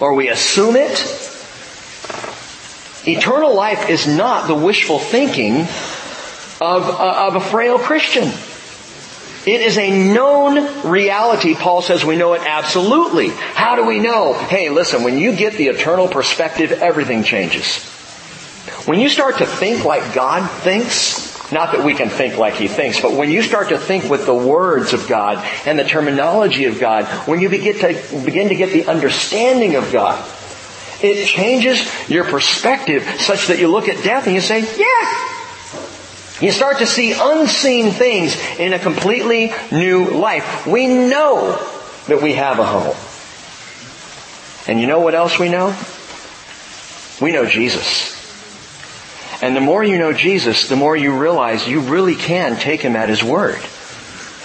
or 0.00 0.14
we 0.14 0.28
assume 0.28 0.76
it. 0.76 0.98
Eternal 3.06 3.54
life 3.54 3.90
is 3.90 4.06
not 4.06 4.46
the 4.46 4.54
wishful 4.54 4.98
thinking 4.98 5.62
of, 6.60 6.88
uh, 6.88 7.26
of 7.28 7.34
a 7.36 7.40
frail 7.40 7.78
Christian. 7.78 8.30
It 9.44 9.60
is 9.60 9.76
a 9.76 9.90
known 10.14 10.88
reality. 10.88 11.56
Paul 11.56 11.82
says 11.82 12.04
we 12.04 12.14
know 12.14 12.34
it 12.34 12.42
absolutely. 12.46 13.30
How 13.30 13.74
do 13.74 13.84
we 13.84 13.98
know? 13.98 14.34
Hey, 14.34 14.68
listen, 14.70 15.02
when 15.02 15.18
you 15.18 15.34
get 15.34 15.54
the 15.54 15.66
eternal 15.66 16.06
perspective, 16.06 16.70
everything 16.70 17.24
changes. 17.24 17.84
When 18.86 19.00
you 19.00 19.08
start 19.08 19.38
to 19.38 19.46
think 19.46 19.84
like 19.84 20.14
God 20.14 20.48
thinks, 20.48 21.31
not 21.52 21.72
that 21.72 21.84
we 21.84 21.94
can 21.94 22.08
think 22.08 22.36
like 22.38 22.54
he 22.54 22.68
thinks, 22.68 23.00
but 23.00 23.12
when 23.12 23.30
you 23.30 23.42
start 23.42 23.68
to 23.68 23.78
think 23.78 24.08
with 24.08 24.26
the 24.26 24.34
words 24.34 24.92
of 24.92 25.08
God 25.08 25.38
and 25.66 25.78
the 25.78 25.84
terminology 25.84 26.64
of 26.64 26.80
God, 26.80 27.04
when 27.28 27.40
you 27.40 27.48
begin 27.48 27.78
to, 27.78 28.24
begin 28.24 28.48
to 28.48 28.54
get 28.54 28.72
the 28.72 28.86
understanding 28.86 29.76
of 29.76 29.92
God, 29.92 30.22
it 31.02 31.26
changes 31.26 31.84
your 32.08 32.24
perspective 32.24 33.02
such 33.18 33.48
that 33.48 33.58
you 33.58 33.68
look 33.68 33.88
at 33.88 34.02
death 34.04 34.26
and 34.26 34.34
you 34.34 34.40
say, 34.40 34.60
yeah, 34.60 35.32
you 36.40 36.50
start 36.50 36.78
to 36.78 36.86
see 36.86 37.12
unseen 37.12 37.92
things 37.92 38.36
in 38.58 38.72
a 38.72 38.78
completely 38.78 39.52
new 39.70 40.10
life. 40.10 40.66
We 40.66 40.86
know 40.86 41.56
that 42.08 42.20
we 42.22 42.34
have 42.34 42.58
a 42.58 42.64
home. 42.64 42.96
And 44.66 44.80
you 44.80 44.86
know 44.86 45.00
what 45.00 45.14
else 45.14 45.38
we 45.38 45.48
know? 45.48 45.76
We 47.20 47.32
know 47.32 47.46
Jesus. 47.46 48.21
And 49.42 49.56
the 49.56 49.60
more 49.60 49.82
you 49.82 49.98
know 49.98 50.12
Jesus, 50.12 50.68
the 50.68 50.76
more 50.76 50.96
you 50.96 51.18
realize 51.18 51.66
you 51.66 51.80
really 51.80 52.14
can 52.14 52.56
take 52.56 52.80
Him 52.80 52.96
at 52.96 53.08
His 53.08 53.22
word. 53.22 53.60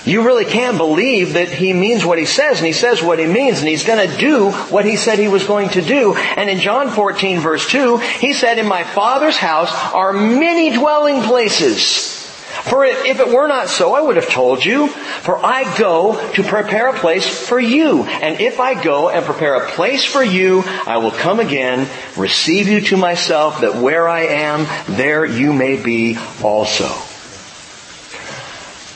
you 0.08 0.24
really 0.24 0.46
can't 0.46 0.78
believe 0.78 1.34
that 1.34 1.50
he 1.50 1.74
means 1.74 2.06
what 2.06 2.18
he 2.18 2.26
says 2.26 2.58
and 2.58 2.66
he 2.66 2.72
says 2.74 3.04
what 3.04 3.20
he 3.20 3.28
means 3.28 3.60
and 3.60 3.68
he's 3.68 3.84
going 3.86 4.10
to 4.10 4.18
do 4.18 4.52
what 4.72 4.86
he 4.86 4.96
said 4.96 5.20
he 5.20 5.28
was 5.28 5.46
going 5.46 5.70
to 5.70 5.82
do. 5.82 6.16
And 6.16 6.50
in 6.50 6.60
John 6.60 6.90
14 6.90 7.42
verse 7.42 7.70
2, 7.70 7.98
he 7.98 8.34
said, 8.34 8.58
in 8.58 8.68
my 8.68 8.84
father's 8.86 9.36
house 9.36 9.70
are 9.94 10.14
many 10.14 10.72
dwelling 10.72 11.22
places. 11.24 12.17
For 12.64 12.84
if 12.86 13.20
it 13.20 13.28
were 13.28 13.48
not 13.48 13.70
so, 13.70 13.94
I 13.94 14.02
would 14.02 14.16
have 14.16 14.30
told 14.30 14.64
you, 14.64 14.88
for 14.88 15.38
I 15.44 15.78
go 15.78 16.32
to 16.34 16.44
prepare 16.44 16.90
a 16.90 16.98
place 16.98 17.28
for 17.48 17.60
you. 17.60 18.04
And 18.04 18.42
if 18.42 18.60
I 18.60 18.82
go 18.82 19.10
and 19.10 19.26
prepare 19.26 19.56
a 19.56 19.70
place 19.70 20.04
for 20.04 20.24
you, 20.24 20.64
I 20.66 20.98
will 20.98 21.12
come 21.12 21.40
again, 21.40 21.88
receive 22.16 22.68
you 22.68 22.82
to 22.82 22.98
myself, 22.98 23.62
that 23.62 23.76
where 23.76 24.08
I 24.08 24.22
am, 24.22 24.68
there 24.96 25.26
you 25.26 25.54
may 25.54 25.82
be 25.82 26.18
also. 26.42 26.88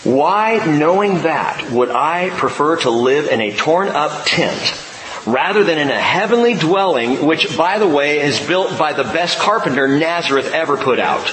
Why, 0.04 0.66
knowing 0.66 1.22
that, 1.22 1.70
would 1.72 1.92
I 1.92 2.32
prefer 2.32 2.78
to 2.78 2.90
live 2.90 3.28
in 3.28 3.40
a 3.40 3.56
torn 3.56 3.90
up 3.90 4.26
tent 4.26 4.74
rather 5.28 5.64
than 5.64 5.78
in 5.78 5.92
a 5.92 6.00
heavenly 6.00 6.56
dwelling, 6.56 7.24
which, 7.28 7.56
by 7.56 7.78
the 7.78 7.88
way, 7.88 8.20
is 8.22 8.40
built 8.40 8.80
by 8.80 8.94
the 8.94 9.04
best 9.04 9.38
carpenter 9.38 9.88
Nazareth 9.88 10.52
ever 10.54 10.76
put 10.76 11.00
out? 11.00 11.32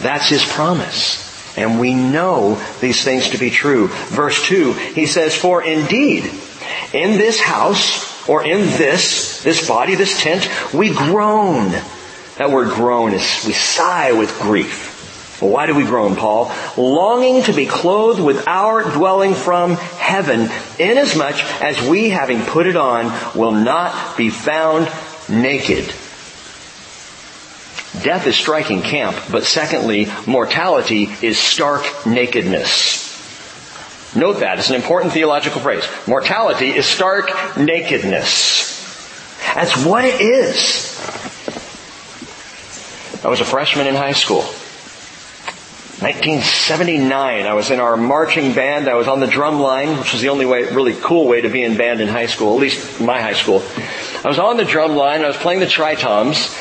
That's 0.00 0.28
his 0.28 0.44
promise. 0.44 1.26
And 1.56 1.80
we 1.80 1.94
know 1.94 2.62
these 2.80 3.02
things 3.02 3.30
to 3.30 3.38
be 3.38 3.50
true. 3.50 3.88
Verse 3.88 4.46
2, 4.46 4.72
he 4.72 5.06
says, 5.06 5.34
For 5.34 5.62
indeed, 5.62 6.24
in 6.92 7.18
this 7.18 7.40
house, 7.40 8.28
or 8.28 8.44
in 8.44 8.60
this, 8.60 9.42
this 9.42 9.66
body, 9.66 9.94
this 9.94 10.20
tent, 10.20 10.48
we 10.72 10.94
groan. 10.94 11.70
That 12.36 12.50
word 12.50 12.70
groan 12.74 13.12
is, 13.12 13.44
we 13.46 13.52
sigh 13.52 14.12
with 14.12 14.38
grief. 14.40 15.40
Well, 15.40 15.50
why 15.50 15.66
do 15.66 15.74
we 15.74 15.84
groan, 15.84 16.16
Paul? 16.16 16.52
Longing 16.76 17.44
to 17.44 17.52
be 17.52 17.66
clothed 17.66 18.20
with 18.20 18.46
our 18.46 18.82
dwelling 18.82 19.34
from 19.34 19.74
heaven, 19.74 20.48
inasmuch 20.78 21.36
as 21.62 21.80
we, 21.88 22.10
having 22.10 22.42
put 22.42 22.66
it 22.66 22.76
on, 22.76 23.06
will 23.36 23.52
not 23.52 24.16
be 24.16 24.30
found 24.30 24.90
naked. 25.28 25.92
Death 28.02 28.26
is 28.26 28.36
striking 28.36 28.82
camp, 28.82 29.16
but 29.30 29.44
secondly, 29.44 30.08
mortality 30.26 31.08
is 31.22 31.38
stark 31.38 31.84
nakedness. 32.06 33.06
Note 34.14 34.40
that. 34.40 34.58
It's 34.58 34.70
an 34.70 34.76
important 34.76 35.12
theological 35.12 35.60
phrase. 35.60 35.84
Mortality 36.06 36.68
is 36.68 36.86
stark 36.86 37.30
nakedness. 37.56 38.78
That's 39.54 39.84
what 39.84 40.04
it 40.04 40.20
is. 40.20 40.98
I 43.24 43.28
was 43.28 43.40
a 43.40 43.44
freshman 43.44 43.86
in 43.86 43.94
high 43.94 44.12
school. 44.12 44.44
1979, 46.00 47.44
I 47.44 47.54
was 47.54 47.72
in 47.72 47.80
our 47.80 47.96
marching 47.96 48.54
band. 48.54 48.88
I 48.88 48.94
was 48.94 49.08
on 49.08 49.18
the 49.18 49.26
drum 49.26 49.58
line, 49.58 49.98
which 49.98 50.12
was 50.12 50.22
the 50.22 50.28
only 50.28 50.46
way, 50.46 50.62
really 50.72 50.94
cool 50.94 51.26
way 51.26 51.40
to 51.40 51.48
be 51.48 51.64
in 51.64 51.76
band 51.76 52.00
in 52.00 52.06
high 52.06 52.26
school, 52.26 52.54
at 52.54 52.60
least 52.60 53.00
my 53.00 53.20
high 53.20 53.32
school. 53.32 53.64
I 54.24 54.28
was 54.28 54.38
on 54.38 54.58
the 54.58 54.64
drum 54.64 54.94
line. 54.94 55.24
I 55.24 55.26
was 55.26 55.36
playing 55.36 55.58
the 55.58 55.66
tritoms. 55.66 56.54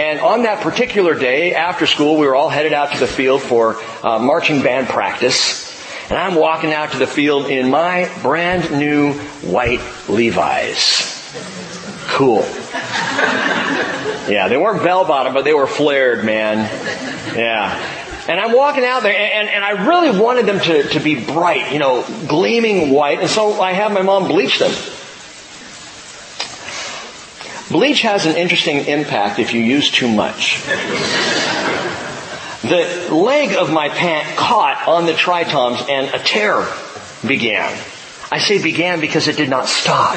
And 0.00 0.18
on 0.20 0.44
that 0.44 0.62
particular 0.62 1.14
day, 1.14 1.52
after 1.54 1.86
school, 1.86 2.16
we 2.16 2.26
were 2.26 2.34
all 2.34 2.48
headed 2.48 2.72
out 2.72 2.92
to 2.92 2.98
the 2.98 3.06
field 3.06 3.42
for 3.42 3.76
uh, 4.02 4.18
marching 4.18 4.62
band 4.62 4.88
practice. 4.88 5.68
And 6.08 6.16
I'm 6.16 6.36
walking 6.36 6.72
out 6.72 6.92
to 6.92 6.98
the 6.98 7.06
field 7.06 7.50
in 7.50 7.68
my 7.68 8.10
brand 8.22 8.70
new 8.70 9.12
white 9.42 9.82
Levi's. 10.08 11.34
Cool. 12.12 12.40
Yeah, 14.26 14.48
they 14.48 14.56
weren't 14.56 14.82
bell 14.82 15.04
bottom, 15.04 15.34
but 15.34 15.44
they 15.44 15.52
were 15.52 15.66
flared, 15.66 16.24
man. 16.24 16.56
Yeah. 17.36 17.78
And 18.26 18.40
I'm 18.40 18.52
walking 18.52 18.84
out 18.84 19.02
there, 19.02 19.14
and, 19.14 19.50
and, 19.50 19.62
I 19.62 19.86
really 19.86 20.18
wanted 20.18 20.46
them 20.46 20.60
to, 20.60 20.82
to 20.94 21.00
be 21.00 21.22
bright, 21.22 21.72
you 21.72 21.78
know, 21.78 22.06
gleaming 22.26 22.90
white, 22.90 23.20
and 23.20 23.28
so 23.28 23.60
I 23.60 23.72
have 23.72 23.92
my 23.92 24.02
mom 24.02 24.28
bleach 24.28 24.58
them. 24.60 24.72
Bleach 27.70 28.02
has 28.02 28.26
an 28.26 28.36
interesting 28.36 28.86
impact 28.86 29.38
if 29.38 29.54
you 29.54 29.60
use 29.60 29.90
too 29.90 30.08
much. 30.08 30.60
The 32.62 33.08
leg 33.14 33.54
of 33.56 33.72
my 33.72 33.88
pant 33.88 34.36
caught 34.36 34.86
on 34.86 35.06
the 35.06 35.12
tritoms 35.12 35.88
and 35.88 36.12
a 36.14 36.18
tear 36.18 36.66
began. 37.26 37.78
I 38.32 38.38
say 38.38 38.62
began 38.62 39.00
because 39.00 39.26
it 39.26 39.36
did 39.36 39.48
not 39.48 39.66
stop. 39.66 40.16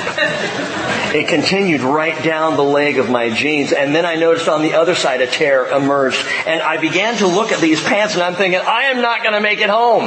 It 1.16 1.28
continued 1.28 1.82
right 1.82 2.24
down 2.24 2.58
the 2.58 2.64
leg 2.64 3.00
of 3.00 3.10
my 3.10 3.30
jeans. 3.32 3.72
And 3.72 3.96
then 3.96 4.06
I 4.06 4.16
noticed 4.16 4.48
on 4.48 4.62
the 4.62 4.74
other 4.74 4.94
side 4.94 5.22
a 5.22 5.28
tear 5.28 5.66
emerged. 5.66 6.24
And 6.46 6.62
I 6.62 6.78
began 6.78 7.18
to 7.18 7.28
look 7.28 7.52
at 7.52 7.60
these 7.60 7.82
pants 7.84 8.14
and 8.14 8.24
I'm 8.24 8.36
thinking, 8.36 8.60
I 8.60 8.84
am 8.86 9.02
not 9.02 9.24
going 9.24 9.34
to 9.34 9.42
make 9.42 9.60
it 9.62 9.70
home. 9.70 10.06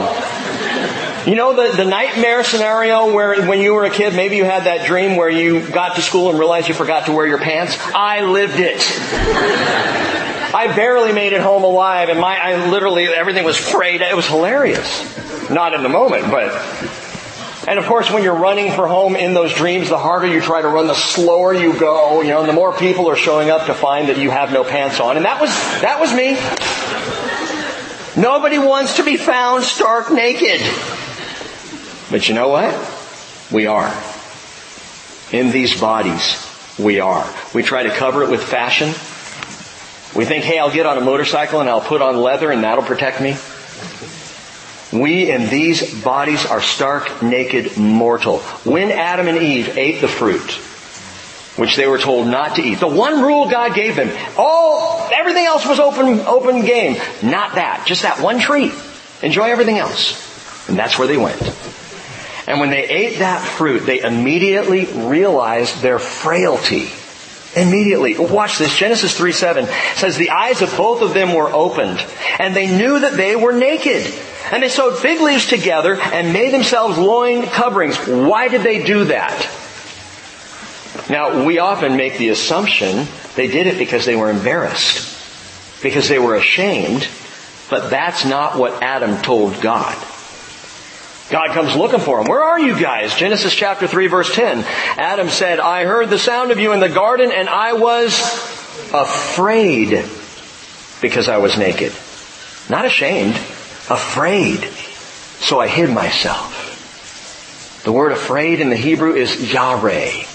You 1.27 1.35
know 1.35 1.57
the, 1.57 1.77
the 1.77 1.85
nightmare 1.85 2.45
scenario 2.45 3.13
where 3.13 3.49
when 3.49 3.61
you 3.61 3.75
were 3.75 3.85
a 3.85 3.91
kid, 3.91 4.15
maybe 4.15 4.37
you 4.37 4.45
had 4.45 4.65
that 4.65 4.87
dream 4.87 5.17
where 5.17 5.29
you 5.29 5.67
got 5.69 5.97
to 5.97 6.03
school 6.03 6.31
and 6.31 6.39
realized 6.39 6.69
you 6.69 6.75
forgot 6.75 7.07
to 7.07 7.13
wear 7.13 7.27
your 7.27 7.39
pants? 7.39 7.77
I 7.81 8.21
lived 8.21 8.61
it. 8.61 8.81
I 10.55 10.73
barely 10.77 11.13
made 11.13 11.33
it 11.33 11.41
home 11.41 11.65
alive 11.65 12.11
and 12.11 12.21
my, 12.21 12.39
I 12.39 12.71
literally, 12.71 13.07
everything 13.07 13.45
was 13.45 13.57
frayed. 13.57 14.03
It 14.03 14.15
was 14.15 14.29
hilarious. 14.29 15.51
Not 15.51 15.75
in 15.75 15.83
the 15.83 15.89
moment, 15.89 16.31
but 16.31 16.53
and 17.67 17.81
of 17.81 17.87
course, 17.87 18.09
when 18.13 18.23
you're 18.23 18.37
running 18.37 18.71
for 18.71 18.87
home 18.87 19.17
in 19.17 19.35
those 19.35 19.53
dreams, 19.53 19.89
the 19.89 19.99
harder 19.99 20.29
you 20.29 20.41
try 20.41 20.63
to 20.63 20.69
run, 20.69 20.87
the 20.87 20.95
slower 20.95 21.53
you 21.53 21.77
go, 21.77 22.21
you 22.21 22.29
know, 22.29 22.39
and 22.39 22.49
the 22.49 22.53
more 22.53 22.73
people 22.73 23.11
are 23.11 23.17
showing 23.17 23.51
up 23.51 23.67
to 23.67 23.75
find 23.75 24.09
that 24.09 24.19
you 24.19 24.31
have 24.31 24.53
no 24.53 24.63
pants 24.63 25.01
on. 25.01 25.17
And 25.17 25.27
that 25.27 25.41
was, 25.41 25.51
that 25.81 25.99
was 25.99 26.15
me. 26.15 26.37
Nobody 28.23 28.61
wants 28.61 28.97
to 28.97 29.05
be 29.05 29.17
found 29.17 29.65
stark 29.65 30.13
naked. 30.13 30.61
But 32.11 32.29
you 32.29 32.35
know 32.35 32.49
what? 32.49 32.75
We 33.51 33.67
are. 33.67 33.93
In 35.33 35.51
these 35.51 35.81
bodies, 35.81 36.43
we 36.79 37.01
are. 37.01 37.29
We 37.55 37.63
try 37.63 37.83
to 37.83 37.91
cover 37.91 38.23
it 38.23 38.31
with 38.31 38.43
fashion. 38.43 38.89
We 40.17 40.25
think, 40.25 40.45
hey, 40.45 40.59
I'll 40.59 40.71
get 40.71 40.87
on 40.87 40.99
a 40.99 41.01
motorcycle 41.01 41.61
and 41.61 41.69
I'll 41.69 41.81
put 41.81 42.01
on 42.01 42.17
leather 42.17 42.51
and 42.51 42.65
that'll 42.65 42.85
protect 42.85 43.21
me. 43.21 43.37
We 44.93 45.31
in 45.31 45.49
these 45.49 46.03
bodies 46.03 46.47
are 46.47 46.63
stark, 46.63 47.23
naked, 47.23 47.77
mortal. 47.77 48.39
When 48.65 48.91
Adam 48.91 49.27
and 49.27 49.39
Eve 49.39 49.77
ate 49.77 50.01
the 50.01 50.09
fruit, 50.09 50.53
which 51.59 51.77
they 51.77 51.87
were 51.87 51.99
told 51.99 52.29
not 52.29 52.57
to 52.57 52.63
eat, 52.63 52.79
the 52.79 52.87
one 52.87 53.21
rule 53.21 53.51
God 53.51 53.75
gave 53.75 53.97
them, 53.97 54.11
all, 54.39 55.11
everything 55.13 55.45
else 55.45 55.67
was 55.67 55.81
open, 55.81 56.21
open 56.21 56.65
game. 56.65 57.01
Not 57.23 57.57
that. 57.57 57.85
Just 57.87 58.03
that 58.03 58.21
one 58.21 58.39
tree. 58.39 58.73
Enjoy 59.23 59.51
everything 59.51 59.79
else. 59.79 60.69
And 60.69 60.79
that's 60.79 60.99
where 60.99 61.09
they 61.09 61.17
went. 61.17 61.41
And 62.47 62.61
when 62.61 62.71
they 62.71 62.87
ate 62.87 63.19
that 63.19 63.41
fruit, 63.41 63.81
they 63.81 64.01
immediately 64.01 64.87
realized 64.87 65.83
their 65.83 65.99
frailty. 65.99 66.89
Immediately. 67.57 68.19
Watch 68.19 68.59
this. 68.59 68.77
Genesis 68.77 69.17
3 69.17 69.33
7 69.33 69.67
says 69.95 70.17
the 70.17 70.31
eyes 70.31 70.63
of 70.63 70.77
both 70.77 71.03
of 71.03 71.15
them 71.15 71.35
were 71.35 71.49
opened 71.49 72.05
and 72.39 72.55
they 72.55 72.67
knew 72.77 73.01
that 73.01 73.17
they 73.17 73.35
were 73.35 73.53
naked. 73.53 74.07
And 74.53 74.63
they 74.63 74.69
sewed 74.69 74.99
fig 74.99 75.21
leaves 75.21 75.47
together 75.47 76.01
and 76.01 76.33
made 76.33 76.53
themselves 76.53 76.99
loin 76.99 77.47
coverings. 77.47 77.97
Why 77.97 78.49
did 78.49 78.63
they 78.63 78.85
do 78.85 79.07
that? 79.07 79.35
Now, 81.11 81.45
we 81.45 81.59
often 81.59 81.97
make 81.97 82.19
the 82.19 82.29
assumption 82.29 83.07
they 83.35 83.49
did 83.49 83.67
it 83.67 83.79
because 83.79 84.05
they 84.05 84.17
were 84.17 84.31
embarrassed, 84.31 85.83
because 85.83 86.09
they 86.09 86.19
were 86.19 86.37
ashamed, 86.37 87.09
but 87.71 87.91
that's 87.91 88.25
not 88.25 88.57
what 88.57 88.83
Adam 88.83 89.21
told 89.23 89.61
God. 89.61 89.97
God 91.31 91.51
comes 91.51 91.75
looking 91.75 92.01
for 92.01 92.21
him. 92.21 92.27
Where 92.27 92.43
are 92.43 92.61
you 92.61 92.79
guys? 92.81 93.15
Genesis 93.15 93.53
chapter 93.53 93.89
3 93.89 94.07
verse 94.07 94.33
10. 94.35 94.65
Adam 94.97 95.29
said, 95.29 95.59
I 95.59 95.85
heard 95.85 96.09
the 96.09 96.19
sound 96.19 96.53
of 96.53 96.61
you 96.61 96.73
in 96.73 96.81
the 96.81 96.89
garden 96.89 97.33
and 97.33 97.49
I 97.49 97.73
was 97.73 98.17
afraid 98.95 100.05
because 101.03 101.29
I 101.29 101.39
was 101.39 101.59
naked. 101.59 101.93
Not 102.71 102.85
ashamed 102.85 103.35
afraid. 103.89 104.65
So 105.41 105.61
I 105.61 105.69
hid 105.69 105.91
myself. 105.91 107.83
The 107.85 107.93
word 107.93 108.13
afraid 108.13 108.61
in 108.61 108.71
the 108.71 108.77
Hebrew 108.77 109.15
is 109.15 109.31
yareh. 109.31 110.27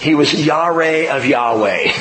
He 0.00 0.14
was 0.14 0.30
yareh 0.30 1.08
of 1.14 1.26
Yahweh. 1.26 1.92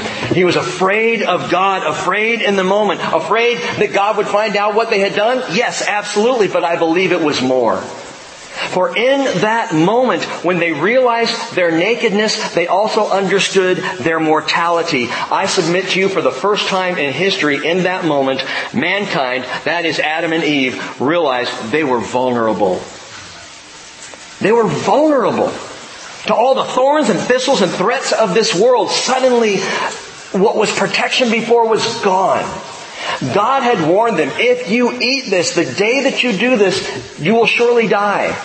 he 0.34 0.44
was 0.44 0.56
afraid 0.56 1.22
of 1.22 1.50
God, 1.50 1.86
afraid 1.86 2.42
in 2.42 2.56
the 2.56 2.64
moment, 2.64 3.00
afraid 3.02 3.58
that 3.58 3.92
God 3.92 4.16
would 4.16 4.26
find 4.26 4.56
out 4.56 4.74
what 4.74 4.90
they 4.90 5.00
had 5.00 5.14
done. 5.14 5.38
Yes, 5.54 5.86
absolutely, 5.86 6.48
but 6.48 6.64
I 6.64 6.76
believe 6.76 7.12
it 7.12 7.20
was 7.20 7.40
more. 7.40 7.82
For 8.68 8.94
in 8.96 9.40
that 9.40 9.72
moment, 9.72 10.24
when 10.44 10.58
they 10.58 10.72
realized 10.72 11.54
their 11.54 11.70
nakedness, 11.70 12.54
they 12.54 12.66
also 12.66 13.08
understood 13.08 13.78
their 14.00 14.18
mortality. 14.18 15.08
I 15.08 15.46
submit 15.46 15.90
to 15.90 16.00
you 16.00 16.08
for 16.08 16.20
the 16.20 16.32
first 16.32 16.68
time 16.68 16.98
in 16.98 17.12
history, 17.12 17.66
in 17.66 17.84
that 17.84 18.04
moment, 18.04 18.44
mankind, 18.74 19.44
that 19.64 19.84
is 19.84 20.00
Adam 20.00 20.32
and 20.32 20.44
Eve, 20.44 21.00
realized 21.00 21.52
they 21.70 21.84
were 21.84 22.00
vulnerable. 22.00 22.82
They 24.40 24.52
were 24.52 24.68
vulnerable 24.68 25.52
to 26.26 26.34
all 26.34 26.54
the 26.54 26.64
thorns 26.64 27.08
and 27.08 27.18
thistles 27.18 27.62
and 27.62 27.70
threats 27.70 28.12
of 28.12 28.34
this 28.34 28.54
world. 28.54 28.90
Suddenly, 28.90 29.58
what 30.32 30.56
was 30.56 30.70
protection 30.76 31.30
before 31.30 31.68
was 31.68 32.00
gone. 32.02 32.44
God 33.34 33.62
had 33.62 33.88
warned 33.88 34.18
them, 34.18 34.30
if 34.34 34.70
you 34.70 34.92
eat 34.92 35.30
this, 35.30 35.54
the 35.54 35.64
day 35.64 36.04
that 36.04 36.22
you 36.22 36.32
do 36.32 36.56
this, 36.56 37.18
you 37.18 37.34
will 37.34 37.46
surely 37.46 37.88
die. 37.88 38.36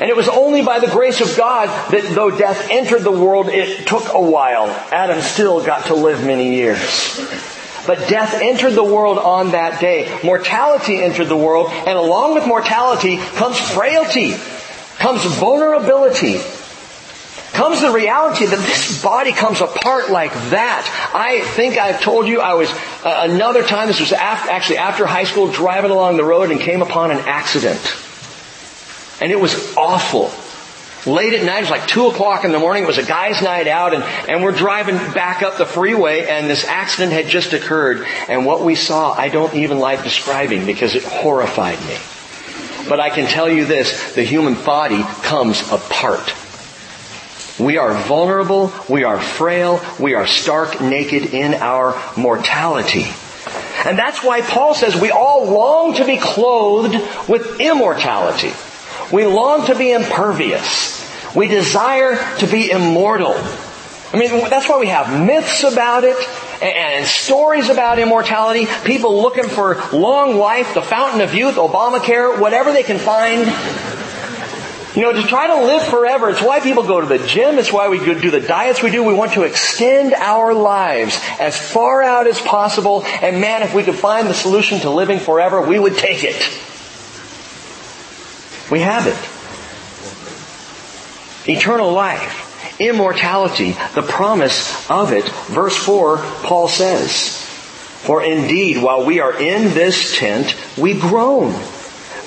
And 0.00 0.10
it 0.10 0.16
was 0.16 0.28
only 0.28 0.62
by 0.62 0.78
the 0.78 0.88
grace 0.88 1.20
of 1.20 1.36
God 1.36 1.68
that 1.90 2.14
though 2.14 2.30
death 2.30 2.68
entered 2.70 3.02
the 3.02 3.10
world, 3.10 3.48
it 3.48 3.86
took 3.86 4.12
a 4.12 4.20
while. 4.20 4.66
Adam 4.92 5.22
still 5.22 5.64
got 5.64 5.86
to 5.86 5.94
live 5.94 6.24
many 6.24 6.54
years. 6.54 6.78
But 7.86 8.08
death 8.08 8.34
entered 8.42 8.72
the 8.72 8.84
world 8.84 9.18
on 9.18 9.52
that 9.52 9.80
day. 9.80 10.20
Mortality 10.22 11.02
entered 11.02 11.26
the 11.26 11.36
world, 11.36 11.70
and 11.70 11.96
along 11.96 12.34
with 12.34 12.46
mortality 12.46 13.16
comes 13.16 13.58
frailty, 13.58 14.34
comes 14.98 15.24
vulnerability, 15.24 16.40
comes 17.56 17.80
the 17.80 17.90
reality 17.90 18.44
that 18.44 18.58
this 18.58 19.02
body 19.02 19.32
comes 19.32 19.60
apart 19.60 20.10
like 20.10 20.32
that. 20.50 21.10
I 21.14 21.40
think 21.40 21.78
I've 21.78 22.00
told 22.02 22.28
you 22.28 22.40
I 22.40 22.54
was 22.54 22.70
uh, 22.70 23.26
another 23.30 23.62
time, 23.62 23.88
this 23.88 23.98
was 23.98 24.12
after, 24.12 24.50
actually 24.50 24.78
after 24.78 25.06
high 25.06 25.24
school, 25.24 25.50
driving 25.50 25.90
along 25.90 26.18
the 26.18 26.24
road 26.24 26.50
and 26.50 26.60
came 26.60 26.82
upon 26.82 27.10
an 27.10 27.18
accident. 27.18 27.80
And 29.22 29.32
it 29.32 29.40
was 29.40 29.74
awful. 29.76 30.30
Late 31.10 31.32
at 31.32 31.44
night, 31.44 31.58
it 31.58 31.60
was 31.62 31.70
like 31.70 31.86
2 31.86 32.08
o'clock 32.08 32.44
in 32.44 32.52
the 32.52 32.58
morning, 32.58 32.82
it 32.82 32.86
was 32.86 32.98
a 32.98 33.04
guy's 33.04 33.40
night 33.40 33.68
out, 33.68 33.94
and, 33.94 34.02
and 34.28 34.42
we're 34.42 34.52
driving 34.52 34.96
back 35.14 35.42
up 35.42 35.56
the 35.56 35.64
freeway, 35.64 36.26
and 36.26 36.50
this 36.50 36.64
accident 36.64 37.12
had 37.12 37.28
just 37.28 37.52
occurred. 37.52 38.04
And 38.28 38.44
what 38.44 38.62
we 38.62 38.74
saw, 38.74 39.12
I 39.12 39.28
don't 39.28 39.54
even 39.54 39.78
like 39.78 40.02
describing 40.02 40.66
because 40.66 40.94
it 40.94 41.04
horrified 41.04 41.78
me. 41.86 41.96
But 42.88 43.00
I 43.00 43.10
can 43.10 43.28
tell 43.28 43.48
you 43.48 43.64
this, 43.64 44.14
the 44.14 44.24
human 44.24 44.54
body 44.54 45.02
comes 45.22 45.62
apart. 45.70 46.34
We 47.58 47.78
are 47.78 47.94
vulnerable, 47.94 48.72
we 48.88 49.04
are 49.04 49.18
frail, 49.18 49.80
we 49.98 50.14
are 50.14 50.26
stark 50.26 50.80
naked 50.80 51.32
in 51.32 51.54
our 51.54 52.00
mortality. 52.16 53.06
And 53.84 53.98
that's 53.98 54.22
why 54.22 54.42
Paul 54.42 54.74
says 54.74 55.00
we 55.00 55.10
all 55.10 55.50
long 55.50 55.94
to 55.94 56.04
be 56.04 56.18
clothed 56.18 56.94
with 57.28 57.60
immortality. 57.60 58.52
We 59.12 59.24
long 59.26 59.66
to 59.66 59.74
be 59.74 59.92
impervious. 59.92 60.96
We 61.34 61.48
desire 61.48 62.16
to 62.38 62.46
be 62.46 62.70
immortal. 62.70 63.34
I 64.12 64.18
mean, 64.18 64.30
that's 64.50 64.68
why 64.68 64.78
we 64.78 64.88
have 64.88 65.24
myths 65.24 65.62
about 65.64 66.04
it 66.04 66.16
and 66.62 67.06
stories 67.06 67.68
about 67.68 67.98
immortality. 67.98 68.66
People 68.84 69.20
looking 69.20 69.48
for 69.48 69.76
long 69.92 70.36
life, 70.36 70.74
the 70.74 70.82
fountain 70.82 71.20
of 71.20 71.34
youth, 71.34 71.56
Obamacare, 71.56 72.38
whatever 72.38 72.72
they 72.72 72.82
can 72.82 72.98
find. 72.98 73.46
You 74.96 75.02
know, 75.02 75.12
to 75.12 75.22
try 75.24 75.48
to 75.48 75.66
live 75.66 75.82
forever, 75.82 76.30
it's 76.30 76.40
why 76.40 76.60
people 76.60 76.82
go 76.82 77.02
to 77.02 77.06
the 77.06 77.18
gym, 77.18 77.58
it's 77.58 77.70
why 77.70 77.90
we 77.90 77.98
do 77.98 78.30
the 78.30 78.40
diets 78.40 78.82
we 78.82 78.90
do. 78.90 79.04
We 79.04 79.12
want 79.12 79.34
to 79.34 79.42
extend 79.42 80.14
our 80.14 80.54
lives 80.54 81.20
as 81.38 81.54
far 81.54 82.02
out 82.02 82.26
as 82.26 82.40
possible. 82.40 83.04
And 83.04 83.38
man, 83.38 83.62
if 83.62 83.74
we 83.74 83.82
could 83.82 83.96
find 83.96 84.26
the 84.26 84.32
solution 84.32 84.80
to 84.80 84.90
living 84.90 85.18
forever, 85.18 85.60
we 85.60 85.78
would 85.78 85.98
take 85.98 86.24
it. 86.24 86.36
We 88.70 88.80
have 88.80 89.06
it. 89.06 89.18
Eternal 91.46 91.92
life, 91.92 92.80
immortality, 92.80 93.72
the 93.94 94.02
promise 94.02 94.90
of 94.90 95.12
it. 95.12 95.28
Verse 95.48 95.76
4, 95.76 96.16
Paul 96.42 96.68
says, 96.68 97.36
For 98.06 98.22
indeed, 98.22 98.82
while 98.82 99.04
we 99.04 99.20
are 99.20 99.38
in 99.38 99.74
this 99.74 100.18
tent, 100.18 100.56
we 100.78 100.98
groan 100.98 101.52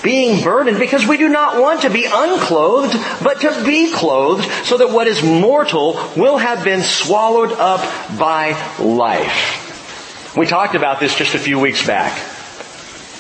being 0.04 0.44
burdened 0.44 0.80
because 0.80 1.06
we 1.06 1.18
do 1.18 1.30
not 1.30 1.60
want 1.60 1.82
to 1.82 1.90
be 1.90 2.06
unclothed, 2.06 2.94
but 3.24 3.42
to 3.42 3.64
be 3.66 3.92
clothed 3.92 4.50
so 4.66 4.78
that 4.78 4.92
what 4.92 5.08
is 5.08 5.24
mortal 5.24 5.94
will 6.16 6.38
have 6.38 6.64
been 6.64 6.82
swallowed 6.82 7.52
up 7.52 7.82
by 8.18 8.52
life. 8.80 10.36
We 10.38 10.46
talked 10.46 10.76
about 10.76 11.00
this 11.00 11.16
just 11.16 11.36
a 11.36 11.40
few 11.40 11.60
weeks 11.60 11.86
back. 11.86 12.18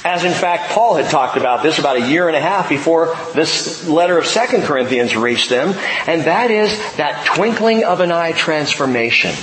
As 0.05 0.23
in 0.23 0.31
fact, 0.31 0.71
Paul 0.71 0.95
had 0.95 1.09
talked 1.09 1.35
about 1.35 1.61
this 1.61 1.77
about 1.77 1.97
a 1.97 2.07
year 2.07 2.27
and 2.29 2.37
a 2.37 2.39
half 2.39 2.69
before 2.69 3.17
this 3.35 3.85
letter 3.85 4.17
of 4.17 4.25
2 4.25 4.61
Corinthians 4.61 5.15
reached 5.15 5.49
them, 5.49 5.75
and 6.07 6.21
that 6.21 6.51
is 6.51 6.71
that 6.95 7.25
twinkling 7.25 7.83
of 7.83 7.99
an 7.99 8.11
eye 8.11 8.31
transformation 8.31 9.35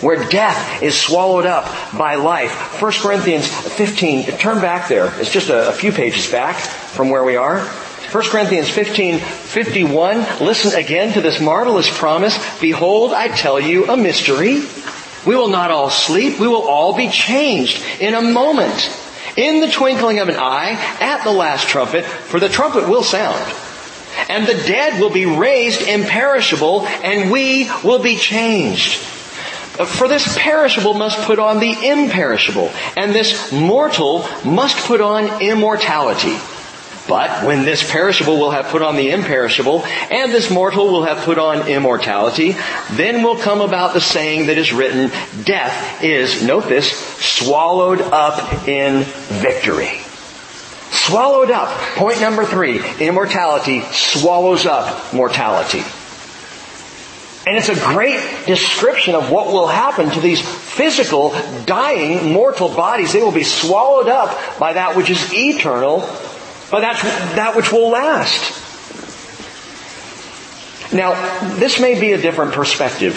where 0.00 0.28
death 0.28 0.82
is 0.82 0.98
swallowed 0.98 1.46
up 1.46 1.64
by 1.96 2.14
life. 2.14 2.80
1 2.80 2.92
Corinthians 2.92 3.48
15, 3.48 4.38
turn 4.38 4.60
back 4.60 4.88
there. 4.88 5.12
It's 5.20 5.32
just 5.32 5.48
a, 5.48 5.68
a 5.68 5.72
few 5.72 5.92
pages 5.92 6.30
back 6.30 6.56
from 6.56 7.10
where 7.10 7.24
we 7.24 7.36
are. 7.36 7.60
1 7.60 8.24
Corinthians 8.30 8.70
15, 8.70 9.18
51, 9.18 10.16
listen 10.40 10.78
again 10.78 11.12
to 11.12 11.20
this 11.20 11.40
marvelous 11.40 11.90
promise. 11.98 12.38
Behold, 12.60 13.12
I 13.12 13.28
tell 13.28 13.60
you 13.60 13.90
a 13.90 13.96
mystery. 13.96 14.62
We 15.26 15.36
will 15.36 15.48
not 15.48 15.70
all 15.70 15.90
sleep. 15.90 16.38
We 16.38 16.48
will 16.48 16.66
all 16.66 16.96
be 16.96 17.10
changed 17.10 17.82
in 18.00 18.14
a 18.14 18.22
moment. 18.22 18.90
In 19.36 19.60
the 19.60 19.68
twinkling 19.68 20.20
of 20.20 20.28
an 20.28 20.36
eye, 20.36 20.72
at 21.00 21.22
the 21.22 21.30
last 21.30 21.68
trumpet, 21.68 22.04
for 22.04 22.40
the 22.40 22.48
trumpet 22.48 22.88
will 22.88 23.02
sound. 23.02 23.38
And 24.28 24.46
the 24.46 24.54
dead 24.54 25.00
will 25.00 25.10
be 25.10 25.26
raised 25.26 25.82
imperishable, 25.82 26.86
and 26.86 27.30
we 27.30 27.70
will 27.84 28.02
be 28.02 28.16
changed. 28.16 29.00
For 29.86 30.08
this 30.08 30.36
perishable 30.36 30.94
must 30.94 31.18
put 31.20 31.38
on 31.38 31.60
the 31.60 31.88
imperishable, 31.88 32.72
and 32.96 33.14
this 33.14 33.52
mortal 33.52 34.26
must 34.44 34.76
put 34.86 35.00
on 35.00 35.40
immortality. 35.40 36.36
But 37.08 37.46
when 37.46 37.64
this 37.64 37.88
perishable 37.90 38.38
will 38.38 38.50
have 38.50 38.66
put 38.66 38.82
on 38.82 38.96
the 38.96 39.10
imperishable, 39.10 39.82
and 40.10 40.30
this 40.30 40.50
mortal 40.50 40.88
will 40.88 41.04
have 41.04 41.24
put 41.24 41.38
on 41.38 41.66
immortality, 41.68 42.54
then 42.92 43.22
will 43.22 43.38
come 43.38 43.62
about 43.62 43.94
the 43.94 44.00
saying 44.00 44.46
that 44.46 44.58
is 44.58 44.72
written, 44.72 45.10
death 45.44 46.02
is, 46.04 46.42
note 46.42 46.68
this, 46.68 46.90
swallowed 46.90 48.02
up 48.02 48.68
in 48.68 49.04
victory. 49.04 50.00
Swallowed 50.90 51.50
up. 51.50 51.70
Point 51.96 52.20
number 52.20 52.44
three, 52.44 52.82
immortality 52.98 53.80
swallows 53.92 54.66
up 54.66 55.14
mortality. 55.14 55.82
And 57.48 57.56
it's 57.56 57.70
a 57.70 57.74
great 57.74 58.20
description 58.44 59.14
of 59.14 59.30
what 59.30 59.46
will 59.46 59.66
happen 59.66 60.10
to 60.10 60.20
these 60.20 60.38
physical, 60.38 61.30
dying, 61.64 62.30
mortal 62.30 62.68
bodies. 62.68 63.14
They 63.14 63.22
will 63.22 63.32
be 63.32 63.42
swallowed 63.42 64.06
up 64.06 64.58
by 64.58 64.74
that 64.74 64.96
which 64.96 65.08
is 65.08 65.32
eternal, 65.32 66.00
by 66.70 66.80
that, 66.80 67.00
that 67.36 67.56
which 67.56 67.72
will 67.72 67.88
last. 67.88 68.52
Now, 70.92 71.14
this 71.54 71.80
may 71.80 71.98
be 71.98 72.12
a 72.12 72.20
different 72.20 72.52
perspective. 72.52 73.16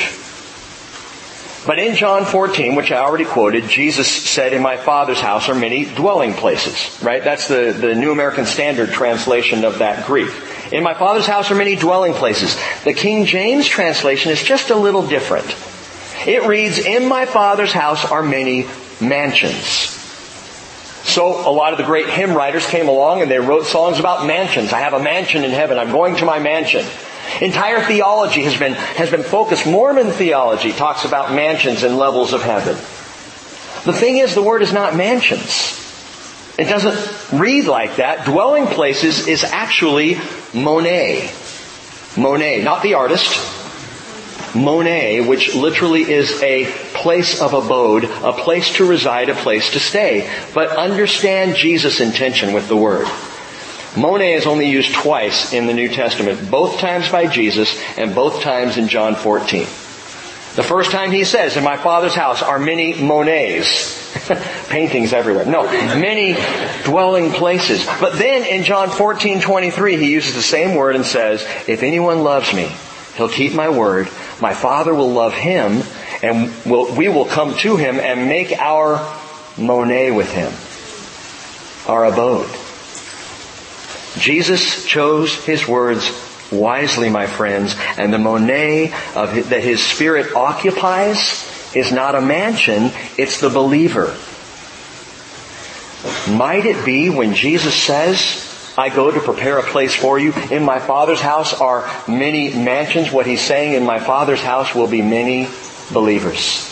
But 1.67 1.79
in 1.79 1.97
John 1.97 2.23
14, 2.23 2.75
which 2.75 2.89
I 2.93 2.99
already 2.99 3.25
quoted, 3.25 3.67
Jesus 3.67 4.07
said, 4.07 4.53
in 4.53 4.61
my 4.61 4.77
Father's 4.77 5.19
house 5.19 5.49
are 5.49 5.55
many 5.55 5.83
dwelling 5.83 6.35
places, 6.35 7.03
right? 7.03 7.21
That's 7.21 7.49
the, 7.49 7.75
the 7.77 7.95
New 7.95 8.13
American 8.13 8.45
Standard 8.45 8.91
translation 8.91 9.65
of 9.65 9.79
that 9.79 10.07
Greek. 10.07 10.31
In 10.71 10.83
my 10.83 10.93
Father's 10.93 11.25
house 11.25 11.51
are 11.51 11.55
many 11.55 11.75
dwelling 11.75 12.13
places. 12.13 12.57
The 12.83 12.93
King 12.93 13.25
James 13.25 13.67
translation 13.67 14.31
is 14.31 14.41
just 14.41 14.69
a 14.69 14.75
little 14.75 15.05
different. 15.05 15.55
It 16.25 16.47
reads, 16.47 16.79
in 16.79 17.07
my 17.07 17.25
Father's 17.25 17.73
house 17.73 18.05
are 18.05 18.23
many 18.23 18.67
mansions. 19.01 19.89
So 21.03 21.49
a 21.49 21.51
lot 21.51 21.73
of 21.73 21.77
the 21.77 21.83
great 21.83 22.07
hymn 22.07 22.33
writers 22.33 22.65
came 22.65 22.87
along 22.87 23.21
and 23.21 23.29
they 23.29 23.39
wrote 23.39 23.65
songs 23.65 23.99
about 23.99 24.25
mansions. 24.25 24.71
I 24.71 24.79
have 24.79 24.93
a 24.93 25.01
mansion 25.01 25.43
in 25.43 25.51
heaven. 25.51 25.77
I'm 25.77 25.91
going 25.91 26.15
to 26.17 26.25
my 26.25 26.39
mansion. 26.39 26.85
Entire 27.41 27.81
theology 27.81 28.43
has 28.43 28.57
been, 28.57 28.73
has 28.73 29.09
been 29.09 29.23
focused. 29.23 29.65
Mormon 29.65 30.11
theology 30.11 30.71
talks 30.71 31.03
about 31.03 31.33
mansions 31.33 31.83
and 31.83 31.97
levels 31.97 32.33
of 32.33 32.43
heaven. 32.43 32.75
The 33.83 33.97
thing 33.97 34.17
is, 34.17 34.35
the 34.35 34.43
word 34.43 34.61
is 34.61 34.71
not 34.71 34.95
mansions. 34.95 35.80
It 36.57 36.65
doesn't 36.65 37.39
read 37.39 37.65
like 37.65 37.95
that. 37.95 38.25
Dwelling 38.25 38.67
places 38.67 39.27
is 39.27 39.43
actually 39.43 40.17
Monet. 40.53 41.31
Monet, 42.17 42.63
not 42.63 42.83
the 42.83 42.95
artist. 42.95 43.59
Monet, 44.53 45.21
which 45.21 45.55
literally 45.55 46.01
is 46.01 46.41
a 46.43 46.65
place 46.93 47.41
of 47.41 47.53
abode, 47.53 48.03
a 48.03 48.33
place 48.33 48.75
to 48.75 48.85
reside, 48.85 49.29
a 49.29 49.35
place 49.35 49.71
to 49.71 49.79
stay. 49.79 50.29
But 50.53 50.75
understand 50.75 51.55
Jesus' 51.55 52.01
intention 52.01 52.53
with 52.53 52.67
the 52.67 52.75
word. 52.75 53.07
Monet 53.95 54.33
is 54.33 54.45
only 54.45 54.69
used 54.69 54.93
twice 54.93 55.53
in 55.53 55.67
the 55.67 55.73
New 55.73 55.89
Testament, 55.89 56.49
both 56.49 56.79
times 56.79 57.09
by 57.09 57.27
Jesus 57.27 57.77
and 57.97 58.15
both 58.15 58.41
times 58.41 58.77
in 58.77 58.87
John 58.87 59.15
14. 59.15 59.63
The 60.55 60.63
first 60.63 60.91
time 60.91 61.11
he 61.11 61.23
says, 61.23 61.55
in 61.55 61.63
my 61.63 61.77
father's 61.77 62.15
house 62.15 62.41
are 62.41 62.59
many 62.59 63.01
Monets. 63.01 64.00
Paintings 64.69 65.13
everywhere. 65.13 65.45
No, 65.45 65.63
many 65.63 66.35
dwelling 66.83 67.31
places. 67.31 67.85
But 67.99 68.17
then 68.17 68.43
in 68.43 68.63
John 68.63 68.89
14, 68.89 69.41
23, 69.41 69.97
he 69.97 70.11
uses 70.11 70.35
the 70.35 70.41
same 70.41 70.75
word 70.75 70.95
and 70.95 71.05
says, 71.05 71.43
if 71.67 71.83
anyone 71.83 72.23
loves 72.23 72.53
me, 72.53 72.71
he'll 73.15 73.29
keep 73.29 73.53
my 73.53 73.69
word. 73.69 74.07
My 74.41 74.53
father 74.53 74.93
will 74.93 75.11
love 75.11 75.33
him 75.33 75.83
and 76.23 76.53
we'll, 76.65 76.95
we 76.95 77.07
will 77.09 77.25
come 77.25 77.55
to 77.59 77.77
him 77.77 77.99
and 77.99 78.27
make 78.27 78.51
our 78.53 78.99
Monet 79.57 80.11
with 80.11 80.31
him. 80.31 80.51
Our 81.91 82.05
abode. 82.05 82.49
Jesus 84.19 84.85
chose 84.85 85.33
his 85.45 85.67
words 85.67 86.11
wisely, 86.51 87.09
my 87.09 87.27
friends, 87.27 87.75
and 87.97 88.13
the 88.13 88.17
Monet 88.17 88.93
of, 89.15 89.49
that 89.49 89.63
his 89.63 89.81
spirit 89.81 90.35
occupies 90.35 91.47
is 91.75 91.91
not 91.91 92.15
a 92.15 92.21
mansion, 92.21 92.91
it's 93.17 93.39
the 93.39 93.49
believer. 93.49 94.15
Might 96.29 96.65
it 96.65 96.83
be 96.85 97.09
when 97.09 97.35
Jesus 97.35 97.75
says, 97.75 98.47
I 98.77 98.89
go 98.89 99.11
to 99.11 99.19
prepare 99.19 99.59
a 99.59 99.63
place 99.63 99.93
for 99.93 100.17
you. 100.17 100.33
In 100.49 100.63
my 100.63 100.79
Father's 100.79 101.21
house 101.21 101.53
are 101.53 101.89
many 102.07 102.53
mansions. 102.53 103.11
What 103.11 103.25
he's 103.25 103.41
saying, 103.41 103.73
in 103.73 103.85
my 103.85 103.99
Father's 103.99 104.41
house 104.41 104.73
will 104.73 104.87
be 104.87 105.01
many 105.01 105.47
believers. 105.91 106.67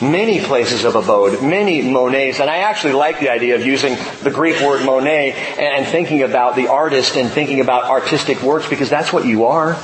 Many 0.00 0.40
places 0.40 0.84
of 0.84 0.94
abode, 0.94 1.42
many 1.42 1.82
monets, 1.82 2.40
and 2.40 2.48
I 2.48 2.58
actually 2.58 2.94
like 2.94 3.20
the 3.20 3.28
idea 3.28 3.56
of 3.56 3.66
using 3.66 3.96
the 4.22 4.30
Greek 4.30 4.60
word 4.60 4.84
monet 4.84 5.32
and 5.58 5.86
thinking 5.86 6.22
about 6.22 6.56
the 6.56 6.68
artist 6.68 7.16
and 7.16 7.30
thinking 7.30 7.60
about 7.60 7.84
artistic 7.84 8.42
works 8.42 8.66
because 8.68 8.88
that's 8.88 9.12
what 9.12 9.26
you 9.26 9.46
are. 9.46 9.78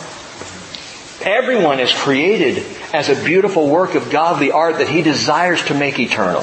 Everyone 1.27 1.81
is 1.81 1.93
created 1.93 2.65
as 2.93 3.09
a 3.09 3.25
beautiful 3.25 3.69
work 3.69 3.97
of 3.97 4.11
godly 4.11 4.53
art 4.53 4.79
that 4.79 4.89
he 4.89 5.03
desires 5.03 5.61
to 5.65 5.75
make 5.75 5.99
eternal. 5.99 6.43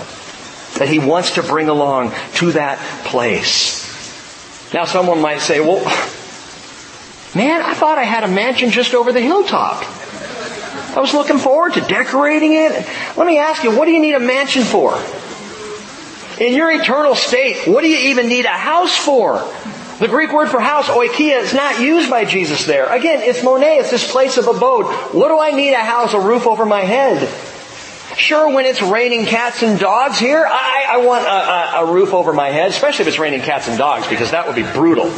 That 0.78 0.90
he 0.90 1.00
wants 1.00 1.36
to 1.36 1.42
bring 1.42 1.70
along 1.70 2.12
to 2.36 2.52
that 2.52 2.80
place. 3.06 3.82
Now 4.74 4.84
someone 4.84 5.22
might 5.22 5.40
say, 5.40 5.62
well, 5.62 5.86
man, 7.34 7.62
I 7.62 7.74
thought 7.76 7.98
I 7.98 8.04
had 8.04 8.26
a 8.26 8.28
mansion 8.28 8.72
just 8.72 8.94
over 8.94 9.14
the 9.14 9.22
hilltop. 9.22 9.86
I 10.98 11.00
was 11.00 11.14
looking 11.14 11.38
forward 11.38 11.76
to 11.76 11.82
decorating 11.82 12.52
it. 12.52 12.74
Let 13.16 13.26
me 13.26 13.38
ask 13.38 13.64
you, 13.64 13.78
what 13.78 13.86
do 13.86 13.92
you 13.92 14.02
need 14.02 14.16
a 14.16 14.20
mansion 14.20 14.64
for? 14.64 15.02
In 16.44 16.54
your 16.56 16.70
eternal 16.70 17.16
state, 17.16 17.70
what 17.70 17.84
do 17.84 17.88
you 17.88 18.10
even 18.10 18.28
need 18.28 18.44
a 18.44 18.50
house 18.50 18.98
for? 18.98 19.38
The 20.00 20.08
Greek 20.08 20.34
word 20.34 20.50
for 20.50 20.60
house, 20.60 20.88
oikia, 20.88 21.44
is 21.44 21.54
not 21.54 21.80
used 21.80 22.10
by 22.10 22.26
Jesus 22.26 22.66
there. 22.66 22.92
Again, 22.92 23.22
it's 23.22 23.44
monet, 23.44 23.78
it's 23.78 23.92
this 23.92 24.10
place 24.12 24.38
of 24.38 24.48
abode. 24.48 24.86
What 25.14 25.28
do 25.28 25.40
I 25.40 25.52
need 25.52 25.74
a 25.74 25.84
house, 25.84 26.14
a 26.14 26.20
roof 26.20 26.48
over 26.48 26.66
my 26.66 26.82
head? 26.82 27.28
Sure, 28.18 28.54
when 28.54 28.66
it's 28.66 28.82
raining 28.82 29.26
cats 29.26 29.64
and 29.64 29.80
dogs 29.80 30.20
here, 30.20 30.46
I, 30.48 30.86
I 30.90 30.98
want 30.98 31.26
a, 31.26 31.30
a, 31.30 31.90
a, 31.90 31.94
roof 31.94 32.14
over 32.14 32.34
my 32.34 32.50
head, 32.50 32.70
especially 32.70 33.04
if 33.04 33.08
it's 33.08 33.20
raining 33.20 33.42
cats 33.42 33.68
and 33.68 33.78
dogs, 33.78 34.08
because 34.08 34.32
that 34.32 34.46
would 34.46 34.56
be 34.56 34.64
brutal. 34.64 35.06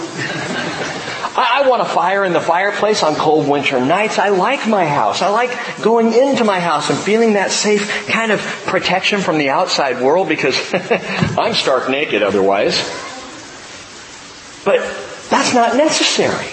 I, 1.38 1.64
I 1.64 1.70
want 1.70 1.82
a 1.82 1.86
fire 1.86 2.24
in 2.24 2.32
the 2.32 2.40
fireplace 2.40 3.04
on 3.04 3.16
cold 3.16 3.50
winter 3.50 3.84
nights. 3.84 4.18
I 4.18 4.30
like 4.30 4.68
my 4.68 4.86
house. 4.86 5.22
I 5.22 5.30
like 5.30 5.52
going 5.82 6.14
into 6.14 6.46
my 6.46 6.60
house 6.60 6.90
and 6.90 6.98
feeling 6.98 7.34
that 7.34 7.52
safe 7.52 8.08
kind 8.08 8.32
of 8.32 8.40
protection 8.66 9.20
from 9.20 9.38
the 9.38 9.50
outside 9.50 10.02
world 10.02 10.30
because 10.30 10.58
I'm 10.74 11.54
stark 11.54 11.90
naked 11.90 12.24
otherwise. 12.24 12.78
But 14.66 14.80
that's 15.30 15.54
not 15.54 15.78
necessary. 15.78 16.52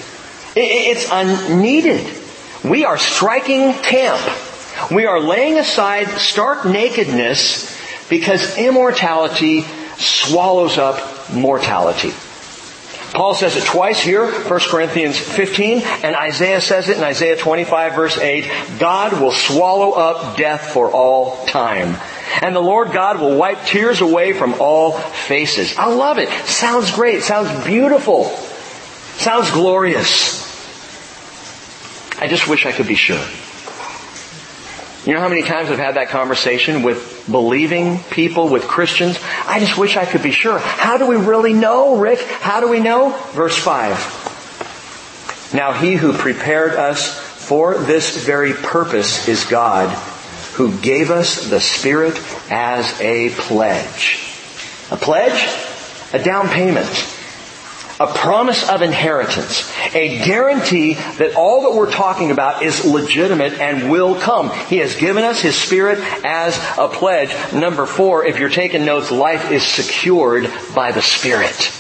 It's 0.55 1.09
unneeded. 1.11 2.19
We 2.63 2.85
are 2.85 2.99
striking 2.99 3.73
camp 3.73 4.21
we 4.91 5.07
are 5.07 5.21
laying 5.21 5.59
aside 5.59 6.09
stark 6.19 6.65
nakedness 6.65 7.79
because 8.09 8.59
immortality 8.59 9.63
swallows 9.97 10.79
up 10.79 11.33
mortality. 11.33 12.13
Paul 13.15 13.35
says 13.35 13.57
it 13.57 13.65
twice 13.65 14.01
here, 14.01 14.27
1 14.27 14.61
Corinthians 14.71 15.19
15, 15.19 15.83
and 16.03 16.17
Isaiah 16.17 16.63
says 16.63 16.89
it 16.89 16.97
in 16.97 17.05
Isaiah 17.05 17.37
25 17.37 17.95
verse 17.95 18.19
8, 18.19 18.79
God 18.79 19.21
will 19.21 19.33
swallow 19.33 19.93
up 19.93 20.37
death 20.37 20.73
for 20.73 20.91
all 20.91 21.45
time. 21.47 21.97
And 22.41 22.57
the 22.57 22.61
Lord 22.61 22.93
God 22.93 23.21
will 23.21 23.37
wipe 23.37 23.67
tears 23.67 24.01
away 24.01 24.33
from 24.33 24.55
all 24.61 24.93
faces. 24.93 25.77
I 25.77 25.87
love 25.93 26.19
it. 26.19 26.29
Sounds 26.47 26.91
great. 26.93 27.23
Sounds 27.23 27.65
beautiful. 27.65 28.25
Sounds 29.19 29.51
glorious. 29.51 30.43
I 32.21 32.29
just 32.29 32.49
wish 32.49 32.65
I 32.67 32.73
could 32.73 32.87
be 32.87 32.95
sure. 32.95 33.23
You 35.05 35.15
know 35.15 35.21
how 35.21 35.29
many 35.29 35.43
times 35.43 35.69
I've 35.69 35.81
had 35.81 35.97
that 35.97 36.11
conversation 36.11 36.83
with 36.83 37.25
believing 37.29 37.99
people, 38.11 38.49
with 38.49 38.69
Christians? 38.69 39.19
I 39.47 39.59
just 39.59 39.77
wish 39.77 39.97
I 39.97 40.07
could 40.07 40.23
be 40.23 40.31
sure. 40.31 40.61
How 40.61 40.97
do 40.97 41.09
we 41.09 41.17
really 41.17 41.53
know, 41.53 41.97
Rick? 41.97 42.21
How 42.21 42.61
do 42.61 42.69
we 42.69 42.79
know? 42.79 43.11
Verse 43.33 43.59
5. 43.59 45.51
Now 45.55 45.73
he 45.73 45.97
who 45.97 46.13
prepared 46.13 46.75
us 46.75 47.19
for 47.19 47.75
this 47.75 48.25
very 48.25 48.53
purpose 48.53 49.27
is 49.29 49.45
God, 49.45 49.91
who 50.55 50.77
gave 50.79 51.11
us 51.11 51.49
the 51.49 51.61
Spirit 51.61 52.21
as 52.51 53.01
a 53.01 53.31
pledge. 53.31 54.21
A 54.91 54.97
pledge? 54.97 55.49
A 56.13 56.23
down 56.23 56.49
payment 56.49 56.89
a 58.03 58.07
promise 58.07 58.69
of 58.69 58.83
inheritance, 58.83 59.71
a 59.95 60.25
guarantee 60.25 60.95
that 60.95 61.35
all 61.37 61.63
that 61.63 61.77
we're 61.77 61.91
talking 61.91 62.31
about 62.31 62.63
is 62.63 62.85
legitimate 62.85 63.55
and 63.55 63.91
will 63.91 64.19
come. 64.19 64.51
He 64.67 64.79
has 64.79 64.97
given 64.97 65.23
us 65.23 65.41
His 65.41 65.57
Spirit 65.57 66.01
as 66.25 66.57
a 66.79 66.89
pledge. 66.89 67.31
Number 67.53 67.87
four, 67.87 68.25
if 68.27 68.39
you're 68.39 68.49
taking 68.49 68.85
notes, 68.85 69.11
life 69.11 69.53
is 69.53 69.65
secured 69.65 70.51
by 70.75 70.93
the 70.93 71.03
Spirit. 71.03 71.73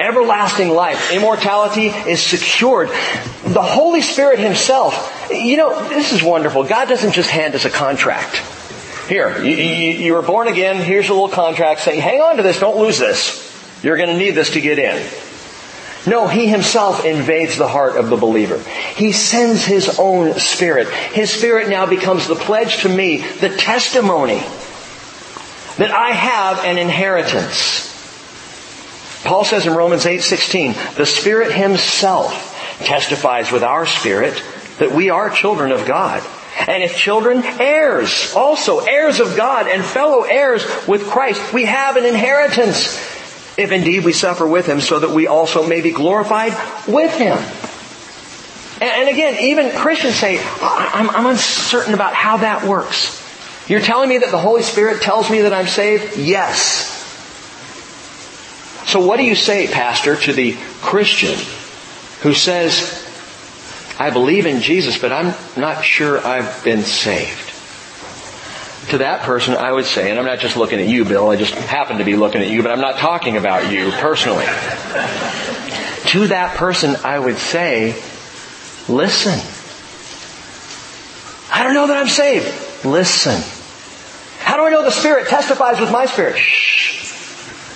Everlasting 0.00 0.70
life, 0.70 1.12
immortality 1.12 1.86
is 1.86 2.22
secured. 2.22 2.88
The 3.44 3.62
Holy 3.62 4.00
Spirit 4.00 4.38
Himself, 4.38 5.21
you 5.34 5.56
know, 5.56 5.88
this 5.88 6.12
is 6.12 6.22
wonderful. 6.22 6.64
God 6.64 6.88
doesn't 6.88 7.12
just 7.12 7.30
hand 7.30 7.54
us 7.54 7.64
a 7.64 7.70
contract. 7.70 8.36
Here, 9.08 9.42
you, 9.42 9.54
you, 9.56 9.90
you 9.98 10.12
were 10.14 10.22
born 10.22 10.48
again, 10.48 10.82
here's 10.82 11.08
a 11.08 11.12
little 11.12 11.28
contract 11.28 11.80
saying, 11.80 12.00
hang 12.00 12.20
on 12.20 12.36
to 12.36 12.42
this, 12.42 12.60
don't 12.60 12.78
lose 12.78 12.98
this. 12.98 13.50
You're 13.82 13.96
going 13.96 14.10
to 14.10 14.16
need 14.16 14.30
this 14.30 14.50
to 14.52 14.60
get 14.60 14.78
in. 14.78 15.04
No, 16.06 16.28
He 16.28 16.48
Himself 16.48 17.04
invades 17.04 17.58
the 17.58 17.68
heart 17.68 17.96
of 17.96 18.10
the 18.10 18.16
believer. 18.16 18.58
He 18.96 19.12
sends 19.12 19.64
His 19.64 19.98
own 19.98 20.38
Spirit. 20.38 20.88
His 20.88 21.30
Spirit 21.30 21.68
now 21.68 21.86
becomes 21.86 22.26
the 22.26 22.34
pledge 22.34 22.82
to 22.82 22.88
me, 22.88 23.18
the 23.18 23.50
testimony 23.50 24.38
that 25.78 25.90
I 25.90 26.10
have 26.10 26.64
an 26.64 26.78
inheritance. 26.78 27.90
Paul 29.24 29.44
says 29.44 29.66
in 29.66 29.74
Romans 29.74 30.04
8:16, 30.04 30.96
the 30.96 31.06
Spirit 31.06 31.52
Himself 31.52 32.50
testifies 32.80 33.52
with 33.52 33.62
our 33.62 33.86
spirit 33.86 34.42
that 34.82 34.90
we 34.90 35.10
are 35.10 35.30
children 35.30 35.70
of 35.70 35.86
God. 35.86 36.24
And 36.66 36.82
if 36.82 36.96
children, 36.96 37.44
heirs, 37.44 38.34
also 38.34 38.80
heirs 38.80 39.20
of 39.20 39.36
God 39.36 39.68
and 39.68 39.84
fellow 39.84 40.22
heirs 40.22 40.66
with 40.88 41.06
Christ, 41.06 41.52
we 41.52 41.66
have 41.66 41.96
an 41.96 42.04
inheritance 42.04 42.96
if 43.56 43.70
indeed 43.70 44.04
we 44.04 44.12
suffer 44.12 44.44
with 44.44 44.66
him 44.66 44.80
so 44.80 44.98
that 44.98 45.10
we 45.10 45.28
also 45.28 45.64
may 45.64 45.82
be 45.82 45.92
glorified 45.92 46.52
with 46.88 47.16
him. 47.16 47.38
And, 48.82 49.08
again, 49.08 49.38
even 49.40 49.70
Christians 49.70 50.16
say, 50.16 50.44
I'm, 50.60 51.26
uncertain 51.26 51.94
about 51.94 52.14
how 52.14 52.38
that 52.38 52.66
works. 52.66 53.22
You're 53.68 53.80
telling 53.80 54.08
me 54.08 54.18
that 54.18 54.32
the 54.32 54.38
Holy 54.38 54.62
Spirit 54.62 55.00
tells 55.00 55.30
me 55.30 55.42
that 55.42 55.52
I'm 55.52 55.68
saved? 55.68 56.16
Yes. 56.16 56.88
So 58.88 59.06
what 59.06 59.18
do 59.18 59.22
you 59.22 59.36
say, 59.36 59.68
Pastor, 59.68 60.16
to 60.16 60.32
the 60.32 60.56
Christian 60.80 61.38
who 62.22 62.34
says, 62.34 63.01
I 63.98 64.10
believe 64.10 64.46
in 64.46 64.60
Jesus, 64.60 64.98
but 64.98 65.12
I'm 65.12 65.34
not 65.56 65.84
sure 65.84 66.24
I've 66.24 66.62
been 66.64 66.82
saved? 66.82 67.52
to 68.88 68.98
that 68.98 69.22
person, 69.22 69.54
I 69.54 69.72
would 69.72 69.86
say, 69.86 70.10
and 70.10 70.18
I'm 70.18 70.26
not 70.26 70.40
just 70.40 70.56
looking 70.56 70.80
at 70.80 70.88
you, 70.88 71.04
Bill, 71.04 71.30
I 71.30 71.36
just 71.36 71.54
happen 71.54 71.98
to 71.98 72.04
be 72.04 72.16
looking 72.16 72.42
at 72.42 72.48
you, 72.48 72.62
but 72.62 72.72
I'm 72.72 72.80
not 72.80 72.98
talking 72.98 73.36
about 73.36 73.70
you 73.70 73.90
personally. 73.92 74.44
to 74.44 76.26
that 76.28 76.56
person, 76.56 76.96
I 77.04 77.18
would 77.18 77.38
say, 77.38 77.94
listen. 78.88 79.38
I 81.50 81.62
don't 81.62 81.74
know 81.74 81.86
that 81.86 81.96
I'm 81.96 82.08
saved. 82.08 82.84
Listen. 82.84 83.40
How 84.40 84.56
do 84.56 84.64
I 84.64 84.70
know 84.70 84.82
the 84.82 84.90
Spirit 84.90 85.28
testifies 85.28 85.78
with 85.78 85.92
my 85.92 86.06
spirit? 86.06 86.36
Shh. 86.36 87.04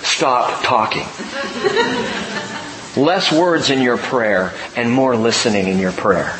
Stop 0.03 0.63
talking. 0.63 1.05
Less 2.97 3.31
words 3.31 3.69
in 3.69 3.81
your 3.81 3.97
prayer 3.97 4.53
and 4.75 4.91
more 4.91 5.15
listening 5.15 5.67
in 5.67 5.77
your 5.77 5.91
prayer. 5.91 6.37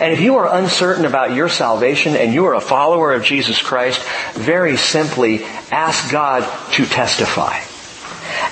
And 0.00 0.14
if 0.14 0.20
you 0.20 0.36
are 0.36 0.58
uncertain 0.58 1.04
about 1.04 1.34
your 1.34 1.50
salvation 1.50 2.16
and 2.16 2.32
you 2.32 2.46
are 2.46 2.54
a 2.54 2.60
follower 2.60 3.12
of 3.12 3.22
Jesus 3.22 3.60
Christ, 3.60 4.02
very 4.32 4.78
simply 4.78 5.44
ask 5.70 6.10
God 6.10 6.42
to 6.72 6.86
testify. 6.86 7.60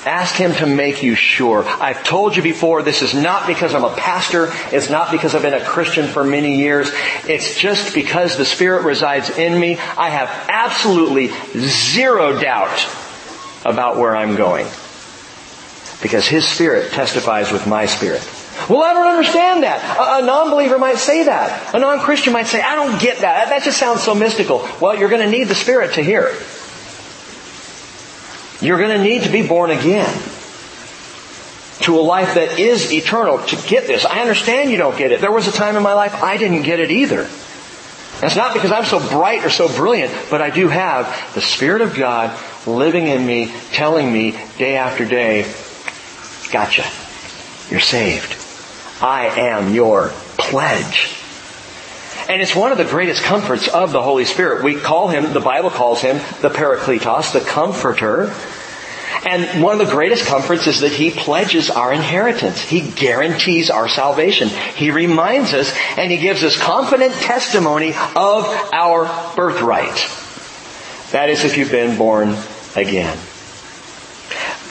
Ask 0.05 0.35
Him 0.35 0.53
to 0.57 0.67
make 0.67 1.03
you 1.03 1.15
sure. 1.15 1.65
I've 1.67 2.05
told 2.05 2.37
you 2.37 2.43
before, 2.43 2.83
this 2.83 3.01
is 3.01 3.15
not 3.15 3.47
because 3.47 3.75
I'm 3.75 3.85
a 3.85 3.95
pastor. 3.95 4.53
It's 4.71 4.91
not 4.91 5.11
because 5.11 5.35
I've 5.35 5.43
been 5.43 5.55
a 5.55 5.65
Christian 5.65 6.07
for 6.07 6.25
many 6.25 6.59
years. 6.59 6.91
It's 7.27 7.59
just 7.59 7.95
because 7.95 8.37
the 8.37 8.45
Spirit 8.45 8.85
resides 8.85 9.31
in 9.31 9.59
me. 9.59 9.79
I 9.97 10.11
have 10.11 10.29
absolutely 10.51 11.29
zero 11.57 12.39
doubt 12.39 12.87
about 13.65 13.97
where 13.97 14.15
I'm 14.15 14.37
going. 14.37 14.67
Because 16.03 16.27
His 16.27 16.47
Spirit 16.47 16.93
testifies 16.93 17.51
with 17.51 17.67
my 17.67 17.87
spirit. 17.87 18.27
Well, 18.69 18.83
I 18.83 18.93
don't 18.93 19.07
understand 19.07 19.63
that. 19.63 20.21
A, 20.21 20.25
non-believer 20.25 20.79
might 20.79 20.99
say 20.99 21.25
that. 21.25 21.75
A 21.75 21.79
non-Christian 21.79 22.33
might 22.33 22.47
say, 22.47 22.61
I 22.61 22.75
don't 22.75 23.01
get 23.01 23.19
that. 23.19 23.49
That 23.49 23.63
just 23.63 23.79
sounds 23.79 24.03
so 24.03 24.15
mystical. 24.15 24.69
Well, 24.81 24.99
you're 24.99 25.09
going 25.09 25.23
to 25.23 25.31
need 25.31 25.45
the 25.45 25.55
Spirit 25.55 25.95
to 25.95 26.03
hear. 26.03 26.35
You're 28.61 28.79
going 28.79 28.97
to 28.97 29.03
need 29.03 29.23
to 29.23 29.31
be 29.31 29.47
born 29.47 29.71
again 29.71 30.13
to 31.81 31.99
a 31.99 32.03
life 32.03 32.35
that 32.35 32.59
is 32.59 32.93
eternal 32.93 33.39
to 33.39 33.69
get 33.69 33.87
this. 33.87 34.05
I 34.05 34.21
understand 34.21 34.71
you 34.71 34.77
don't 34.77 34.99
get 34.99 35.13
it. 35.13 35.21
There 35.21 35.31
was 35.31 35.47
a 35.47 35.53
time 35.53 35.77
in 35.77 35.83
my 35.83 35.95
life 35.95 36.23
I 36.23 36.37
didn't 36.37 36.63
get 36.63 36.81
it 36.81 36.91
either. 36.91 37.29
That's 38.21 38.35
not 38.35 38.53
because 38.53 38.73
I'm 38.73 38.85
so 38.85 38.99
bright 38.99 39.45
or 39.45 39.51
so 39.51 39.69
brilliant, 39.69 40.13
but 40.29 40.43
I 40.43 40.51
do 40.51 40.67
have 40.67 41.35
the 41.35 41.41
Spirit 41.41 41.83
of 41.83 41.95
God 41.95 42.37
living 42.67 43.07
in 43.07 43.25
me, 43.25 43.53
telling 43.73 44.13
me 44.13 44.33
day 44.59 44.77
after 44.77 45.05
day, 45.05 45.45
gotcha. 46.51 46.85
You're 47.71 47.81
saved. 47.81 48.37
I 49.03 49.27
am 49.27 49.75
your 49.75 50.11
pledge. 50.39 51.15
And 52.29 52.43
it's 52.43 52.55
one 52.55 52.73
of 52.73 52.79
the 52.79 52.85
greatest 52.85 53.23
comforts 53.23 53.69
of 53.69 53.93
the 53.93 54.03
Holy 54.03 54.25
Spirit. 54.25 54.63
We 54.63 54.79
call 54.79 55.09
him, 55.09 55.33
the 55.33 55.41
Bible 55.41 55.71
calls 55.71 56.03
him 56.03 56.17
the 56.43 56.51
Parakletos, 56.51 57.33
the 57.33 57.41
Comforter. 57.41 58.35
And 59.27 59.63
one 59.63 59.81
of 59.81 59.87
the 59.87 59.93
greatest 59.93 60.27
comforts 60.27 60.67
is 60.67 60.81
that 60.81 60.93
He 60.93 61.11
pledges 61.11 61.71
our 61.71 61.93
inheritance. 61.93 62.61
He 62.61 62.81
guarantees 62.81 63.71
our 63.71 63.89
salvation. 63.89 64.49
He 64.49 64.91
reminds 64.91 65.55
us 65.55 65.75
and 65.97 66.11
He 66.11 66.19
gives 66.19 66.45
us 66.45 66.57
confident 66.57 67.15
testimony 67.15 67.91
of 68.15 68.45
our 68.73 69.07
birthright. 69.35 69.97
That 71.13 71.31
is 71.31 71.45
if 71.45 71.57
you've 71.57 71.71
been 71.71 71.99
born 71.99 72.37
again. 72.77 73.19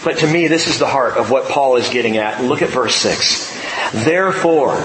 But 0.04 0.20
to 0.20 0.28
me, 0.28 0.48
this 0.48 0.68
is 0.68 0.80
the 0.80 0.88
heart 0.88 1.18
of 1.18 1.32
what 1.32 1.50
Paul 1.50 1.78
is 1.78 1.90
getting 1.90 2.18
at. 2.18 2.44
Look 2.44 2.62
at 2.62 2.70
verse 2.70 2.96
6. 2.96 4.04
Therefore, 4.06 4.84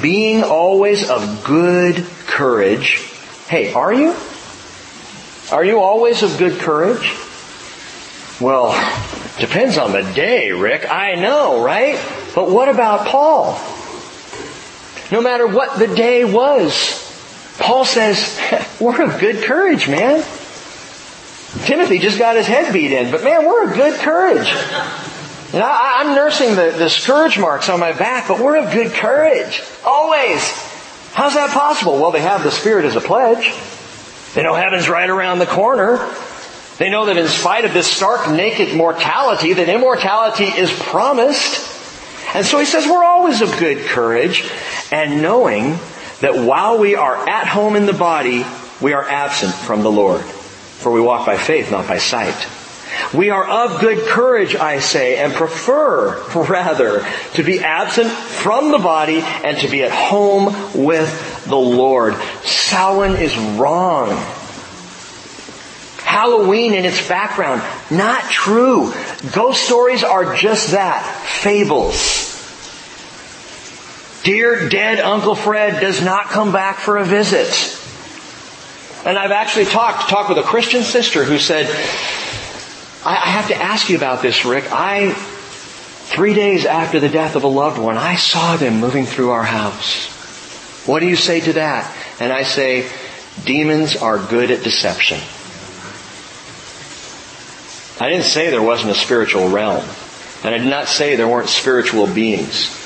being 0.00 0.42
always 0.42 1.08
of 1.08 1.44
good 1.44 2.04
courage. 2.26 3.02
Hey, 3.48 3.72
are 3.72 3.92
you? 3.92 4.14
Are 5.52 5.64
you 5.64 5.80
always 5.80 6.22
of 6.22 6.38
good 6.38 6.58
courage? 6.60 7.14
Well, 8.40 8.72
depends 9.38 9.78
on 9.78 9.92
the 9.92 10.02
day, 10.14 10.50
Rick. 10.52 10.90
I 10.90 11.14
know, 11.14 11.62
right? 11.62 12.00
But 12.34 12.50
what 12.50 12.68
about 12.68 13.06
Paul? 13.06 13.60
No 15.12 15.20
matter 15.20 15.46
what 15.46 15.78
the 15.78 15.94
day 15.94 16.24
was, 16.24 16.98
Paul 17.58 17.84
says, 17.84 18.40
we're 18.80 19.02
of 19.02 19.20
good 19.20 19.44
courage, 19.44 19.88
man. 19.88 20.24
Timothy 21.60 21.98
just 21.98 22.18
got 22.18 22.36
his 22.36 22.46
head 22.46 22.72
beat 22.72 22.92
in, 22.92 23.10
but 23.10 23.22
man, 23.22 23.46
we're 23.46 23.68
of 23.68 23.74
good 23.74 24.00
courage. 24.00 24.48
And 25.52 25.62
I, 25.62 26.00
am 26.00 26.14
nursing 26.14 26.54
the, 26.54 26.74
the 26.78 26.88
scourge 26.88 27.38
marks 27.38 27.68
on 27.68 27.78
my 27.78 27.92
back, 27.92 28.28
but 28.28 28.40
we're 28.40 28.56
of 28.56 28.72
good 28.72 28.92
courage. 28.92 29.62
Always. 29.84 30.40
How's 31.12 31.34
that 31.34 31.50
possible? 31.50 32.00
Well, 32.00 32.10
they 32.10 32.22
have 32.22 32.42
the 32.42 32.50
Spirit 32.50 32.86
as 32.86 32.96
a 32.96 33.02
pledge. 33.02 33.52
They 34.34 34.42
know 34.42 34.54
heaven's 34.54 34.88
right 34.88 35.08
around 35.08 35.40
the 35.40 35.46
corner. 35.46 35.98
They 36.78 36.88
know 36.88 37.04
that 37.04 37.18
in 37.18 37.28
spite 37.28 37.66
of 37.66 37.74
this 37.74 37.86
stark 37.86 38.30
naked 38.30 38.74
mortality, 38.74 39.52
that 39.52 39.68
immortality 39.68 40.44
is 40.44 40.72
promised. 40.72 41.68
And 42.34 42.46
so 42.46 42.58
he 42.58 42.64
says 42.64 42.86
we're 42.86 43.04
always 43.04 43.42
of 43.42 43.54
good 43.58 43.86
courage 43.86 44.50
and 44.90 45.20
knowing 45.20 45.78
that 46.20 46.34
while 46.34 46.78
we 46.78 46.94
are 46.94 47.28
at 47.28 47.46
home 47.46 47.76
in 47.76 47.84
the 47.84 47.92
body, 47.92 48.46
we 48.80 48.94
are 48.94 49.06
absent 49.06 49.52
from 49.52 49.82
the 49.82 49.92
Lord. 49.92 50.24
For 50.82 50.90
we 50.90 51.00
walk 51.00 51.26
by 51.26 51.36
faith, 51.36 51.70
not 51.70 51.86
by 51.86 51.98
sight. 51.98 52.48
We 53.14 53.30
are 53.30 53.48
of 53.48 53.80
good 53.80 54.06
courage, 54.06 54.56
I 54.56 54.80
say, 54.80 55.16
and 55.16 55.32
prefer, 55.32 56.22
rather, 56.34 57.06
to 57.34 57.42
be 57.42 57.60
absent 57.60 58.10
from 58.10 58.70
the 58.70 58.78
body 58.78 59.20
and 59.20 59.58
to 59.58 59.68
be 59.68 59.82
at 59.82 59.92
home 59.92 60.46
with 60.74 61.44
the 61.46 61.56
Lord. 61.56 62.14
Samhain 62.42 63.16
is 63.16 63.36
wrong. 63.58 64.08
Halloween 66.02 66.74
in 66.74 66.84
its 66.84 67.08
background, 67.08 67.62
not 67.90 68.24
true. 68.30 68.92
Ghost 69.32 69.64
stories 69.64 70.04
are 70.04 70.34
just 70.34 70.72
that, 70.72 71.04
fables. 71.42 72.28
Dear 74.24 74.68
dead 74.68 75.00
Uncle 75.00 75.34
Fred 75.34 75.80
does 75.80 76.02
not 76.02 76.26
come 76.26 76.52
back 76.52 76.78
for 76.78 76.98
a 76.98 77.04
visit. 77.04 77.48
And 79.04 79.18
I've 79.18 79.32
actually 79.32 79.64
talked, 79.64 80.08
talked 80.08 80.28
with 80.28 80.38
a 80.38 80.42
Christian 80.42 80.82
sister 80.82 81.24
who 81.24 81.38
said, 81.38 81.66
I, 83.04 83.16
I 83.16 83.30
have 83.30 83.48
to 83.48 83.56
ask 83.56 83.88
you 83.88 83.96
about 83.96 84.22
this, 84.22 84.44
Rick. 84.44 84.70
I, 84.70 85.12
three 85.12 86.34
days 86.34 86.66
after 86.66 87.00
the 87.00 87.08
death 87.08 87.34
of 87.34 87.42
a 87.42 87.48
loved 87.48 87.78
one, 87.78 87.98
I 87.98 88.14
saw 88.14 88.56
them 88.56 88.78
moving 88.78 89.04
through 89.04 89.30
our 89.30 89.42
house. 89.42 90.06
What 90.86 91.00
do 91.00 91.08
you 91.08 91.16
say 91.16 91.40
to 91.40 91.54
that? 91.54 91.92
And 92.20 92.32
I 92.32 92.44
say, 92.44 92.88
demons 93.44 93.96
are 93.96 94.18
good 94.18 94.52
at 94.52 94.62
deception. 94.62 95.18
I 98.00 98.08
didn't 98.08 98.24
say 98.24 98.50
there 98.50 98.62
wasn't 98.62 98.92
a 98.92 98.96
spiritual 98.96 99.48
realm. 99.48 99.84
And 100.44 100.54
I 100.54 100.58
did 100.58 100.68
not 100.68 100.88
say 100.88 101.16
there 101.16 101.28
weren't 101.28 101.48
spiritual 101.48 102.06
beings. 102.06 102.78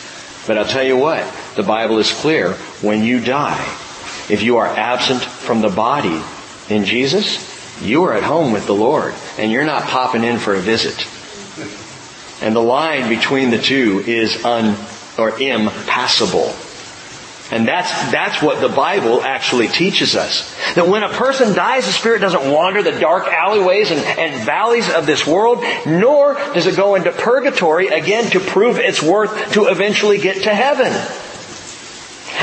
But 0.47 0.57
I'll 0.57 0.67
tell 0.67 0.83
you 0.83 0.97
what, 0.97 1.27
the 1.57 1.63
Bible 1.63 1.99
is 1.99 2.13
clear. 2.13 2.53
When 2.83 3.03
you 3.03 3.21
die, 3.21 3.65
if 4.29 4.43
you 4.43 4.59
are 4.59 4.67
absent 4.67 5.23
from 5.23 5.61
the 5.61 5.69
body 5.69 6.23
in 6.69 6.85
Jesus, 6.85 7.55
you 7.83 8.05
are 8.05 8.15
at 8.15 8.23
home 8.23 8.53
with 8.53 8.67
the 8.67 8.75
Lord 8.75 9.15
and 9.39 9.53
you're 9.53 9.65
not 9.65 9.85
popping 9.85 10.25
in 10.25 10.39
for 10.39 10.55
a 10.55 10.61
visit. 10.61 11.07
And 12.43 12.55
the 12.55 12.61
line 12.61 13.09
between 13.09 13.51
the 13.51 13.59
two 13.59 14.03
is 14.07 14.45
un 14.45 14.77
or 15.19 15.39
impassable. 15.39 16.55
And 17.51 17.67
that's, 17.67 17.91
that's 18.11 18.43
what 18.43 18.61
the 18.61 18.69
Bible 18.69 19.23
actually 19.23 19.69
teaches 19.69 20.17
us. 20.17 20.53
That 20.75 20.89
when 20.89 21.05
a 21.05 21.09
person 21.09 21.55
dies, 21.55 21.87
the 21.87 21.93
spirit 21.93 22.19
doesn't 22.19 22.51
wander 22.51 22.83
the 22.83 22.99
dark 22.99 23.29
alleyways 23.29 23.93
and, 23.93 24.01
and 24.01 24.45
valleys 24.45 24.93
of 24.93 25.07
this 25.07 25.25
world, 25.25 25.63
nor 25.87 26.35
does 26.35 26.67
it 26.67 26.77
go 26.77 26.97
into 26.97 27.13
purgatory 27.13 27.87
again 27.87 28.31
to 28.33 28.41
prove 28.41 28.79
its 28.79 29.01
worth 29.01 29.53
to 29.53 29.67
eventually 29.67 30.19
get 30.19 30.43
to 30.43 30.53
heaven. 30.53 30.93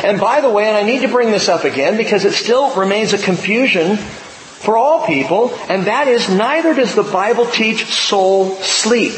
And 0.03 0.19
by 0.19 0.41
the 0.41 0.49
way, 0.49 0.67
and 0.67 0.75
I 0.75 0.83
need 0.83 1.01
to 1.01 1.07
bring 1.07 1.31
this 1.31 1.49
up 1.49 1.63
again 1.63 1.97
because 1.97 2.25
it 2.25 2.33
still 2.33 2.75
remains 2.75 3.13
a 3.13 3.17
confusion 3.17 3.97
for 3.97 4.77
all 4.77 5.05
people, 5.05 5.53
and 5.69 5.87
that 5.87 6.07
is 6.07 6.29
neither 6.29 6.73
does 6.73 6.95
the 6.95 7.03
Bible 7.03 7.45
teach 7.45 7.85
soul 7.85 8.55
sleep. 8.55 9.17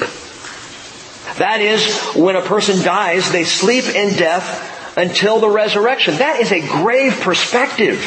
That 1.37 1.61
is, 1.61 2.01
when 2.15 2.35
a 2.35 2.41
person 2.41 2.83
dies, 2.83 3.31
they 3.31 3.43
sleep 3.43 3.85
in 3.85 4.15
death 4.17 4.97
until 4.97 5.39
the 5.39 5.49
resurrection. 5.49 6.15
That 6.15 6.39
is 6.39 6.51
a 6.51 6.61
grave 6.61 7.19
perspective. 7.21 7.99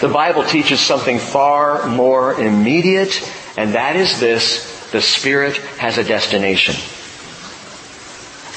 the 0.00 0.08
Bible 0.08 0.44
teaches 0.44 0.80
something 0.80 1.18
far 1.18 1.86
more 1.86 2.34
immediate, 2.34 3.32
and 3.56 3.74
that 3.74 3.96
is 3.96 4.20
this, 4.20 4.90
the 4.90 5.00
Spirit 5.00 5.56
has 5.78 5.98
a 5.98 6.04
destination. 6.04 6.74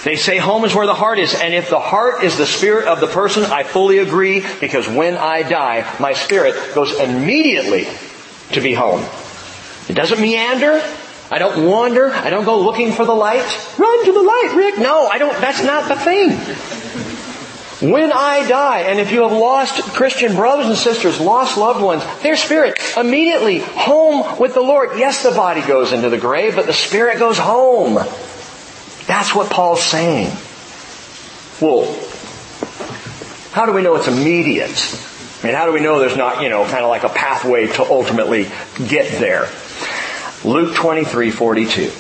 They 0.04 0.16
say 0.16 0.38
home 0.38 0.64
is 0.64 0.74
where 0.74 0.86
the 0.86 0.94
heart 0.94 1.20
is, 1.20 1.36
and 1.36 1.54
if 1.54 1.70
the 1.70 1.80
heart 1.80 2.24
is 2.24 2.38
the 2.38 2.46
spirit 2.46 2.88
of 2.88 3.02
the 3.02 3.08
person, 3.08 3.44
I 3.44 3.64
fully 3.64 3.98
agree, 3.98 4.46
because 4.62 4.88
when 4.88 5.18
I 5.18 5.44
die, 5.44 5.94
my 6.00 6.14
spirit 6.14 6.74
goes 6.74 6.98
immediately 6.98 7.86
to 8.54 8.62
be 8.62 8.74
home. 8.74 9.06
It 9.90 9.96
doesn't 9.96 10.22
meander. 10.22 10.82
I 11.32 11.38
don't 11.38 11.66
wander. 11.66 12.12
I 12.12 12.30
don't 12.30 12.46
go 12.46 12.62
looking 12.62 12.94
for 12.94 13.06
the 13.06 13.14
light. 13.14 13.46
Run 13.78 14.06
to 14.06 14.12
the 14.12 14.22
light, 14.22 14.54
Rick. 14.56 14.80
No, 14.80 15.08
I 15.08 15.18
don't, 15.18 15.40
that's 15.42 15.64
not 15.64 15.90
the 15.90 15.96
thing. 15.96 16.32
When 17.92 18.12
I 18.12 18.48
die, 18.48 18.82
and 18.82 19.00
if 19.00 19.12
you 19.12 19.22
have 19.24 19.32
lost 19.32 19.82
Christian 19.94 20.36
brothers 20.36 20.68
and 20.68 20.78
sisters, 20.78 21.20
lost 21.20 21.58
loved 21.58 21.82
ones, 21.82 22.04
their 22.22 22.36
spirit 22.36 22.78
immediately 22.98 23.60
home 23.60 24.38
with 24.38 24.54
the 24.54 24.62
Lord. 24.62 24.98
Yes, 24.98 25.24
the 25.24 25.32
body 25.32 25.62
goes 25.62 25.94
into 25.94 26.10
the 26.10 26.18
grave, 26.18 26.56
but 26.56 26.66
the 26.66 26.74
spirit 26.74 27.20
goes 27.20 27.38
home. 27.38 28.06
That's 29.10 29.34
what 29.34 29.50
Paul's 29.50 29.82
saying. 29.82 30.28
Well, 31.60 31.92
how 33.52 33.66
do 33.66 33.74
we 33.74 33.82
know 33.82 33.96
it's 33.96 34.08
immediate? 34.08 34.70
I 35.42 35.48
mean, 35.48 35.56
how 35.56 35.66
do 35.66 35.74
we 35.74 35.80
know 35.80 35.98
there's 35.98 36.16
not, 36.16 36.44
you 36.44 36.50
know, 36.50 36.64
kind 36.66 36.84
of 36.84 36.90
like 36.90 37.04
a 37.04 37.10
pathway 37.10 37.66
to 37.66 37.82
ultimately 37.82 38.52
get 38.88 39.20
there? 39.20 39.50
Luke 40.46 40.76
23, 40.76 41.32
42. 41.32 41.92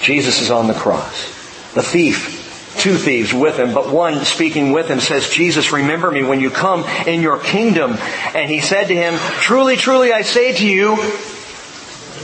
Jesus 0.00 0.40
is 0.40 0.52
on 0.52 0.68
the 0.68 0.74
cross. 0.74 1.26
The 1.74 1.82
thief, 1.82 2.76
two 2.78 2.94
thieves 2.94 3.34
with 3.34 3.58
him, 3.58 3.74
but 3.74 3.92
one 3.92 4.24
speaking 4.24 4.70
with 4.70 4.88
him 4.88 5.00
says, 5.00 5.28
Jesus, 5.28 5.72
remember 5.72 6.08
me 6.08 6.22
when 6.22 6.38
you 6.38 6.50
come 6.50 6.84
in 7.08 7.20
your 7.20 7.40
kingdom. 7.40 7.96
And 8.32 8.48
he 8.48 8.60
said 8.60 8.84
to 8.84 8.94
him, 8.94 9.18
truly, 9.40 9.74
truly, 9.74 10.12
I 10.12 10.22
say 10.22 10.52
to 10.52 10.64
you, 10.64 10.98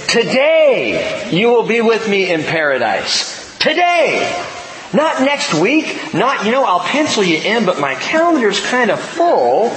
today 0.06 1.30
you 1.32 1.48
will 1.48 1.66
be 1.66 1.80
with 1.80 2.08
me 2.08 2.32
in 2.32 2.44
paradise. 2.44 3.43
Today. 3.64 4.44
Not 4.92 5.22
next 5.22 5.54
week. 5.54 6.12
Not, 6.12 6.44
you 6.44 6.52
know, 6.52 6.66
I'll 6.66 6.80
pencil 6.80 7.24
you 7.24 7.38
in, 7.38 7.64
but 7.64 7.80
my 7.80 7.94
calendar's 7.94 8.60
kind 8.60 8.90
of 8.90 9.00
full. 9.00 9.74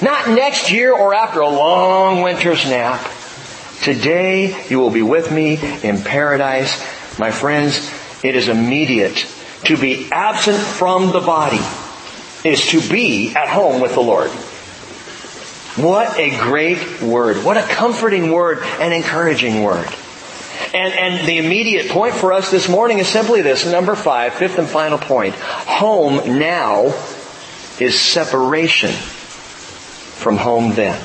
Not 0.00 0.30
next 0.30 0.72
year 0.72 0.94
or 0.94 1.14
after 1.14 1.40
a 1.40 1.50
long 1.50 2.22
winter's 2.22 2.64
nap. 2.64 3.06
Today 3.82 4.66
you 4.70 4.80
will 4.80 4.88
be 4.88 5.02
with 5.02 5.30
me 5.30 5.58
in 5.82 6.02
paradise. 6.02 6.82
My 7.18 7.30
friends, 7.30 7.92
it 8.24 8.34
is 8.34 8.48
immediate. 8.48 9.26
To 9.66 9.76
be 9.76 10.08
absent 10.10 10.56
from 10.56 11.12
the 11.12 11.20
body 11.20 11.60
is 12.42 12.68
to 12.68 12.80
be 12.80 13.34
at 13.36 13.48
home 13.48 13.82
with 13.82 13.92
the 13.92 14.00
Lord. 14.00 14.30
What 15.76 16.18
a 16.18 16.34
great 16.38 17.02
word. 17.02 17.44
What 17.44 17.58
a 17.58 17.62
comforting 17.62 18.32
word 18.32 18.60
and 18.80 18.94
encouraging 18.94 19.62
word. 19.62 19.94
And, 20.74 20.92
and 20.92 21.26
the 21.26 21.38
immediate 21.38 21.88
point 21.88 22.14
for 22.14 22.32
us 22.32 22.50
this 22.50 22.68
morning 22.68 22.98
is 22.98 23.08
simply 23.08 23.40
this. 23.40 23.64
Number 23.66 23.94
five, 23.94 24.34
fifth 24.34 24.58
and 24.58 24.68
final 24.68 24.98
point. 24.98 25.34
Home 25.34 26.38
now 26.38 26.86
is 27.80 27.98
separation 27.98 28.90
from 28.90 30.36
home 30.36 30.74
then. 30.74 31.00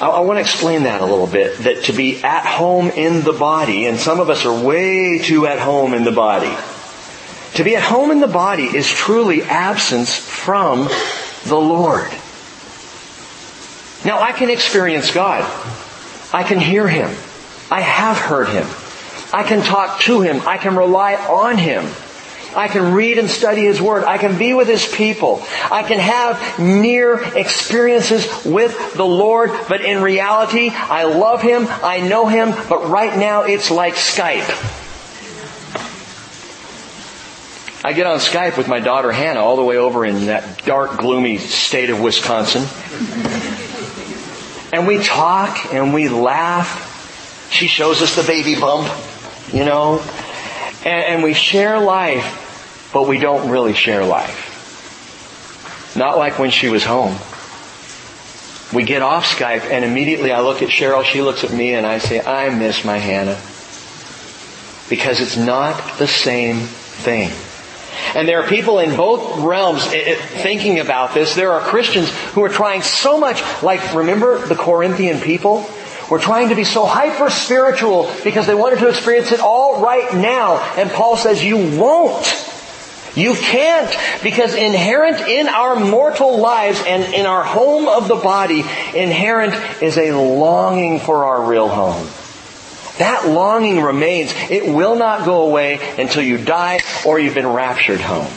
I, 0.00 0.08
I 0.08 0.20
want 0.20 0.36
to 0.36 0.40
explain 0.40 0.82
that 0.82 1.00
a 1.00 1.06
little 1.06 1.26
bit. 1.26 1.56
That 1.58 1.84
to 1.84 1.92
be 1.92 2.22
at 2.22 2.44
home 2.44 2.90
in 2.90 3.22
the 3.22 3.32
body, 3.32 3.86
and 3.86 3.98
some 3.98 4.20
of 4.20 4.28
us 4.28 4.44
are 4.44 4.64
way 4.64 5.18
too 5.18 5.46
at 5.46 5.58
home 5.58 5.94
in 5.94 6.04
the 6.04 6.12
body. 6.12 6.54
To 7.54 7.64
be 7.64 7.74
at 7.74 7.82
home 7.82 8.10
in 8.10 8.20
the 8.20 8.28
body 8.28 8.64
is 8.64 8.88
truly 8.88 9.42
absence 9.42 10.16
from 10.16 10.88
the 11.46 11.56
Lord. 11.56 12.10
Now 14.04 14.20
I 14.20 14.32
can 14.32 14.50
experience 14.50 15.10
God. 15.12 15.44
I 16.32 16.42
can 16.42 16.60
hear 16.60 16.86
Him. 16.86 17.10
I 17.70 17.80
have 17.80 18.16
heard 18.16 18.48
Him. 18.48 18.66
I 19.32 19.42
can 19.42 19.62
talk 19.62 20.00
to 20.02 20.20
Him. 20.20 20.40
I 20.46 20.58
can 20.58 20.76
rely 20.76 21.14
on 21.14 21.58
Him. 21.58 21.86
I 22.56 22.68
can 22.68 22.94
read 22.94 23.18
and 23.18 23.28
study 23.28 23.64
His 23.64 23.80
Word. 23.80 24.04
I 24.04 24.18
can 24.18 24.38
be 24.38 24.54
with 24.54 24.68
His 24.68 24.86
people. 24.86 25.42
I 25.70 25.82
can 25.82 25.98
have 25.98 26.58
near 26.58 27.22
experiences 27.36 28.26
with 28.44 28.94
the 28.94 29.04
Lord, 29.04 29.50
but 29.68 29.82
in 29.82 30.02
reality, 30.02 30.70
I 30.70 31.04
love 31.04 31.42
Him, 31.42 31.66
I 31.68 32.00
know 32.00 32.26
Him, 32.26 32.50
but 32.68 32.88
right 32.88 33.16
now 33.16 33.42
it's 33.42 33.70
like 33.70 33.94
Skype. 33.94 34.76
I 37.84 37.92
get 37.92 38.06
on 38.06 38.18
Skype 38.18 38.56
with 38.56 38.66
my 38.66 38.80
daughter 38.80 39.12
Hannah 39.12 39.40
all 39.40 39.56
the 39.56 39.64
way 39.64 39.76
over 39.76 40.04
in 40.04 40.26
that 40.26 40.64
dark, 40.64 40.98
gloomy 40.98 41.38
state 41.38 41.90
of 41.90 42.00
Wisconsin. 42.00 42.62
And 44.72 44.86
we 44.86 45.02
talk 45.02 45.72
and 45.72 45.94
we 45.94 46.08
laugh. 46.08 47.48
She 47.50 47.66
shows 47.66 48.02
us 48.02 48.16
the 48.16 48.22
baby 48.22 48.54
bump, 48.58 48.92
you 49.52 49.64
know, 49.64 50.00
and, 50.84 51.04
and 51.04 51.22
we 51.22 51.32
share 51.32 51.80
life, 51.80 52.90
but 52.92 53.08
we 53.08 53.18
don't 53.18 53.50
really 53.50 53.72
share 53.72 54.04
life. 54.04 54.48
Not 55.96 56.18
like 56.18 56.38
when 56.38 56.50
she 56.50 56.68
was 56.68 56.84
home. 56.84 57.16
We 58.72 58.84
get 58.84 59.00
off 59.00 59.24
Skype 59.24 59.62
and 59.70 59.84
immediately 59.84 60.30
I 60.30 60.40
look 60.40 60.60
at 60.60 60.68
Cheryl, 60.68 61.02
she 61.02 61.22
looks 61.22 61.42
at 61.42 61.52
me 61.52 61.72
and 61.72 61.86
I 61.86 61.98
say, 61.98 62.20
I 62.20 62.50
miss 62.50 62.84
my 62.84 62.98
Hannah. 62.98 63.40
Because 64.90 65.20
it's 65.20 65.38
not 65.38 65.98
the 65.98 66.06
same 66.06 66.58
thing. 66.58 67.30
And 68.14 68.26
there 68.28 68.42
are 68.42 68.48
people 68.48 68.78
in 68.78 68.96
both 68.96 69.38
realms 69.40 69.86
eh, 69.86 70.02
eh, 70.06 70.16
thinking 70.16 70.78
about 70.78 71.14
this. 71.14 71.34
There 71.34 71.52
are 71.52 71.60
Christians 71.60 72.10
who 72.32 72.42
are 72.44 72.48
trying 72.48 72.82
so 72.82 73.18
much, 73.18 73.42
like 73.62 73.94
remember 73.94 74.46
the 74.46 74.56
Corinthian 74.56 75.20
people? 75.20 75.68
We're 76.10 76.20
trying 76.20 76.48
to 76.48 76.54
be 76.54 76.64
so 76.64 76.86
hyper 76.86 77.28
spiritual 77.28 78.10
because 78.24 78.46
they 78.46 78.54
wanted 78.54 78.78
to 78.78 78.88
experience 78.88 79.30
it 79.32 79.40
all 79.40 79.82
right 79.82 80.14
now. 80.14 80.56
And 80.76 80.90
Paul 80.90 81.16
says 81.16 81.44
you 81.44 81.78
won't. 81.78 82.26
You 83.14 83.34
can't 83.34 83.94
because 84.22 84.54
inherent 84.54 85.20
in 85.28 85.48
our 85.48 85.78
mortal 85.78 86.38
lives 86.38 86.80
and 86.86 87.14
in 87.14 87.26
our 87.26 87.42
home 87.42 87.88
of 87.88 88.08
the 88.08 88.14
body, 88.14 88.60
inherent 88.94 89.54
is 89.82 89.98
a 89.98 90.12
longing 90.12 91.00
for 91.00 91.24
our 91.24 91.44
real 91.44 91.68
home. 91.68 92.06
That 92.98 93.28
longing 93.28 93.80
remains. 93.80 94.32
It 94.50 94.66
will 94.66 94.96
not 94.96 95.24
go 95.24 95.42
away 95.42 95.80
until 95.98 96.22
you 96.22 96.38
die 96.38 96.80
or 97.06 97.18
you've 97.18 97.34
been 97.34 97.52
raptured 97.52 98.00
home. 98.00 98.30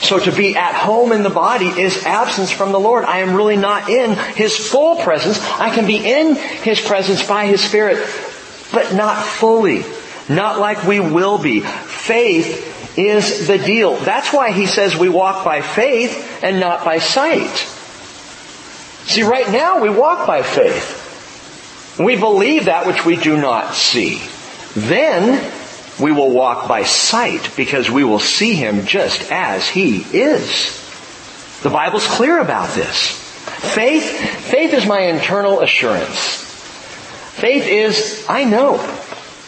So 0.00 0.18
to 0.18 0.30
be 0.30 0.56
at 0.56 0.74
home 0.74 1.12
in 1.12 1.22
the 1.22 1.30
body 1.30 1.66
is 1.66 2.04
absence 2.04 2.50
from 2.50 2.72
the 2.72 2.78
Lord. 2.78 3.04
I 3.04 3.20
am 3.20 3.34
really 3.34 3.56
not 3.56 3.88
in 3.88 4.14
His 4.34 4.56
full 4.56 4.96
presence. 5.02 5.40
I 5.40 5.74
can 5.74 5.86
be 5.86 5.96
in 5.96 6.36
His 6.36 6.80
presence 6.80 7.26
by 7.26 7.46
His 7.46 7.62
Spirit, 7.62 7.98
but 8.72 8.94
not 8.94 9.24
fully. 9.24 9.84
Not 10.28 10.58
like 10.58 10.84
we 10.84 11.00
will 11.00 11.38
be. 11.38 11.60
Faith 11.60 12.98
is 12.98 13.46
the 13.46 13.58
deal. 13.58 13.96
That's 13.96 14.32
why 14.32 14.52
He 14.52 14.66
says 14.66 14.96
we 14.96 15.08
walk 15.08 15.44
by 15.44 15.62
faith 15.62 16.42
and 16.42 16.60
not 16.60 16.84
by 16.84 16.98
sight. 16.98 17.56
See, 19.06 19.22
right 19.22 19.50
now 19.50 19.80
we 19.80 19.88
walk 19.88 20.26
by 20.26 20.42
faith. 20.42 21.05
We 21.98 22.16
believe 22.16 22.66
that 22.66 22.86
which 22.86 23.04
we 23.04 23.16
do 23.16 23.36
not 23.36 23.74
see. 23.74 24.20
Then 24.74 25.52
we 25.98 26.12
will 26.12 26.30
walk 26.30 26.68
by 26.68 26.84
sight 26.84 27.52
because 27.56 27.90
we 27.90 28.04
will 28.04 28.18
see 28.18 28.54
Him 28.54 28.86
just 28.86 29.32
as 29.32 29.68
He 29.68 29.98
is. 30.12 30.82
The 31.62 31.70
Bible's 31.70 32.06
clear 32.06 32.38
about 32.38 32.74
this. 32.74 33.10
Faith, 33.74 34.04
faith 34.50 34.74
is 34.74 34.86
my 34.86 35.00
internal 35.00 35.60
assurance. 35.60 36.42
Faith 37.32 37.66
is, 37.66 38.26
I 38.28 38.44
know. 38.44 38.74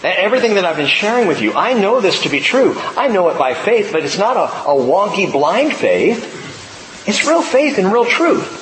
Everything 0.03 0.55
that 0.55 0.65
I've 0.65 0.77
been 0.77 0.87
sharing 0.87 1.27
with 1.27 1.43
you, 1.43 1.53
I 1.55 1.75
know 1.75 2.01
this 2.01 2.23
to 2.23 2.29
be 2.29 2.41
true. 2.41 2.75
I 2.79 3.09
know 3.09 3.29
it 3.29 3.39
by 3.39 3.55
faith, 3.55 3.91
but 3.93 4.05
it's 4.05 4.19
not 4.19 4.37
a, 4.37 4.71
a 4.71 4.75
wonky 4.75 5.31
blind 5.31 5.75
faith. 5.75 7.07
It's 7.07 7.27
real 7.27 7.43
faith 7.43 7.79
and 7.79 7.93
real 7.93 8.05
truth. 8.05 8.58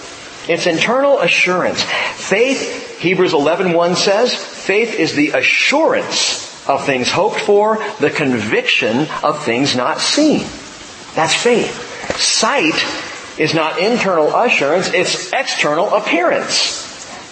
It's 0.49 0.67
internal 0.67 1.21
assurance. 1.21 1.83
Faith 1.83 2.87
Hebrews 2.99 3.33
11.1 3.35 3.95
says, 3.97 4.35
faith 4.35 4.99
is 4.99 5.15
the 5.15 5.31
assurance 5.31 6.67
of 6.67 6.85
things 6.85 7.11
hoped 7.11 7.41
for, 7.41 7.77
the 8.01 8.11
conviction 8.11 9.07
of 9.23 9.45
things 9.45 9.77
not 9.77 10.01
seen. 10.01 10.47
That's 11.15 11.35
faith. 11.35 12.19
Sight 12.19 12.75
is 13.39 13.55
not 13.55 13.79
internal 13.79 14.35
assurance, 14.35 14.93
it's 14.95 15.33
external 15.33 15.95
appearance. 15.95 16.85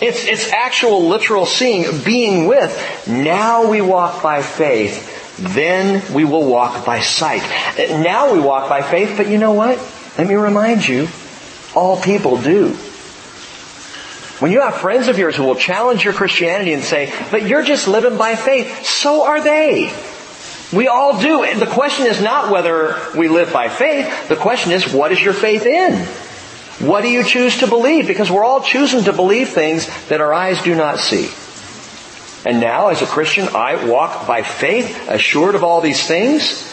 It's, 0.03 0.27
it's 0.27 0.53
actual 0.53 1.09
literal 1.09 1.47
seeing, 1.47 2.05
being 2.05 2.47
with. 2.47 3.09
Now 3.09 3.69
we 3.71 3.81
walk 3.81 4.23
by 4.23 4.43
faith, 4.43 5.39
then 5.39 6.15
we 6.15 6.25
will 6.25 6.47
walk 6.47 6.85
by 6.85 7.01
sight. 7.01 7.43
Now 7.79 8.35
we 8.35 8.39
walk 8.39 8.69
by 8.69 8.83
faith, 8.83 9.15
but 9.17 9.29
you 9.29 9.39
know 9.39 9.53
what? 9.53 9.79
Let 10.19 10.29
me 10.29 10.35
remind 10.35 10.87
you, 10.87 11.09
all 11.75 12.01
people 12.01 12.41
do. 12.41 12.77
When 14.41 14.51
you 14.51 14.62
have 14.62 14.76
friends 14.76 15.09
of 15.09 15.16
yours 15.16 15.37
who 15.37 15.45
will 15.45 15.55
challenge 15.55 16.05
your 16.05 16.12
Christianity 16.12 16.72
and 16.72 16.82
say, 16.82 17.12
but 17.30 17.47
you're 17.47 17.62
just 17.62 17.87
living 17.87 18.18
by 18.18 18.35
faith, 18.35 18.85
so 18.85 19.24
are 19.24 19.41
they. 19.41 19.95
We 20.72 20.89
all 20.89 21.20
do. 21.20 21.45
And 21.45 21.62
the 21.62 21.66
question 21.66 22.07
is 22.07 22.20
not 22.20 22.51
whether 22.51 22.97
we 23.16 23.28
live 23.28 23.53
by 23.53 23.68
faith. 23.68 24.28
The 24.28 24.37
question 24.37 24.72
is, 24.72 24.93
what 24.93 25.12
is 25.12 25.22
your 25.22 25.35
faith 25.35 25.66
in? 25.66 26.05
What 26.85 27.03
do 27.03 27.09
you 27.09 27.22
choose 27.22 27.59
to 27.59 27.68
believe? 27.68 28.09
Because 28.09 28.30
we're 28.30 28.43
all 28.43 28.61
choosing 28.61 29.05
to 29.05 29.12
believe 29.12 29.51
things 29.51 29.89
that 30.09 30.20
our 30.20 30.35
eyes 30.35 30.61
do 30.62 30.74
not 30.74 30.99
see. 30.99 31.30
And 32.45 32.61
now, 32.61 32.89
as 32.89 33.03
a 33.03 33.07
Christian, 33.07 33.49
I 33.55 33.87
walk 33.87 34.26
by 34.26 34.43
faith, 34.43 35.09
assured 35.09 35.55
of 35.55 35.62
all 35.62 35.80
these 35.80 36.07
things, 36.07 36.70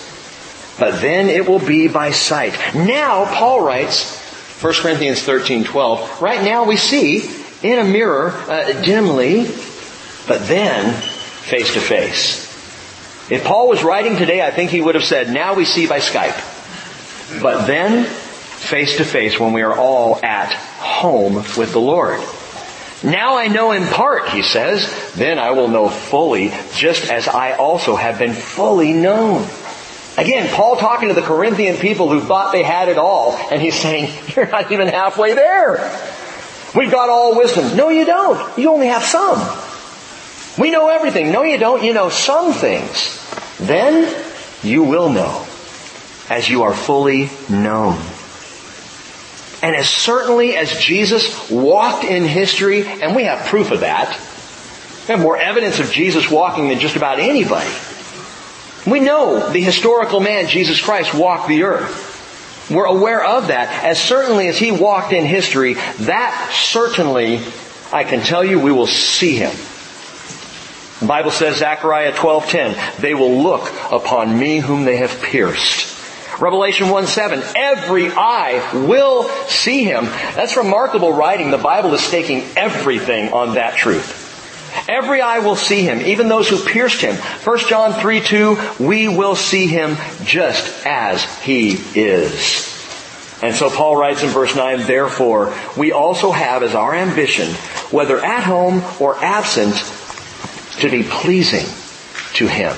but 0.80 0.99
then 0.99 1.30
it 1.30 1.47
will 1.47 1.59
be 1.59 1.88
by 1.88 2.12
sight. 2.12 2.53
Now, 2.74 3.26
Paul 3.26 3.62
writes, 3.62 4.20
1 4.62 4.74
Corinthians 4.74 5.22
13, 5.22 5.64
12, 5.64 6.22
right 6.22 6.43
now 6.43 6.66
we 6.66 6.76
see 6.76 7.41
in 7.64 7.80
a 7.80 7.84
mirror 7.84 8.32
uh, 8.32 8.82
dimly, 8.82 9.43
but 10.28 10.47
then 10.47 10.93
face 10.93 11.74
to 11.74 11.80
face. 11.80 12.49
If 13.30 13.43
Paul 13.45 13.70
was 13.70 13.84
writing 13.84 14.18
today, 14.18 14.45
I 14.45 14.51
think 14.51 14.72
he 14.72 14.82
would 14.82 14.95
have 14.95 15.03
said, 15.03 15.30
now 15.30 15.53
we 15.53 15.66
see 15.66 15.88
by 15.88 15.99
Skype. 15.99 17.41
But 17.41 17.66
then 17.66 18.05
face 18.05 18.97
to 18.97 19.05
face 19.05 19.39
when 19.39 19.53
we 19.53 19.62
are 19.62 19.76
all 19.76 20.20
at 20.24 20.53
home 20.53 21.36
with 21.36 21.72
the 21.72 21.80
Lord. 21.80 22.20
Now 23.03 23.38
I 23.38 23.47
know 23.47 23.72
in 23.72 23.88
part, 23.88 24.30
he 24.30 24.43
says, 24.43 25.14
then 25.14 25.39
I 25.39 25.51
will 25.51 25.68
know 25.68 25.89
fully, 25.89 26.51
just 26.76 27.09
as 27.09 27.28
I 27.28 27.53
also 27.53 27.95
have 27.95 28.20
been 28.20 28.34
fully 28.34 28.93
known. 28.93 29.47
Again, 30.18 30.53
Paul 30.53 30.76
talking 30.76 31.07
to 31.07 31.16
the 31.16 31.22
Corinthian 31.22 31.78
people 31.78 32.09
who 32.09 32.20
thought 32.20 32.51
they 32.51 32.64
had 32.64 32.89
it 32.89 32.97
all, 32.97 33.36
and 33.49 33.62
he's 33.62 33.76
saying, 33.76 34.14
you're 34.36 34.47
not 34.47 34.72
even 34.72 34.88
halfway 34.88 35.34
there. 35.34 35.78
We've 36.76 36.91
got 36.91 37.09
all 37.09 37.36
wisdom. 37.36 37.76
No, 37.76 37.89
you 37.89 38.05
don't. 38.05 38.57
You 38.57 38.72
only 38.72 38.88
have 38.88 39.03
some. 39.03 39.39
We 40.57 40.72
know 40.72 40.89
everything. 40.89 41.32
No, 41.32 41.43
you 41.43 41.57
don't. 41.57 41.84
You 41.84 41.93
know 41.93 42.09
some 42.09 42.53
things. 42.53 43.17
Then 43.57 44.13
you 44.63 44.84
will 44.84 45.09
know 45.09 45.45
as 46.30 46.49
you 46.49 46.63
are 46.63 46.74
fully 46.74 47.30
known. 47.49 47.99
And 49.63 49.76
as 49.76 49.89
certainly 49.89 50.55
as 50.55 50.80
Jesus 50.80 51.49
walked 51.51 52.03
in 52.03 52.24
history, 52.24 52.86
and 52.88 53.15
we 53.15 53.26
have 53.26 53.47
proof 53.47 53.72
of 53.72 53.82
that, 53.82 54.17
we 55.07 55.13
have 55.13 55.19
more 55.22 55.38
evidence 55.38 55.80
of 55.80 55.91
Jesus 55.91 56.32
walking 56.32 56.69
than 56.69 56.80
just 56.80 56.95
about 56.95 57.19
anybody. 57.19 57.69
We 58.88 58.99
know 58.99 59.51
the 59.51 59.61
historical 59.61 60.19
man, 60.19 60.47
Jesus 60.47 60.82
Christ, 60.82 61.13
walked 61.13 61.47
the 61.47 61.63
earth. 61.63 62.11
We're 62.72 62.86
aware 62.86 63.24
of 63.24 63.47
that. 63.47 63.84
As 63.84 64.01
certainly 64.01 64.47
as 64.47 64.57
he 64.57 64.72
walked 64.72 65.11
in 65.11 65.26
history, 65.26 65.74
that 65.74 66.51
certainly, 66.53 67.41
I 67.91 68.05
can 68.05 68.22
tell 68.22 68.45
you, 68.45 68.59
we 68.59 68.72
will 68.72 68.88
see 68.88 69.36
him. 69.36 69.51
The 71.01 71.07
Bible 71.07 71.32
says, 71.32 71.57
Zechariah 71.57 72.13
12:10, 72.13 72.97
they 72.97 73.13
will 73.13 73.41
look 73.41 73.69
upon 73.91 74.38
me 74.38 74.59
whom 74.59 74.86
they 74.86 74.97
have 74.97 75.22
pierced. 75.22 75.91
Revelation 76.39 76.89
1 76.89 77.07
7, 77.07 77.43
every 77.55 78.09
eye 78.11 78.86
will 78.88 79.28
see 79.47 79.84
him. 79.84 80.05
That's 80.36 80.55
remarkable 80.55 81.11
writing. 81.11 81.51
The 81.51 81.57
Bible 81.57 81.93
is 81.93 82.01
staking 82.01 82.43
everything 82.55 83.34
on 83.34 83.55
that 83.55 83.76
truth. 83.76 84.20
Every 84.88 85.22
eye 85.22 85.39
will 85.39 85.55
see 85.55 85.84
him, 85.84 86.01
even 86.01 86.28
those 86.28 86.49
who 86.49 86.63
pierced 86.63 87.01
him. 87.01 87.15
1 87.15 87.59
John 87.67 87.99
3, 87.99 88.22
2, 88.22 88.57
we 88.80 89.07
will 89.07 89.36
see 89.36 89.67
him 89.67 89.97
just 90.24 90.86
as 90.86 91.24
he 91.41 91.80
is. 91.95 92.67
And 93.41 93.55
so 93.55 93.69
Paul 93.69 93.95
writes 93.95 94.22
in 94.24 94.30
verse 94.30 94.55
9, 94.55 94.86
therefore, 94.86 95.53
we 95.76 95.91
also 95.91 96.32
have 96.32 96.61
as 96.61 96.76
our 96.76 96.93
ambition, 96.93 97.49
whether 97.89 98.24
at 98.24 98.43
home 98.43 98.84
or 98.99 99.17
absent, 99.17 99.76
to 100.80 100.89
be 100.89 101.03
pleasing 101.03 101.65
to 102.36 102.47
him. 102.47 102.76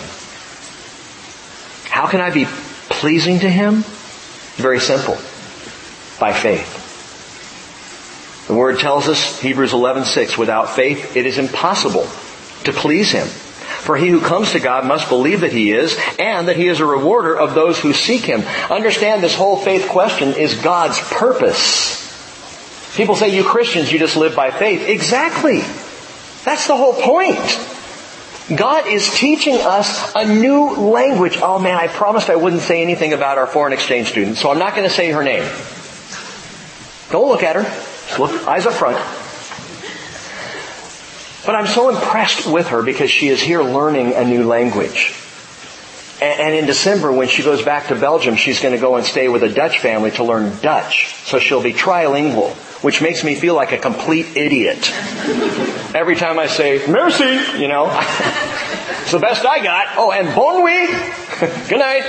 How 1.89 2.07
can 2.07 2.21
I 2.21 2.31
be 2.31 2.45
pleasing 2.89 3.39
to 3.39 3.49
him? 3.49 3.83
Very 4.55 4.79
simple. 4.79 5.17
By 6.19 6.33
faith. 6.33 6.82
The 8.47 8.53
word 8.53 8.79
tells 8.79 9.07
us, 9.07 9.39
Hebrews 9.39 9.71
11:6, 9.71 10.37
without 10.37 10.69
faith 10.69 11.15
it 11.15 11.25
is 11.25 11.37
impossible 11.37 12.07
to 12.65 12.73
please 12.73 13.11
him. 13.11 13.27
For 13.27 13.97
he 13.97 14.09
who 14.09 14.21
comes 14.21 14.51
to 14.51 14.59
God 14.59 14.85
must 14.85 15.09
believe 15.09 15.41
that 15.41 15.51
he 15.51 15.71
is, 15.71 15.97
and 16.19 16.47
that 16.47 16.55
he 16.55 16.67
is 16.67 16.79
a 16.79 16.85
rewarder 16.85 17.37
of 17.37 17.53
those 17.53 17.79
who 17.79 17.93
seek 17.93 18.21
him. 18.21 18.41
Understand 18.69 19.21
this 19.21 19.35
whole 19.35 19.57
faith 19.57 19.89
question 19.89 20.33
is 20.33 20.55
God's 20.55 20.99
purpose. 20.99 22.01
People 22.95 23.15
say, 23.15 23.35
you 23.35 23.43
Christians, 23.43 23.91
you 23.91 23.99
just 23.99 24.15
live 24.15 24.35
by 24.35 24.51
faith. 24.51 24.87
Exactly. 24.87 25.59
That's 26.45 26.67
the 26.67 26.77
whole 26.77 26.93
point. 26.93 27.39
God 28.55 28.87
is 28.87 29.09
teaching 29.17 29.55
us 29.55 30.13
a 30.15 30.25
new 30.25 30.69
language. 30.75 31.39
Oh 31.41 31.59
man, 31.59 31.77
I 31.77 31.87
promised 31.87 32.29
I 32.29 32.35
wouldn't 32.35 32.61
say 32.61 32.81
anything 32.81 33.13
about 33.13 33.37
our 33.37 33.47
foreign 33.47 33.73
exchange 33.73 34.09
student, 34.09 34.37
so 34.37 34.51
I'm 34.51 34.59
not 34.59 34.75
going 34.75 34.87
to 34.87 34.93
say 34.93 35.11
her 35.11 35.23
name. 35.23 35.49
Don't 37.09 37.29
look 37.29 37.41
at 37.41 37.55
her. 37.55 37.92
Look, 38.19 38.47
eyes 38.47 38.65
up 38.65 38.73
front. 38.73 38.97
But 41.45 41.55
I'm 41.55 41.67
so 41.67 41.89
impressed 41.89 42.47
with 42.47 42.69
her 42.69 42.81
because 42.81 43.11
she 43.11 43.27
is 43.27 43.41
here 43.41 43.61
learning 43.61 44.13
a 44.13 44.23
new 44.23 44.45
language. 44.45 45.13
And 46.21 46.55
in 46.55 46.65
December, 46.65 47.11
when 47.11 47.27
she 47.27 47.43
goes 47.43 47.63
back 47.63 47.87
to 47.87 47.95
Belgium, 47.95 48.37
she's 48.37 48.61
going 48.61 48.73
to 48.73 48.79
go 48.79 48.95
and 48.95 49.05
stay 49.05 49.27
with 49.27 49.43
a 49.43 49.49
Dutch 49.49 49.79
family 49.79 50.11
to 50.11 50.23
learn 50.23 50.57
Dutch. 50.61 51.13
So 51.25 51.37
she'll 51.37 51.61
be 51.61 51.73
trilingual, 51.73 52.51
which 52.81 53.01
makes 53.01 53.25
me 53.25 53.35
feel 53.35 53.55
like 53.55 53.73
a 53.73 53.77
complete 53.77 54.37
idiot. 54.37 54.89
Every 55.93 56.15
time 56.15 56.39
I 56.39 56.47
say, 56.47 56.85
merci, 56.87 57.59
you 57.59 57.67
know, 57.67 57.87
it's 59.01 59.11
the 59.11 59.19
best 59.19 59.45
I 59.45 59.61
got. 59.61 59.87
Oh, 59.97 60.13
and 60.13 60.33
bon 60.33 60.63
nuit, 60.63 60.89
good 61.67 61.79
night. 61.79 62.03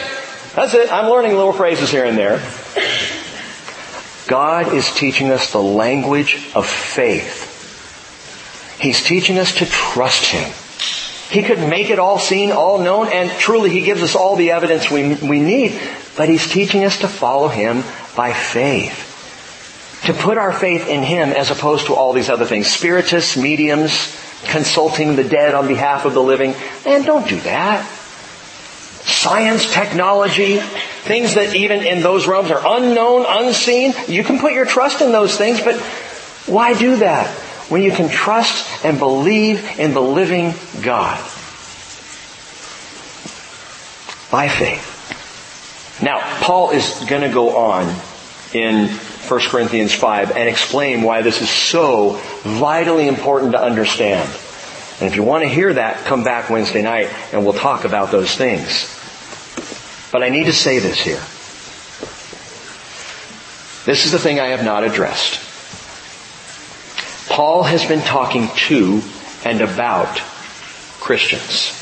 That's 0.54 0.74
it. 0.74 0.92
I'm 0.92 1.10
learning 1.10 1.32
little 1.32 1.52
phrases 1.52 1.90
here 1.90 2.04
and 2.04 2.16
there. 2.16 2.38
God 4.26 4.72
is 4.72 4.90
teaching 4.94 5.30
us 5.30 5.52
the 5.52 5.62
language 5.62 6.50
of 6.54 6.66
faith 6.66 7.52
He's 8.78 9.02
teaching 9.02 9.38
us 9.38 9.56
to 9.56 9.66
trust 9.66 10.26
Him. 10.26 10.52
He 11.30 11.42
could 11.42 11.58
make 11.58 11.90
it 11.90 11.98
all 11.98 12.18
seen, 12.18 12.52
all 12.52 12.78
known, 12.78 13.08
and 13.08 13.30
truly 13.30 13.70
He 13.70 13.82
gives 13.82 14.02
us 14.02 14.14
all 14.14 14.36
the 14.36 14.50
evidence 14.50 14.90
we, 14.90 15.14
we 15.14 15.40
need, 15.40 15.80
but 16.16 16.28
He's 16.28 16.46
teaching 16.50 16.84
us 16.84 16.98
to 17.00 17.08
follow 17.08 17.48
Him 17.48 17.82
by 18.16 18.32
faith. 18.32 19.10
To 20.06 20.12
put 20.12 20.36
our 20.36 20.52
faith 20.52 20.86
in 20.86 21.02
Him 21.02 21.30
as 21.30 21.50
opposed 21.50 21.86
to 21.86 21.94
all 21.94 22.12
these 22.12 22.28
other 22.28 22.44
things. 22.44 22.66
Spiritists, 22.66 23.36
mediums, 23.36 24.14
consulting 24.44 25.16
the 25.16 25.24
dead 25.24 25.54
on 25.54 25.66
behalf 25.66 26.04
of 26.04 26.12
the 26.12 26.22
living. 26.22 26.54
And 26.84 27.06
don't 27.06 27.26
do 27.26 27.40
that. 27.40 27.88
Science, 29.06 29.72
technology, 29.72 30.58
things 30.58 31.34
that 31.34 31.54
even 31.54 31.82
in 31.82 32.02
those 32.02 32.26
realms 32.26 32.50
are 32.50 32.62
unknown, 32.64 33.26
unseen. 33.28 33.92
You 34.08 34.24
can 34.24 34.38
put 34.38 34.52
your 34.52 34.64
trust 34.64 35.02
in 35.02 35.12
those 35.12 35.36
things, 35.36 35.60
but 35.60 35.76
why 36.46 36.78
do 36.78 36.96
that? 36.96 37.42
when 37.68 37.82
you 37.82 37.90
can 37.90 38.08
trust 38.08 38.84
and 38.84 38.98
believe 38.98 39.78
in 39.78 39.94
the 39.94 40.02
living 40.02 40.54
God. 40.82 41.18
By 44.30 44.48
faith. 44.48 44.90
Now, 46.02 46.20
Paul 46.42 46.70
is 46.70 47.04
going 47.08 47.22
to 47.22 47.30
go 47.32 47.56
on 47.56 47.94
in 48.52 48.88
1 48.88 49.40
Corinthians 49.48 49.94
5 49.94 50.32
and 50.32 50.48
explain 50.48 51.02
why 51.02 51.22
this 51.22 51.40
is 51.40 51.48
so 51.48 52.20
vitally 52.42 53.08
important 53.08 53.52
to 53.52 53.62
understand. 53.62 54.28
And 55.00 55.08
if 55.08 55.16
you 55.16 55.22
want 55.22 55.42
to 55.42 55.48
hear 55.48 55.74
that, 55.74 56.04
come 56.04 56.22
back 56.22 56.50
Wednesday 56.50 56.82
night 56.82 57.10
and 57.32 57.44
we'll 57.44 57.54
talk 57.54 57.84
about 57.84 58.10
those 58.10 58.34
things. 58.34 58.90
But 60.12 60.22
I 60.22 60.28
need 60.28 60.44
to 60.44 60.52
say 60.52 60.78
this 60.78 61.00
here. 61.00 61.22
This 63.84 64.06
is 64.06 64.12
the 64.12 64.18
thing 64.18 64.40
I 64.40 64.48
have 64.48 64.64
not 64.64 64.84
addressed. 64.84 65.40
Paul 67.28 67.64
has 67.64 67.84
been 67.84 68.00
talking 68.00 68.48
to 68.68 69.02
and 69.44 69.60
about 69.60 70.18
Christians. 71.00 71.80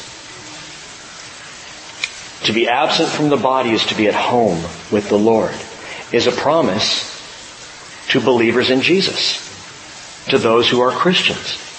To 2.46 2.52
be 2.52 2.66
absent 2.68 3.08
from 3.08 3.28
the 3.28 3.36
body 3.36 3.70
is 3.70 3.86
to 3.86 3.94
be 3.94 4.08
at 4.08 4.14
home 4.14 4.62
with 4.90 5.08
the 5.08 5.18
Lord, 5.18 5.54
is 6.10 6.26
a 6.26 6.32
promise 6.32 7.08
to 8.08 8.20
believers 8.20 8.70
in 8.70 8.80
Jesus, 8.80 9.38
to 10.28 10.38
those 10.38 10.68
who 10.68 10.80
are 10.80 10.90
Christians. 10.90 11.71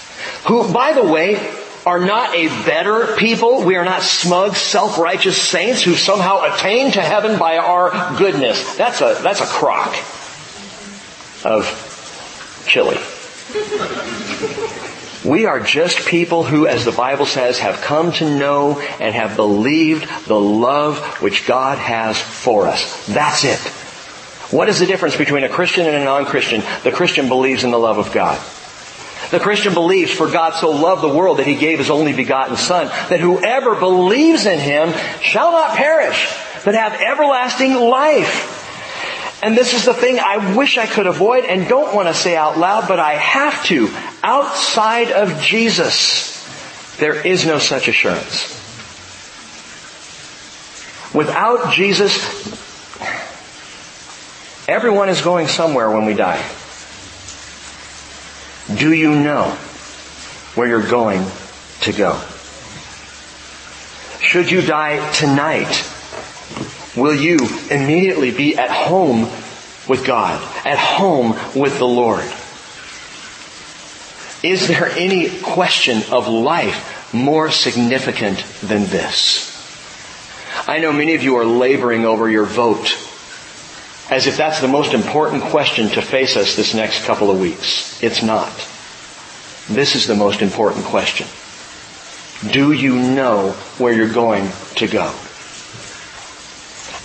Who, 0.45 0.71
by 0.73 0.93
the 0.93 1.03
way, 1.03 1.37
are 1.85 1.99
not 1.99 2.33
a 2.35 2.47
better 2.65 3.15
people. 3.17 3.63
We 3.63 3.75
are 3.75 3.85
not 3.85 4.03
smug, 4.03 4.55
self-righteous 4.55 5.41
saints 5.41 5.83
who 5.83 5.95
somehow 5.95 6.53
attain 6.53 6.91
to 6.93 7.01
heaven 7.01 7.37
by 7.37 7.57
our 7.57 8.17
goodness. 8.17 8.77
That's 8.77 9.01
a, 9.01 9.19
that's 9.21 9.41
a 9.41 9.45
crock 9.45 9.93
of 11.43 12.63
chili. 12.67 12.97
We 15.25 15.45
are 15.45 15.59
just 15.59 16.05
people 16.07 16.43
who, 16.43 16.67
as 16.67 16.85
the 16.85 16.91
Bible 16.91 17.25
says, 17.25 17.59
have 17.59 17.81
come 17.81 18.11
to 18.13 18.37
know 18.37 18.79
and 18.99 19.15
have 19.15 19.35
believed 19.35 20.07
the 20.27 20.39
love 20.39 20.99
which 21.21 21.47
God 21.47 21.77
has 21.77 22.19
for 22.19 22.67
us. 22.67 23.07
That's 23.07 23.43
it. 23.43 23.59
What 24.53 24.69
is 24.69 24.79
the 24.79 24.85
difference 24.85 25.15
between 25.15 25.43
a 25.43 25.49
Christian 25.49 25.85
and 25.87 25.95
a 25.95 26.03
non-Christian? 26.03 26.61
The 26.83 26.91
Christian 26.91 27.27
believes 27.27 27.63
in 27.63 27.71
the 27.71 27.79
love 27.79 27.97
of 27.97 28.11
God. 28.13 28.39
The 29.31 29.39
Christian 29.39 29.73
believes 29.73 30.11
for 30.11 30.29
God 30.29 30.53
so 30.53 30.71
loved 30.71 31.01
the 31.01 31.13
world 31.13 31.39
that 31.39 31.47
he 31.47 31.55
gave 31.55 31.79
his 31.79 31.89
only 31.89 32.13
begotten 32.13 32.55
son 32.55 32.87
that 33.09 33.19
whoever 33.19 33.75
believes 33.75 34.45
in 34.45 34.59
him 34.59 34.93
shall 35.21 35.51
not 35.51 35.75
perish 35.75 36.33
but 36.63 36.75
have 36.75 36.93
everlasting 36.93 37.73
life. 37.73 38.61
And 39.43 39.57
this 39.57 39.73
is 39.73 39.85
the 39.85 39.93
thing 39.93 40.19
I 40.19 40.55
wish 40.55 40.77
I 40.77 40.85
could 40.85 41.07
avoid 41.07 41.43
and 41.43 41.67
don't 41.67 41.93
want 41.93 42.07
to 42.07 42.13
say 42.13 42.35
out 42.35 42.57
loud, 42.57 42.87
but 42.87 42.99
I 42.99 43.15
have 43.15 43.63
to. 43.65 43.89
Outside 44.23 45.11
of 45.11 45.41
Jesus, 45.41 46.31
there 46.97 47.15
is 47.15 47.45
no 47.45 47.59
such 47.59 47.89
assurance. 47.89 48.51
Without 51.13 51.73
Jesus, 51.73 52.15
everyone 54.67 55.09
is 55.09 55.21
going 55.21 55.47
somewhere 55.47 55.91
when 55.91 56.05
we 56.05 56.13
die. 56.13 56.41
Do 58.67 58.93
you 58.93 59.13
know 59.13 59.51
where 60.55 60.67
you're 60.67 60.87
going 60.87 61.25
to 61.81 61.91
go? 61.91 62.21
Should 64.21 64.49
you 64.49 64.61
die 64.61 65.11
tonight, 65.11 65.89
will 66.95 67.13
you 67.13 67.39
immediately 67.69 68.31
be 68.31 68.57
at 68.57 68.71
home 68.71 69.23
with 69.87 70.05
God, 70.05 70.41
at 70.65 70.77
home 70.77 71.31
with 71.59 71.77
the 71.77 71.85
Lord? 71.85 72.23
Is 74.43 74.67
there 74.67 74.89
any 74.89 75.41
question 75.41 76.03
of 76.11 76.27
life 76.27 77.13
more 77.13 77.51
significant 77.51 78.45
than 78.61 78.85
this? 78.85 79.49
I 80.67 80.79
know 80.79 80.93
many 80.93 81.15
of 81.15 81.23
you 81.23 81.35
are 81.35 81.45
laboring 81.45 82.05
over 82.05 82.29
your 82.29 82.45
vote 82.45 82.97
as 84.09 84.27
if 84.27 84.37
that's 84.37 84.61
the 84.61 84.67
most 84.67 84.93
important 84.93 85.43
question 85.43 85.89
to 85.89 86.01
face 86.01 86.35
us 86.35 86.55
this 86.55 86.73
next 86.73 87.05
couple 87.05 87.31
of 87.31 87.39
weeks. 87.39 88.01
It's 88.03 88.21
not. 88.21 88.51
This 89.69 89.95
is 89.95 90.07
the 90.07 90.15
most 90.15 90.41
important 90.41 90.85
question. 90.85 91.27
Do 92.51 92.73
you 92.73 92.95
know 92.95 93.51
where 93.77 93.93
you're 93.93 94.11
going 94.11 94.49
to 94.75 94.87
go? 94.87 95.13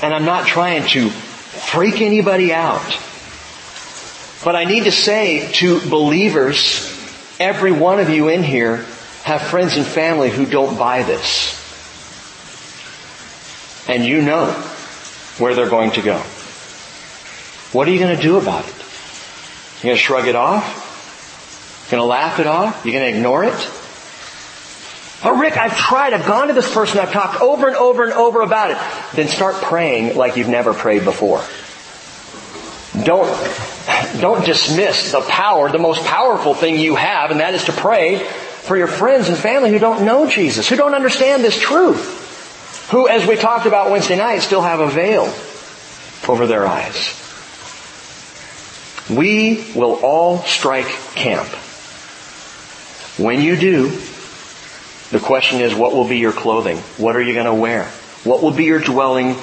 And 0.02 0.12
I'm 0.12 0.24
not 0.24 0.46
trying 0.46 0.86
to 0.88 1.08
freak 1.10 2.00
anybody 2.00 2.52
out. 2.52 2.98
But 4.44 4.56
I 4.56 4.64
need 4.64 4.84
to 4.84 4.92
say 4.92 5.50
to 5.54 5.80
believers, 5.88 6.92
every 7.40 7.72
one 7.72 8.00
of 8.00 8.08
you 8.08 8.28
in 8.28 8.42
here 8.42 8.84
have 9.24 9.42
friends 9.42 9.76
and 9.76 9.86
family 9.86 10.30
who 10.30 10.46
don't 10.46 10.78
buy 10.78 11.02
this. 11.02 11.54
And 13.88 14.04
you 14.04 14.22
know 14.22 14.52
where 15.38 15.54
they're 15.54 15.70
going 15.70 15.92
to 15.92 16.02
go. 16.02 16.22
What 17.72 17.86
are 17.86 17.90
you 17.90 17.98
going 17.98 18.16
to 18.16 18.22
do 18.22 18.38
about 18.38 18.66
it? 18.66 18.74
You're 19.82 19.90
going 19.90 19.96
to 19.96 20.02
shrug 20.02 20.26
it 20.26 20.34
off? 20.34 21.86
You're 21.86 21.98
going 21.98 22.06
to 22.06 22.10
laugh 22.10 22.40
it 22.40 22.46
off? 22.46 22.84
You're 22.84 22.94
going 22.94 23.12
to 23.12 23.18
ignore 23.18 23.44
it? 23.44 23.70
Oh, 25.24 25.36
Rick, 25.38 25.56
I've 25.56 25.76
tried. 25.76 26.14
I've 26.14 26.26
gone 26.26 26.48
to 26.48 26.54
this 26.54 26.72
person. 26.72 26.98
I've 26.98 27.12
talked 27.12 27.40
over 27.40 27.66
and 27.66 27.76
over 27.76 28.04
and 28.04 28.12
over 28.12 28.40
about 28.40 28.70
it. 28.70 28.78
Then 29.14 29.28
start 29.28 29.56
praying 29.56 30.16
like 30.16 30.36
you've 30.36 30.48
never 30.48 30.72
prayed 30.72 31.04
before. 31.04 31.42
Don't, 33.04 33.28
don't 34.20 34.44
dismiss 34.46 35.12
the 35.12 35.20
power, 35.20 35.70
the 35.70 35.78
most 35.78 36.04
powerful 36.04 36.54
thing 36.54 36.78
you 36.78 36.94
have, 36.96 37.30
and 37.30 37.40
that 37.40 37.54
is 37.54 37.64
to 37.64 37.72
pray 37.72 38.18
for 38.18 38.76
your 38.76 38.86
friends 38.86 39.28
and 39.28 39.36
family 39.36 39.70
who 39.70 39.78
don't 39.78 40.04
know 40.04 40.28
Jesus, 40.28 40.68
who 40.68 40.76
don't 40.76 40.94
understand 40.94 41.44
this 41.44 41.58
truth, 41.58 42.88
who, 42.90 43.08
as 43.08 43.26
we 43.26 43.36
talked 43.36 43.66
about 43.66 43.90
Wednesday 43.90 44.16
night, 44.16 44.38
still 44.40 44.62
have 44.62 44.80
a 44.80 44.88
veil 44.88 45.32
over 46.28 46.46
their 46.46 46.66
eyes. 46.66 47.27
We 49.10 49.72
will 49.74 50.00
all 50.02 50.38
strike 50.38 50.88
camp. 51.14 51.48
When 53.18 53.42
you 53.42 53.56
do, 53.56 53.88
the 55.10 55.18
question 55.18 55.60
is, 55.60 55.74
what 55.74 55.92
will 55.92 56.06
be 56.06 56.18
your 56.18 56.32
clothing? 56.32 56.76
What 56.98 57.16
are 57.16 57.22
you 57.22 57.34
going 57.34 57.46
to 57.46 57.54
wear? 57.54 57.84
What 58.24 58.42
will 58.42 58.52
be 58.52 58.64
your 58.64 58.80
dwelling, 58.80 59.36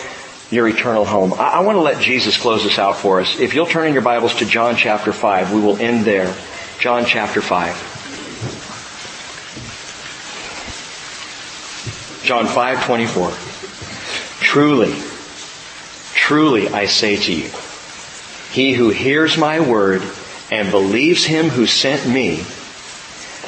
your 0.51 0.67
eternal 0.67 1.05
home? 1.05 1.33
I, 1.33 1.53
I 1.53 1.59
want 1.61 1.77
to 1.77 1.81
let 1.81 2.01
Jesus 2.01 2.37
close 2.37 2.63
this 2.63 2.77
out 2.77 2.97
for 2.97 3.19
us. 3.19 3.39
If 3.39 3.55
you'll 3.55 3.65
turn 3.65 3.87
in 3.87 3.93
your 3.93 4.03
Bibles 4.03 4.35
to 4.35 4.45
John 4.45 4.75
chapter 4.75 5.11
5, 5.11 5.51
we 5.51 5.61
will 5.61 5.77
end 5.77 6.05
there. 6.05 6.35
John 6.79 7.05
chapter 7.05 7.41
5. 7.41 7.93
John 12.23 12.47
5, 12.47 12.85
24. 12.85 13.31
Truly, 14.41 14.95
truly 16.13 16.69
I 16.69 16.85
say 16.85 17.17
to 17.17 17.33
you, 17.33 17.49
he 18.55 18.71
who 18.71 18.89
hears 18.89 19.37
my 19.37 19.59
word 19.59 20.01
and 20.49 20.71
believes 20.71 21.25
him 21.25 21.49
who 21.49 21.65
sent 21.65 22.07
me 22.07 22.41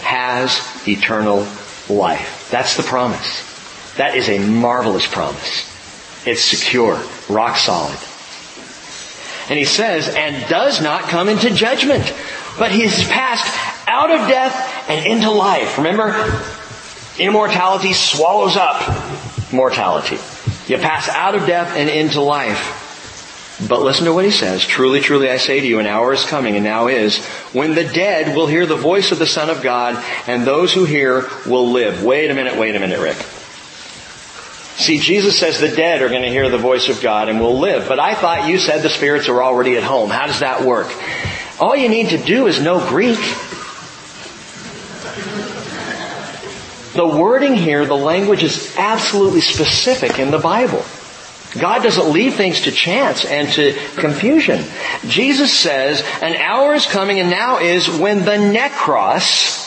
has 0.01 0.59
eternal 0.85 1.47
life. 1.87 2.49
That's 2.51 2.75
the 2.75 2.83
promise. 2.83 3.95
That 3.95 4.17
is 4.17 4.27
a 4.27 4.37
marvelous 4.37 5.07
promise. 5.07 5.65
It's 6.27 6.41
secure, 6.41 7.01
rock 7.29 7.55
solid. 7.55 7.97
And 9.49 9.57
he 9.57 9.63
says, 9.63 10.13
and 10.13 10.49
does 10.49 10.81
not 10.81 11.03
come 11.03 11.29
into 11.29 11.51
judgment, 11.51 12.13
but 12.59 12.73
he 12.73 12.81
has 12.81 13.07
passed 13.07 13.87
out 13.87 14.11
of 14.11 14.27
death 14.27 14.89
and 14.89 15.05
into 15.05 15.31
life. 15.31 15.77
Remember, 15.77 16.43
immortality 17.17 17.93
swallows 17.93 18.57
up 18.57 19.53
mortality. 19.53 20.17
You 20.67 20.79
pass 20.79 21.07
out 21.07 21.33
of 21.33 21.45
death 21.45 21.77
and 21.77 21.89
into 21.89 22.19
life. 22.19 22.83
But 23.65 23.81
listen 23.81 24.05
to 24.05 24.13
what 24.13 24.25
he 24.25 24.31
says. 24.31 24.63
Truly, 24.63 24.99
truly 24.99 25.31
I 25.31 25.37
say 25.37 25.59
to 25.59 25.65
you, 25.65 25.79
an 25.79 25.87
hour 25.87 26.13
is 26.13 26.23
coming 26.23 26.55
and 26.55 26.63
now 26.63 26.87
is 26.87 27.25
when 27.53 27.73
the 27.73 27.83
dead 27.83 28.35
will 28.35 28.45
hear 28.45 28.67
the 28.67 28.75
voice 28.75 29.11
of 29.11 29.17
the 29.17 29.25
Son 29.25 29.49
of 29.49 29.63
God 29.63 30.03
and 30.27 30.45
those 30.45 30.71
who 30.71 30.85
hear 30.85 31.27
will 31.47 31.71
live. 31.71 32.03
Wait 32.03 32.29
a 32.29 32.35
minute, 32.35 32.55
wait 32.55 32.75
a 32.75 32.79
minute, 32.79 32.99
Rick. 32.99 33.17
See, 34.77 34.99
Jesus 34.99 35.39
says 35.39 35.59
the 35.59 35.75
dead 35.75 36.03
are 36.03 36.09
going 36.09 36.21
to 36.21 36.29
hear 36.29 36.49
the 36.49 36.59
voice 36.59 36.87
of 36.87 37.01
God 37.01 37.29
and 37.29 37.39
will 37.39 37.57
live. 37.57 37.87
But 37.87 37.99
I 37.99 38.13
thought 38.13 38.47
you 38.47 38.59
said 38.59 38.83
the 38.83 38.89
spirits 38.89 39.27
are 39.27 39.41
already 39.41 39.75
at 39.75 39.83
home. 39.83 40.11
How 40.11 40.27
does 40.27 40.41
that 40.41 40.63
work? 40.63 40.93
All 41.59 41.75
you 41.75 41.89
need 41.89 42.09
to 42.09 42.19
do 42.19 42.45
is 42.45 42.61
know 42.61 42.87
Greek. 42.87 43.17
The 46.93 47.07
wording 47.07 47.55
here, 47.55 47.87
the 47.87 47.97
language 47.97 48.43
is 48.43 48.75
absolutely 48.77 49.41
specific 49.41 50.19
in 50.19 50.29
the 50.29 50.37
Bible. 50.37 50.85
God 51.53 51.81
doesn't 51.81 52.11
leave 52.11 52.35
things 52.35 52.61
to 52.61 52.71
chance 52.71 53.25
and 53.25 53.49
to 53.53 53.73
confusion. 53.95 54.63
Jesus 55.07 55.53
says, 55.53 56.03
an 56.21 56.35
hour 56.35 56.73
is 56.73 56.85
coming 56.85 57.19
and 57.19 57.29
now 57.29 57.59
is 57.59 57.89
when 57.89 58.25
the 58.25 58.31
necros 58.31 59.65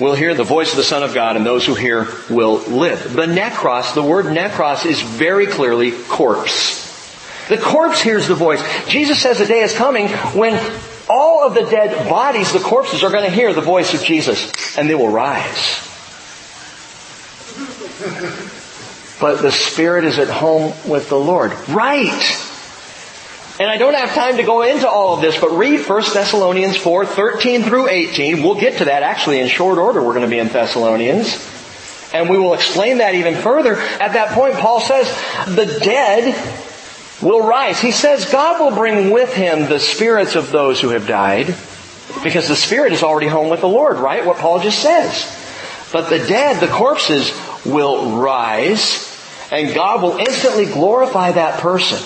will 0.00 0.14
hear 0.14 0.34
the 0.34 0.44
voice 0.44 0.70
of 0.70 0.76
the 0.76 0.84
Son 0.84 1.02
of 1.02 1.12
God 1.12 1.36
and 1.36 1.44
those 1.44 1.66
who 1.66 1.74
hear 1.74 2.08
will 2.30 2.58
live. 2.58 3.12
The 3.12 3.26
necros, 3.26 3.94
the 3.94 4.02
word 4.02 4.26
necros 4.26 4.86
is 4.86 5.02
very 5.02 5.46
clearly 5.46 5.92
corpse. 5.92 6.88
The 7.48 7.58
corpse 7.58 8.00
hears 8.00 8.28
the 8.28 8.36
voice. 8.36 8.62
Jesus 8.86 9.20
says 9.20 9.38
the 9.38 9.46
day 9.46 9.60
is 9.60 9.74
coming 9.74 10.08
when 10.08 10.54
all 11.08 11.44
of 11.44 11.54
the 11.54 11.62
dead 11.62 12.08
bodies, 12.08 12.52
the 12.52 12.60
corpses, 12.60 13.02
are 13.02 13.10
going 13.10 13.24
to 13.24 13.30
hear 13.30 13.52
the 13.52 13.60
voice 13.60 13.92
of 13.92 14.02
Jesus 14.02 14.78
and 14.78 14.88
they 14.88 14.94
will 14.94 15.08
rise 15.08 15.86
but 19.20 19.42
the 19.42 19.52
Spirit 19.52 20.04
is 20.04 20.18
at 20.18 20.28
home 20.28 20.72
with 20.88 21.08
the 21.08 21.18
Lord. 21.18 21.52
Right! 21.68 22.46
And 23.60 23.68
I 23.68 23.76
don't 23.76 23.94
have 23.94 24.14
time 24.14 24.38
to 24.38 24.42
go 24.42 24.62
into 24.62 24.88
all 24.88 25.14
of 25.16 25.20
this, 25.20 25.38
but 25.38 25.50
read 25.50 25.86
1 25.86 26.02
Thessalonians 26.14 26.78
4, 26.78 27.04
13 27.04 27.62
through 27.62 27.88
18. 27.88 28.42
We'll 28.42 28.58
get 28.58 28.78
to 28.78 28.86
that 28.86 29.02
actually 29.02 29.38
in 29.38 29.48
short 29.48 29.76
order. 29.76 30.02
We're 30.02 30.14
going 30.14 30.24
to 30.24 30.30
be 30.30 30.38
in 30.38 30.48
Thessalonians. 30.48 31.46
And 32.14 32.30
we 32.30 32.38
will 32.38 32.54
explain 32.54 32.98
that 32.98 33.14
even 33.14 33.34
further. 33.34 33.76
At 33.76 34.14
that 34.14 34.30
point, 34.30 34.54
Paul 34.54 34.80
says, 34.80 35.06
the 35.46 35.78
dead 35.78 36.34
will 37.20 37.46
rise. 37.46 37.78
He 37.78 37.92
says 37.92 38.24
God 38.32 38.60
will 38.60 38.74
bring 38.74 39.10
with 39.10 39.34
him 39.34 39.68
the 39.68 39.78
spirits 39.78 40.36
of 40.36 40.50
those 40.50 40.80
who 40.80 40.88
have 40.88 41.06
died, 41.06 41.54
because 42.24 42.48
the 42.48 42.56
spirit 42.56 42.94
is 42.94 43.02
already 43.02 43.28
home 43.28 43.50
with 43.50 43.60
the 43.60 43.68
Lord, 43.68 43.98
right? 43.98 44.24
What 44.24 44.38
Paul 44.38 44.60
just 44.60 44.80
says. 44.80 45.36
But 45.92 46.08
the 46.08 46.18
dead, 46.18 46.60
the 46.60 46.72
corpses, 46.72 47.30
will 47.66 48.16
rise 48.16 49.09
and 49.50 49.74
God 49.74 50.02
will 50.02 50.16
instantly 50.16 50.66
glorify 50.66 51.32
that 51.32 51.60
person 51.60 51.98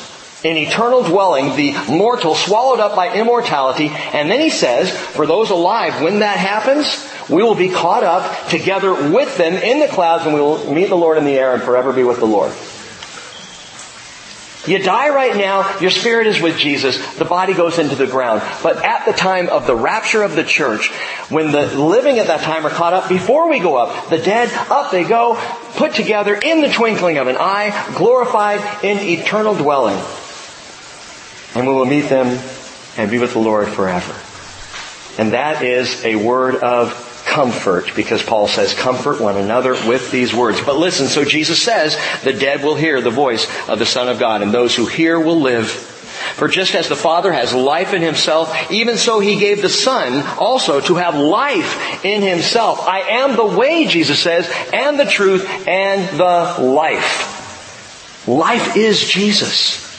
in 0.44 0.58
eternal 0.58 1.02
dwelling, 1.02 1.56
the 1.56 1.72
mortal 1.88 2.34
swallowed 2.34 2.78
up 2.78 2.94
by 2.94 3.14
immortality. 3.14 3.88
And 3.88 4.30
then 4.30 4.40
he 4.40 4.50
says, 4.50 4.90
for 4.90 5.26
those 5.26 5.50
alive, 5.50 6.02
when 6.02 6.18
that 6.18 6.36
happens, 6.36 7.10
we 7.30 7.42
will 7.42 7.54
be 7.54 7.70
caught 7.70 8.04
up 8.04 8.48
together 8.48 8.92
with 9.10 9.38
them 9.38 9.54
in 9.54 9.80
the 9.80 9.88
clouds 9.88 10.26
and 10.26 10.34
we 10.34 10.40
will 10.40 10.72
meet 10.72 10.90
the 10.90 10.96
Lord 10.96 11.16
in 11.16 11.24
the 11.24 11.32
air 11.32 11.54
and 11.54 11.62
forever 11.62 11.92
be 11.94 12.04
with 12.04 12.18
the 12.18 12.26
Lord. 12.26 12.52
You 14.66 14.78
die 14.78 15.10
right 15.10 15.36
now, 15.36 15.78
your 15.78 15.90
spirit 15.90 16.26
is 16.26 16.40
with 16.40 16.56
Jesus, 16.56 16.96
the 17.16 17.24
body 17.26 17.52
goes 17.52 17.78
into 17.78 17.96
the 17.96 18.06
ground. 18.06 18.42
But 18.62 18.82
at 18.82 19.04
the 19.04 19.12
time 19.12 19.48
of 19.48 19.66
the 19.66 19.76
rapture 19.76 20.22
of 20.22 20.34
the 20.34 20.44
church, 20.44 20.90
when 21.28 21.52
the 21.52 21.66
living 21.78 22.18
at 22.18 22.28
that 22.28 22.40
time 22.40 22.66
are 22.66 22.70
caught 22.70 22.94
up, 22.94 23.08
before 23.08 23.50
we 23.50 23.58
go 23.58 23.76
up, 23.76 24.08
the 24.08 24.18
dead, 24.18 24.50
up 24.70 24.90
they 24.90 25.04
go, 25.04 25.34
put 25.76 25.94
together 25.94 26.34
in 26.34 26.62
the 26.62 26.68
twinkling 26.68 27.18
of 27.18 27.26
an 27.26 27.36
eye, 27.38 27.92
glorified 27.96 28.84
in 28.84 28.98
eternal 28.98 29.54
dwelling. 29.54 30.02
And 31.54 31.66
we 31.66 31.74
will 31.74 31.86
meet 31.86 32.08
them 32.08 32.38
and 32.96 33.10
be 33.10 33.18
with 33.18 33.34
the 33.34 33.40
Lord 33.40 33.68
forever. 33.68 34.14
And 35.22 35.32
that 35.32 35.62
is 35.62 36.04
a 36.04 36.16
word 36.16 36.56
of 36.56 37.13
comfort 37.34 37.90
because 37.96 38.22
Paul 38.22 38.46
says 38.46 38.74
comfort 38.74 39.20
one 39.20 39.36
another 39.36 39.72
with 39.72 40.12
these 40.12 40.32
words. 40.32 40.60
But 40.60 40.76
listen, 40.76 41.08
so 41.08 41.24
Jesus 41.24 41.60
says 41.60 41.98
the 42.22 42.32
dead 42.32 42.62
will 42.62 42.76
hear 42.76 43.00
the 43.00 43.10
voice 43.10 43.48
of 43.68 43.80
the 43.80 43.86
Son 43.86 44.08
of 44.08 44.20
God 44.20 44.40
and 44.40 44.54
those 44.54 44.76
who 44.76 44.86
hear 44.86 45.18
will 45.18 45.40
live. 45.40 45.68
For 45.68 46.46
just 46.46 46.76
as 46.76 46.88
the 46.88 46.96
Father 46.96 47.32
has 47.32 47.52
life 47.52 47.92
in 47.92 48.02
himself, 48.02 48.70
even 48.70 48.96
so 48.96 49.18
he 49.18 49.38
gave 49.38 49.62
the 49.62 49.68
Son 49.68 50.24
also 50.38 50.80
to 50.82 50.94
have 50.94 51.16
life 51.16 52.04
in 52.04 52.22
himself. 52.22 52.86
I 52.86 53.00
am 53.00 53.36
the 53.36 53.44
way, 53.44 53.86
Jesus 53.86 54.20
says, 54.20 54.48
and 54.72 54.98
the 54.98 55.04
truth 55.04 55.44
and 55.66 56.16
the 56.16 56.62
life. 56.64 58.28
Life 58.28 58.76
is 58.76 59.04
Jesus. 59.04 59.93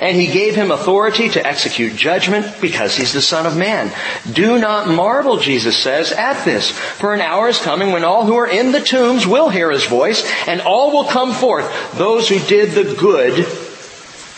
And 0.00 0.16
he 0.16 0.26
gave 0.26 0.54
him 0.54 0.70
authority 0.70 1.28
to 1.30 1.46
execute 1.46 1.96
judgment 1.96 2.60
because 2.60 2.96
he's 2.96 3.12
the 3.12 3.22
son 3.22 3.46
of 3.46 3.56
man. 3.56 3.92
Do 4.32 4.58
not 4.58 4.88
marvel, 4.88 5.38
Jesus 5.38 5.76
says, 5.76 6.12
at 6.12 6.44
this. 6.44 6.70
For 6.70 7.14
an 7.14 7.20
hour 7.20 7.48
is 7.48 7.58
coming 7.58 7.92
when 7.92 8.04
all 8.04 8.24
who 8.24 8.36
are 8.36 8.48
in 8.48 8.72
the 8.72 8.80
tombs 8.80 9.26
will 9.26 9.48
hear 9.48 9.70
his 9.70 9.84
voice 9.84 10.24
and 10.46 10.60
all 10.60 10.92
will 10.92 11.04
come 11.04 11.32
forth. 11.32 11.70
Those 11.96 12.28
who 12.28 12.38
did 12.38 12.72
the 12.72 12.94
good 12.94 13.46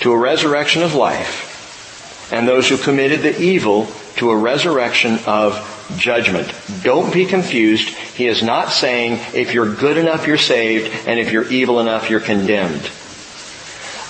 to 0.00 0.12
a 0.12 0.18
resurrection 0.18 0.82
of 0.82 0.94
life 0.94 2.30
and 2.32 2.48
those 2.48 2.68
who 2.68 2.76
committed 2.76 3.20
the 3.20 3.40
evil 3.40 3.86
to 4.16 4.30
a 4.30 4.36
resurrection 4.36 5.18
of 5.26 5.70
judgment. 5.96 6.52
Don't 6.82 7.12
be 7.12 7.26
confused. 7.26 7.88
He 7.88 8.26
is 8.26 8.42
not 8.42 8.70
saying 8.70 9.20
if 9.34 9.55
you're 9.55 9.74
good 9.74 9.96
enough, 9.96 10.26
you're 10.26 10.38
saved, 10.38 11.07
and 11.07 11.18
if 11.18 11.32
you're 11.32 11.48
evil 11.48 11.80
enough, 11.80 12.11
you're 12.11 12.20
condemned. 12.20 12.90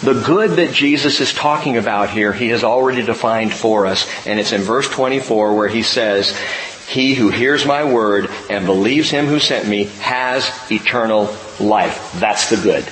The 0.04 0.22
good 0.22 0.50
that 0.58 0.74
Jesus 0.74 1.20
is 1.20 1.32
talking 1.32 1.78
about 1.78 2.10
here, 2.10 2.30
he 2.30 2.48
has 2.48 2.62
already 2.62 3.02
defined 3.02 3.54
for 3.54 3.86
us, 3.86 4.06
and 4.26 4.38
it's 4.38 4.52
in 4.52 4.60
verse 4.60 4.86
24 4.86 5.56
where 5.56 5.68
he 5.68 5.82
says, 5.82 6.38
he 6.86 7.14
who 7.14 7.30
hears 7.30 7.64
my 7.64 7.84
word 7.84 8.28
and 8.50 8.66
believes 8.66 9.08
him 9.08 9.24
who 9.24 9.38
sent 9.38 9.66
me 9.66 9.84
has 10.00 10.50
eternal 10.70 11.34
life. 11.58 12.12
That's 12.20 12.50
the 12.50 12.56
good. 12.56 12.86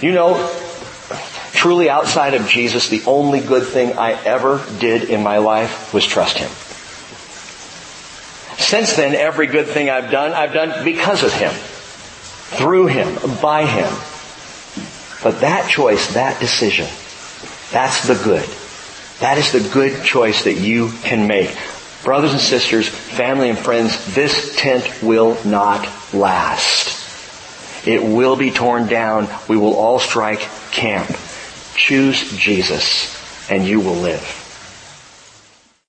You 0.00 0.14
know, 0.14 0.50
truly 1.52 1.90
outside 1.90 2.32
of 2.32 2.48
Jesus, 2.48 2.88
the 2.88 3.02
only 3.06 3.40
good 3.40 3.64
thing 3.64 3.98
I 3.98 4.12
ever 4.12 4.64
did 4.78 5.04
in 5.04 5.22
my 5.22 5.38
life 5.38 5.92
was 5.92 6.06
trust 6.06 6.38
him. 6.38 6.48
Since 8.58 8.96
then, 8.96 9.14
every 9.14 9.46
good 9.46 9.66
thing 9.66 9.90
I've 9.90 10.10
done, 10.10 10.32
I've 10.32 10.54
done 10.54 10.86
because 10.86 11.22
of 11.22 11.34
him, 11.34 11.52
through 11.52 12.86
him, 12.86 13.18
by 13.42 13.66
him. 13.66 13.92
But 15.22 15.40
that 15.40 15.68
choice, 15.70 16.14
that 16.14 16.40
decision, 16.40 16.86
that's 17.70 18.06
the 18.06 18.14
good. 18.22 18.48
That 19.20 19.38
is 19.38 19.52
the 19.52 19.68
good 19.72 20.02
choice 20.04 20.44
that 20.44 20.54
you 20.54 20.90
can 21.02 21.28
make. 21.28 21.56
Brothers 22.02 22.32
and 22.32 22.40
sisters, 22.40 22.88
family 22.88 23.48
and 23.48 23.58
friends, 23.58 24.14
this 24.14 24.56
tent 24.56 25.02
will 25.02 25.38
not 25.44 25.88
last. 26.12 27.86
It 27.86 28.02
will 28.02 28.36
be 28.36 28.50
torn 28.50 28.88
down. 28.88 29.28
We 29.48 29.56
will 29.56 29.74
all 29.74 30.00
strike 30.00 30.40
camp. 30.72 31.08
Choose 31.76 32.36
Jesus 32.36 33.18
and 33.50 33.64
you 33.64 33.80
will 33.80 33.94
live. 33.94 34.41